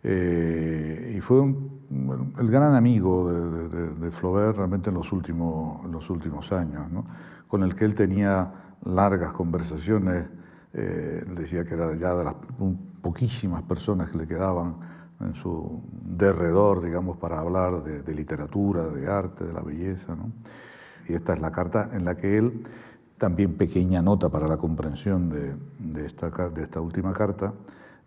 eh, 0.03 1.15
y 1.17 1.21
fue 1.21 1.41
el 1.41 2.51
gran 2.51 2.75
amigo 2.75 3.31
de, 3.31 4.11
Flaubert 4.11 4.55
realmente 4.55 4.91
en 4.91 4.95
los 4.95 5.11
últimos, 5.11 5.83
en 5.83 5.91
los 5.91 6.09
últimos 6.11 6.51
años, 6.51 6.85
con 7.47 7.63
el 7.63 7.75
que 7.75 7.85
él 7.85 7.95
tenía 7.95 8.51
largas 8.83 9.33
conversaciones, 9.33 10.25
eh, 10.73 11.23
decía 11.35 11.65
que 11.65 11.73
era 11.73 11.95
ya 11.95 12.13
de 12.13 12.23
las 12.23 12.35
poquísimas 13.01 13.63
personas 13.63 14.11
que 14.11 14.17
le 14.19 14.27
quedaban 14.27 14.94
en 15.19 15.35
su 15.35 15.81
derredor, 15.91 16.83
digamos, 16.83 17.17
para 17.17 17.39
hablar 17.39 17.83
de, 17.83 18.13
literatura, 18.13 18.83
de 18.83 19.07
arte, 19.07 19.45
de 19.45 19.53
la 19.53 19.61
belleza. 19.61 20.15
¿no? 20.15 20.31
Y 21.07 21.13
esta 21.13 21.33
es 21.33 21.39
la 21.39 21.51
carta 21.51 21.89
en 21.93 22.05
la 22.05 22.15
que 22.15 22.37
él, 22.37 22.63
también 23.17 23.55
pequeña 23.55 24.01
nota 24.01 24.29
para 24.29 24.47
la 24.47 24.57
comprensión 24.57 25.29
de, 25.29 25.55
de 25.79 26.05
esta, 26.05 26.29
de 26.49 26.63
esta 26.63 26.81
última 26.81 27.13
carta, 27.13 27.53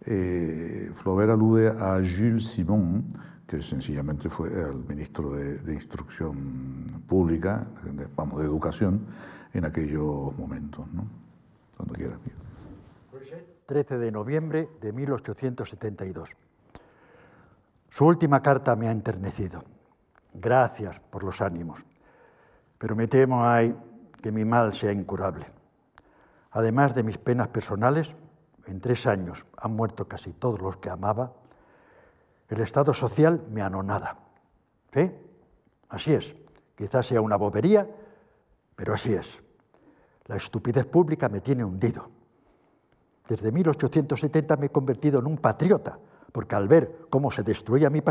eh, 0.04 0.90
Flaubert 0.94 1.30
alude 1.30 1.68
a 1.68 1.96
Jules 1.96 2.46
Simon, 2.46 3.04
que 3.46 3.62
sencillamente 3.62 4.28
fue 4.28 4.48
el 4.48 4.84
ministro 4.86 5.30
de, 5.30 5.58
de 5.58 5.74
Instrucción 5.74 7.02
Pública, 7.06 7.66
de, 7.84 8.06
vamos, 8.14 8.40
de 8.40 8.46
Educación, 8.46 9.06
en 9.52 9.64
aquellos 9.64 10.36
momentos. 10.36 10.86
¿no? 10.92 11.06
Cuando 11.76 11.94
quieras. 11.94 12.18
13 13.66 13.98
de 13.98 14.12
noviembre 14.12 14.68
de 14.80 14.92
1872. 14.92 16.30
Su 17.90 18.06
última 18.06 18.42
carta 18.42 18.76
me 18.76 18.88
ha 18.88 18.92
enternecido. 18.92 19.64
Gracias 20.34 21.00
por 21.00 21.24
los 21.24 21.40
ánimos. 21.40 21.84
Pero 22.78 22.94
me 22.94 23.08
temo 23.08 23.44
ay, 23.44 23.76
que 24.22 24.30
mi 24.30 24.44
mal 24.44 24.74
sea 24.74 24.92
incurable. 24.92 25.46
Además 26.52 26.94
de 26.94 27.02
mis 27.02 27.18
penas 27.18 27.48
personales, 27.48 28.14
en 28.66 28.80
tres 28.80 29.06
años 29.06 29.46
han 29.56 29.74
muerto 29.74 30.06
casi 30.06 30.32
todos 30.32 30.60
los 30.60 30.76
que 30.76 30.90
amaba. 30.90 31.32
El 32.48 32.60
estado 32.60 32.92
social 32.94 33.42
me 33.50 33.62
anonada. 33.62 34.18
¿Eh? 34.92 35.12
Así 35.88 36.12
es. 36.12 36.36
Quizás 36.76 37.06
sea 37.06 37.20
una 37.20 37.36
bobería, 37.36 37.88
pero 38.76 38.94
así 38.94 39.12
es. 39.12 39.42
La 40.26 40.36
estupidez 40.36 40.86
pública 40.86 41.28
me 41.28 41.40
tiene 41.40 41.64
hundido. 41.64 42.10
Desde 43.28 43.50
1870 43.50 44.56
me 44.56 44.66
he 44.66 44.70
convertido 44.70 45.18
en 45.18 45.26
un 45.26 45.38
patriota, 45.38 45.98
porque 46.32 46.56
al 46.56 46.68
ver 46.68 47.06
cómo 47.10 47.30
se 47.30 47.42
destruía 47.42 47.90
mi, 47.90 48.02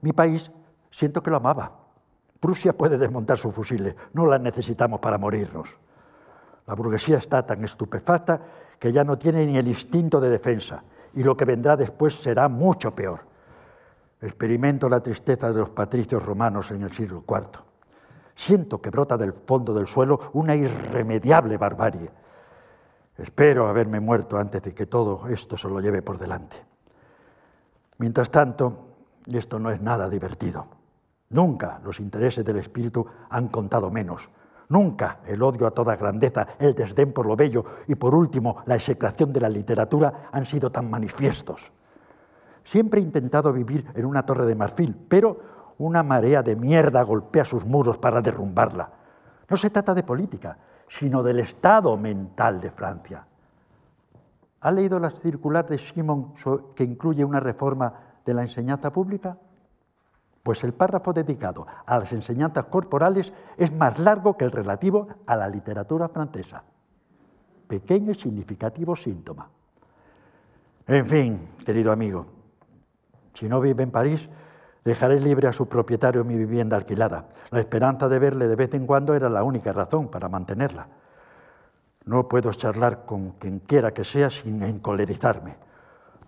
mi 0.00 0.12
país, 0.12 0.50
siento 0.90 1.22
que 1.22 1.30
lo 1.30 1.36
amaba. 1.36 1.78
Prusia 2.40 2.76
puede 2.76 2.98
desmontar 2.98 3.38
sus 3.38 3.54
fusiles, 3.54 3.94
no 4.12 4.26
la 4.26 4.38
necesitamos 4.38 5.00
para 5.00 5.18
morirnos. 5.18 5.68
La 6.66 6.74
burguesía 6.74 7.18
está 7.18 7.44
tan 7.44 7.64
estupefacta 7.64 8.40
que 8.78 8.92
ya 8.92 9.04
no 9.04 9.16
tiene 9.18 9.46
ni 9.46 9.58
el 9.58 9.68
instinto 9.68 10.20
de 10.20 10.28
defensa 10.28 10.82
y 11.14 11.22
lo 11.22 11.36
que 11.36 11.44
vendrá 11.44 11.76
después 11.76 12.14
será 12.14 12.48
mucho 12.48 12.94
peor. 12.94 13.20
Experimento 14.20 14.88
la 14.88 15.00
tristeza 15.00 15.52
de 15.52 15.60
los 15.60 15.70
patricios 15.70 16.24
romanos 16.24 16.70
en 16.70 16.82
el 16.82 16.92
siglo 16.92 17.24
IV. 17.28 17.62
Siento 18.34 18.80
que 18.80 18.90
brota 18.90 19.16
del 19.16 19.32
fondo 19.32 19.74
del 19.74 19.86
suelo 19.86 20.30
una 20.32 20.54
irremediable 20.54 21.56
barbarie. 21.58 22.10
Espero 23.16 23.68
haberme 23.68 24.00
muerto 24.00 24.38
antes 24.38 24.62
de 24.62 24.74
que 24.74 24.86
todo 24.86 25.28
esto 25.28 25.56
se 25.56 25.68
lo 25.68 25.80
lleve 25.80 26.02
por 26.02 26.18
delante. 26.18 26.71
Mientras 28.02 28.30
tanto, 28.30 28.96
esto 29.32 29.60
no 29.60 29.70
es 29.70 29.80
nada 29.80 30.08
divertido. 30.08 30.66
Nunca 31.30 31.80
los 31.84 32.00
intereses 32.00 32.44
del 32.44 32.56
espíritu 32.56 33.06
han 33.30 33.46
contado 33.46 33.92
menos. 33.92 34.28
Nunca 34.70 35.20
el 35.24 35.40
odio 35.40 35.68
a 35.68 35.70
toda 35.70 35.94
grandeza, 35.94 36.48
el 36.58 36.74
desdén 36.74 37.12
por 37.12 37.26
lo 37.26 37.36
bello 37.36 37.64
y 37.86 37.94
por 37.94 38.12
último 38.16 38.56
la 38.66 38.74
execración 38.74 39.32
de 39.32 39.40
la 39.40 39.48
literatura 39.48 40.30
han 40.32 40.46
sido 40.46 40.72
tan 40.72 40.90
manifiestos. 40.90 41.70
Siempre 42.64 42.98
he 42.98 43.04
intentado 43.04 43.52
vivir 43.52 43.86
en 43.94 44.04
una 44.04 44.26
torre 44.26 44.46
de 44.46 44.56
marfil, 44.56 44.96
pero 45.08 45.74
una 45.78 46.02
marea 46.02 46.42
de 46.42 46.56
mierda 46.56 47.04
golpea 47.04 47.44
sus 47.44 47.64
muros 47.64 47.98
para 47.98 48.20
derrumbarla. 48.20 48.90
No 49.48 49.56
se 49.56 49.70
trata 49.70 49.94
de 49.94 50.02
política, 50.02 50.58
sino 50.88 51.22
del 51.22 51.38
estado 51.38 51.96
mental 51.96 52.60
de 52.60 52.72
Francia. 52.72 53.24
¿Ha 54.62 54.70
leído 54.70 55.00
la 55.00 55.10
circular 55.10 55.66
de 55.66 55.76
Simon 55.76 56.34
que 56.76 56.84
incluye 56.84 57.24
una 57.24 57.40
reforma 57.40 57.92
de 58.24 58.32
la 58.32 58.42
enseñanza 58.42 58.92
pública? 58.92 59.36
Pues 60.42 60.62
el 60.62 60.72
párrafo 60.72 61.12
dedicado 61.12 61.66
a 61.84 61.98
las 61.98 62.12
enseñanzas 62.12 62.66
corporales 62.66 63.32
es 63.56 63.72
más 63.72 63.98
largo 63.98 64.36
que 64.36 64.44
el 64.44 64.52
relativo 64.52 65.08
a 65.26 65.34
la 65.34 65.48
literatura 65.48 66.08
francesa. 66.08 66.62
Pequeño 67.66 68.12
y 68.12 68.14
significativo 68.14 68.94
síntoma. 68.94 69.50
En 70.86 71.06
fin, 71.06 71.48
querido 71.64 71.90
amigo, 71.90 72.26
si 73.34 73.48
no 73.48 73.60
vive 73.60 73.82
en 73.82 73.90
París, 73.90 74.28
dejaré 74.84 75.20
libre 75.20 75.48
a 75.48 75.52
su 75.52 75.66
propietario 75.68 76.24
mi 76.24 76.36
vivienda 76.36 76.76
alquilada. 76.76 77.28
La 77.50 77.58
esperanza 77.58 78.08
de 78.08 78.18
verle 78.20 78.46
de 78.46 78.56
vez 78.56 78.74
en 78.74 78.86
cuando 78.86 79.14
era 79.14 79.28
la 79.28 79.42
única 79.42 79.72
razón 79.72 80.08
para 80.08 80.28
mantenerla. 80.28 80.86
No 82.04 82.28
puedo 82.28 82.52
charlar 82.52 83.04
con 83.06 83.32
quien 83.32 83.60
quiera 83.60 83.94
que 83.94 84.04
sea 84.04 84.30
sin 84.30 84.62
encolerizarme. 84.62 85.56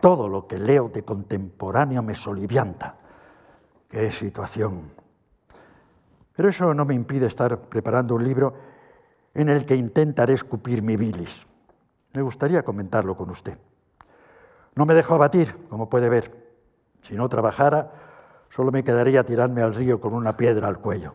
Todo 0.00 0.28
lo 0.28 0.46
que 0.46 0.58
leo 0.58 0.88
de 0.88 1.04
contemporáneo 1.04 2.02
me 2.02 2.14
solivianta. 2.14 2.96
Qué 3.88 4.10
situación. 4.12 4.92
Pero 6.36 6.48
eso 6.48 6.74
no 6.74 6.84
me 6.84 6.94
impide 6.94 7.26
estar 7.26 7.58
preparando 7.58 8.14
un 8.14 8.24
libro 8.24 8.54
en 9.34 9.48
el 9.48 9.66
que 9.66 9.76
intentaré 9.76 10.34
escupir 10.34 10.82
mi 10.82 10.96
bilis. 10.96 11.46
Me 12.12 12.22
gustaría 12.22 12.64
comentarlo 12.64 13.16
con 13.16 13.30
usted. 13.30 13.58
No 14.76 14.86
me 14.86 14.94
dejo 14.94 15.14
abatir, 15.14 15.66
como 15.68 15.88
puede 15.88 16.08
ver. 16.08 16.44
Si 17.02 17.14
no 17.14 17.28
trabajara, 17.28 17.92
solo 18.50 18.70
me 18.72 18.82
quedaría 18.82 19.24
tirarme 19.24 19.62
al 19.62 19.74
río 19.74 20.00
con 20.00 20.14
una 20.14 20.36
piedra 20.36 20.68
al 20.68 20.78
cuello. 20.78 21.14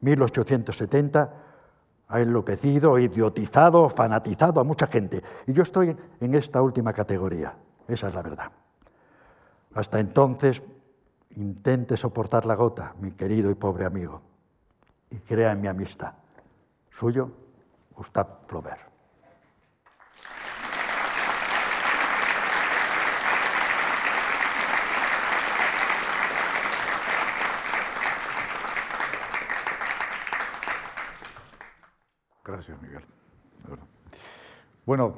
1870 0.00 1.46
ha 2.08 2.20
enloquecido, 2.20 2.98
idiotizado, 2.98 3.88
fanatizado 3.88 4.60
a 4.60 4.64
mucha 4.64 4.86
gente. 4.86 5.22
Y 5.46 5.52
yo 5.52 5.62
estoy 5.62 5.96
en 6.20 6.34
esta 6.34 6.62
última 6.62 6.92
categoría. 6.92 7.56
Esa 7.88 8.08
es 8.08 8.14
la 8.14 8.22
verdad. 8.22 8.50
Hasta 9.74 10.00
entonces 10.00 10.62
Intente 11.36 11.98
soportar 11.98 12.46
la 12.46 12.54
gota, 12.54 12.94
mi 12.98 13.12
querido 13.12 13.50
y 13.50 13.54
pobre 13.54 13.84
amigo, 13.84 14.22
y 15.10 15.18
crea 15.18 15.52
en 15.52 15.60
mi 15.60 15.68
amistad. 15.68 16.14
Suyo, 16.90 17.30
Gustave 17.94 18.30
Flaubert. 18.46 18.95
Gracias, 32.46 32.80
Miguel. 32.80 33.02
Bueno, 34.84 35.14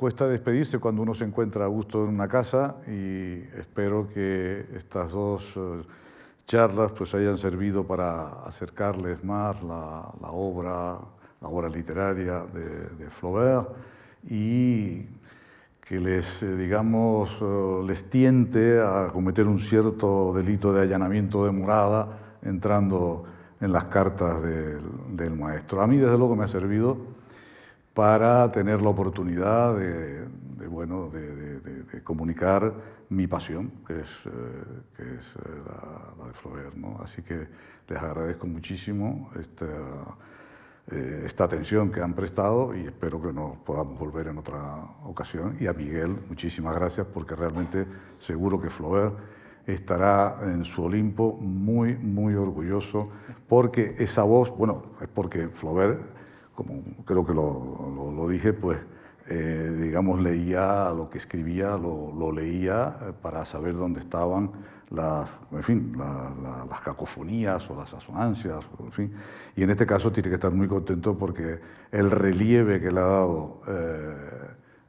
Cuesta 0.00 0.26
despedirse 0.26 0.78
cuando 0.78 1.02
uno 1.02 1.12
se 1.12 1.24
encuentra 1.24 1.66
a 1.66 1.68
gusto 1.68 2.02
en 2.04 2.14
una 2.14 2.26
casa 2.26 2.76
y 2.86 3.34
espero 3.58 4.08
que 4.08 4.64
estas 4.74 5.12
dos 5.12 5.44
eh, 5.56 5.82
charlas 6.46 6.92
pues 6.92 7.14
hayan 7.14 7.36
servido 7.36 7.86
para 7.86 8.44
acercarles 8.46 9.22
más 9.22 9.62
la, 9.62 10.10
obra, 10.22 10.98
la 11.42 11.48
obra 11.48 11.68
literaria 11.68 12.46
de, 12.46 13.10
Flaubert 13.10 13.68
y 14.26 15.02
que 15.82 16.00
les, 16.00 16.42
eh, 16.44 16.56
digamos, 16.56 17.36
eh, 17.42 17.82
les 17.86 18.08
tiente 18.08 18.80
a 18.80 19.08
cometer 19.12 19.46
un 19.46 19.58
cierto 19.60 20.32
delito 20.32 20.72
de 20.72 20.80
allanamiento 20.80 21.44
de 21.44 21.50
morada 21.50 22.38
entrando 22.40 23.26
en 23.60 23.72
las 23.72 23.84
cartas 23.84 24.42
del, 24.42 25.30
maestro. 25.38 25.82
A 25.82 25.86
mí, 25.86 25.98
desde 25.98 26.16
luego, 26.16 26.34
me 26.34 26.44
ha 26.44 26.48
servido 26.48 26.96
para 27.94 28.50
tener 28.52 28.80
la 28.80 28.88
oportunidad 28.88 29.76
de, 29.76 30.24
bueno, 30.68 31.10
de, 31.10 32.02
comunicar 32.02 32.72
mi 33.10 33.26
pasión, 33.26 33.70
que 33.86 34.00
es, 34.00 34.08
eh, 34.26 34.30
que 34.96 35.02
es 35.02 35.36
eh, 35.36 35.62
la, 35.66 36.26
de 36.26 36.32
Flaubert. 36.32 36.74
¿no? 36.74 37.00
Así 37.02 37.22
que 37.22 37.48
les 37.88 37.98
agradezco 37.98 38.46
muchísimo 38.46 39.30
esta, 39.38 39.66
eh, 40.90 41.22
esta 41.24 41.44
atención 41.44 41.90
que 41.90 42.00
han 42.00 42.14
prestado 42.14 42.74
y 42.74 42.86
espero 42.86 43.20
que 43.20 43.32
nos 43.32 43.58
podamos 43.58 43.98
volver 43.98 44.28
en 44.28 44.38
otra 44.38 44.76
ocasión. 45.04 45.56
Y 45.60 45.66
a 45.66 45.72
Miguel, 45.72 46.16
muchísimas 46.28 46.74
gracias 46.74 47.06
porque 47.06 47.34
realmente 47.34 47.86
seguro 48.18 48.60
que 48.60 48.70
Flaubert 48.70 49.14
estará 49.72 50.38
en 50.42 50.64
su 50.64 50.84
Olimpo 50.84 51.38
muy, 51.40 51.94
muy 51.96 52.34
orgulloso 52.34 53.10
porque 53.48 53.96
esa 53.98 54.22
voz, 54.22 54.50
bueno, 54.56 54.82
es 55.00 55.08
porque 55.08 55.48
Flaubert 55.48 56.00
como 56.60 56.82
creo 57.06 57.24
que 57.24 57.32
lo, 57.32 58.28
dije, 58.28 58.52
pues 58.52 58.78
eh, 59.28 59.76
digamos 59.80 60.20
leía 60.20 60.90
lo 60.90 61.08
que 61.08 61.16
escribía, 61.16 61.76
lo, 61.78 62.32
leía 62.32 62.98
eh, 63.00 63.12
para 63.20 63.46
saber 63.46 63.74
dónde 63.74 64.00
estaban 64.00 64.50
las, 64.90 65.30
en 65.52 65.62
fin, 65.62 65.96
las 65.96 66.80
cacofonías 66.80 67.70
o 67.70 67.76
las 67.76 67.94
asonancias, 67.94 68.62
en 68.78 68.92
fin. 68.92 69.14
Y 69.56 69.62
en 69.62 69.70
este 69.70 69.86
caso 69.86 70.12
tiene 70.12 70.28
que 70.28 70.34
estar 70.34 70.52
muy 70.52 70.68
contento 70.68 71.16
porque 71.16 71.60
el 71.92 72.10
relieve 72.10 72.78
que 72.80 72.90
le 72.90 73.00
ha 73.00 73.04
dado 73.04 73.62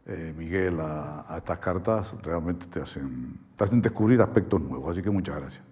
eh, 0.05 0.33
Miguel 0.35 0.79
a, 0.79 1.35
estas 1.37 1.59
cartas 1.59 2.13
realmente 2.23 2.65
te 2.67 2.81
hacen, 2.81 3.39
te 3.55 3.63
hacen 3.63 3.81
descubrir 3.81 4.21
aspectos 4.21 4.61
nuevos. 4.61 4.91
Así 4.91 5.01
que 5.01 5.09
muchas 5.09 5.35
gracias. 5.35 5.63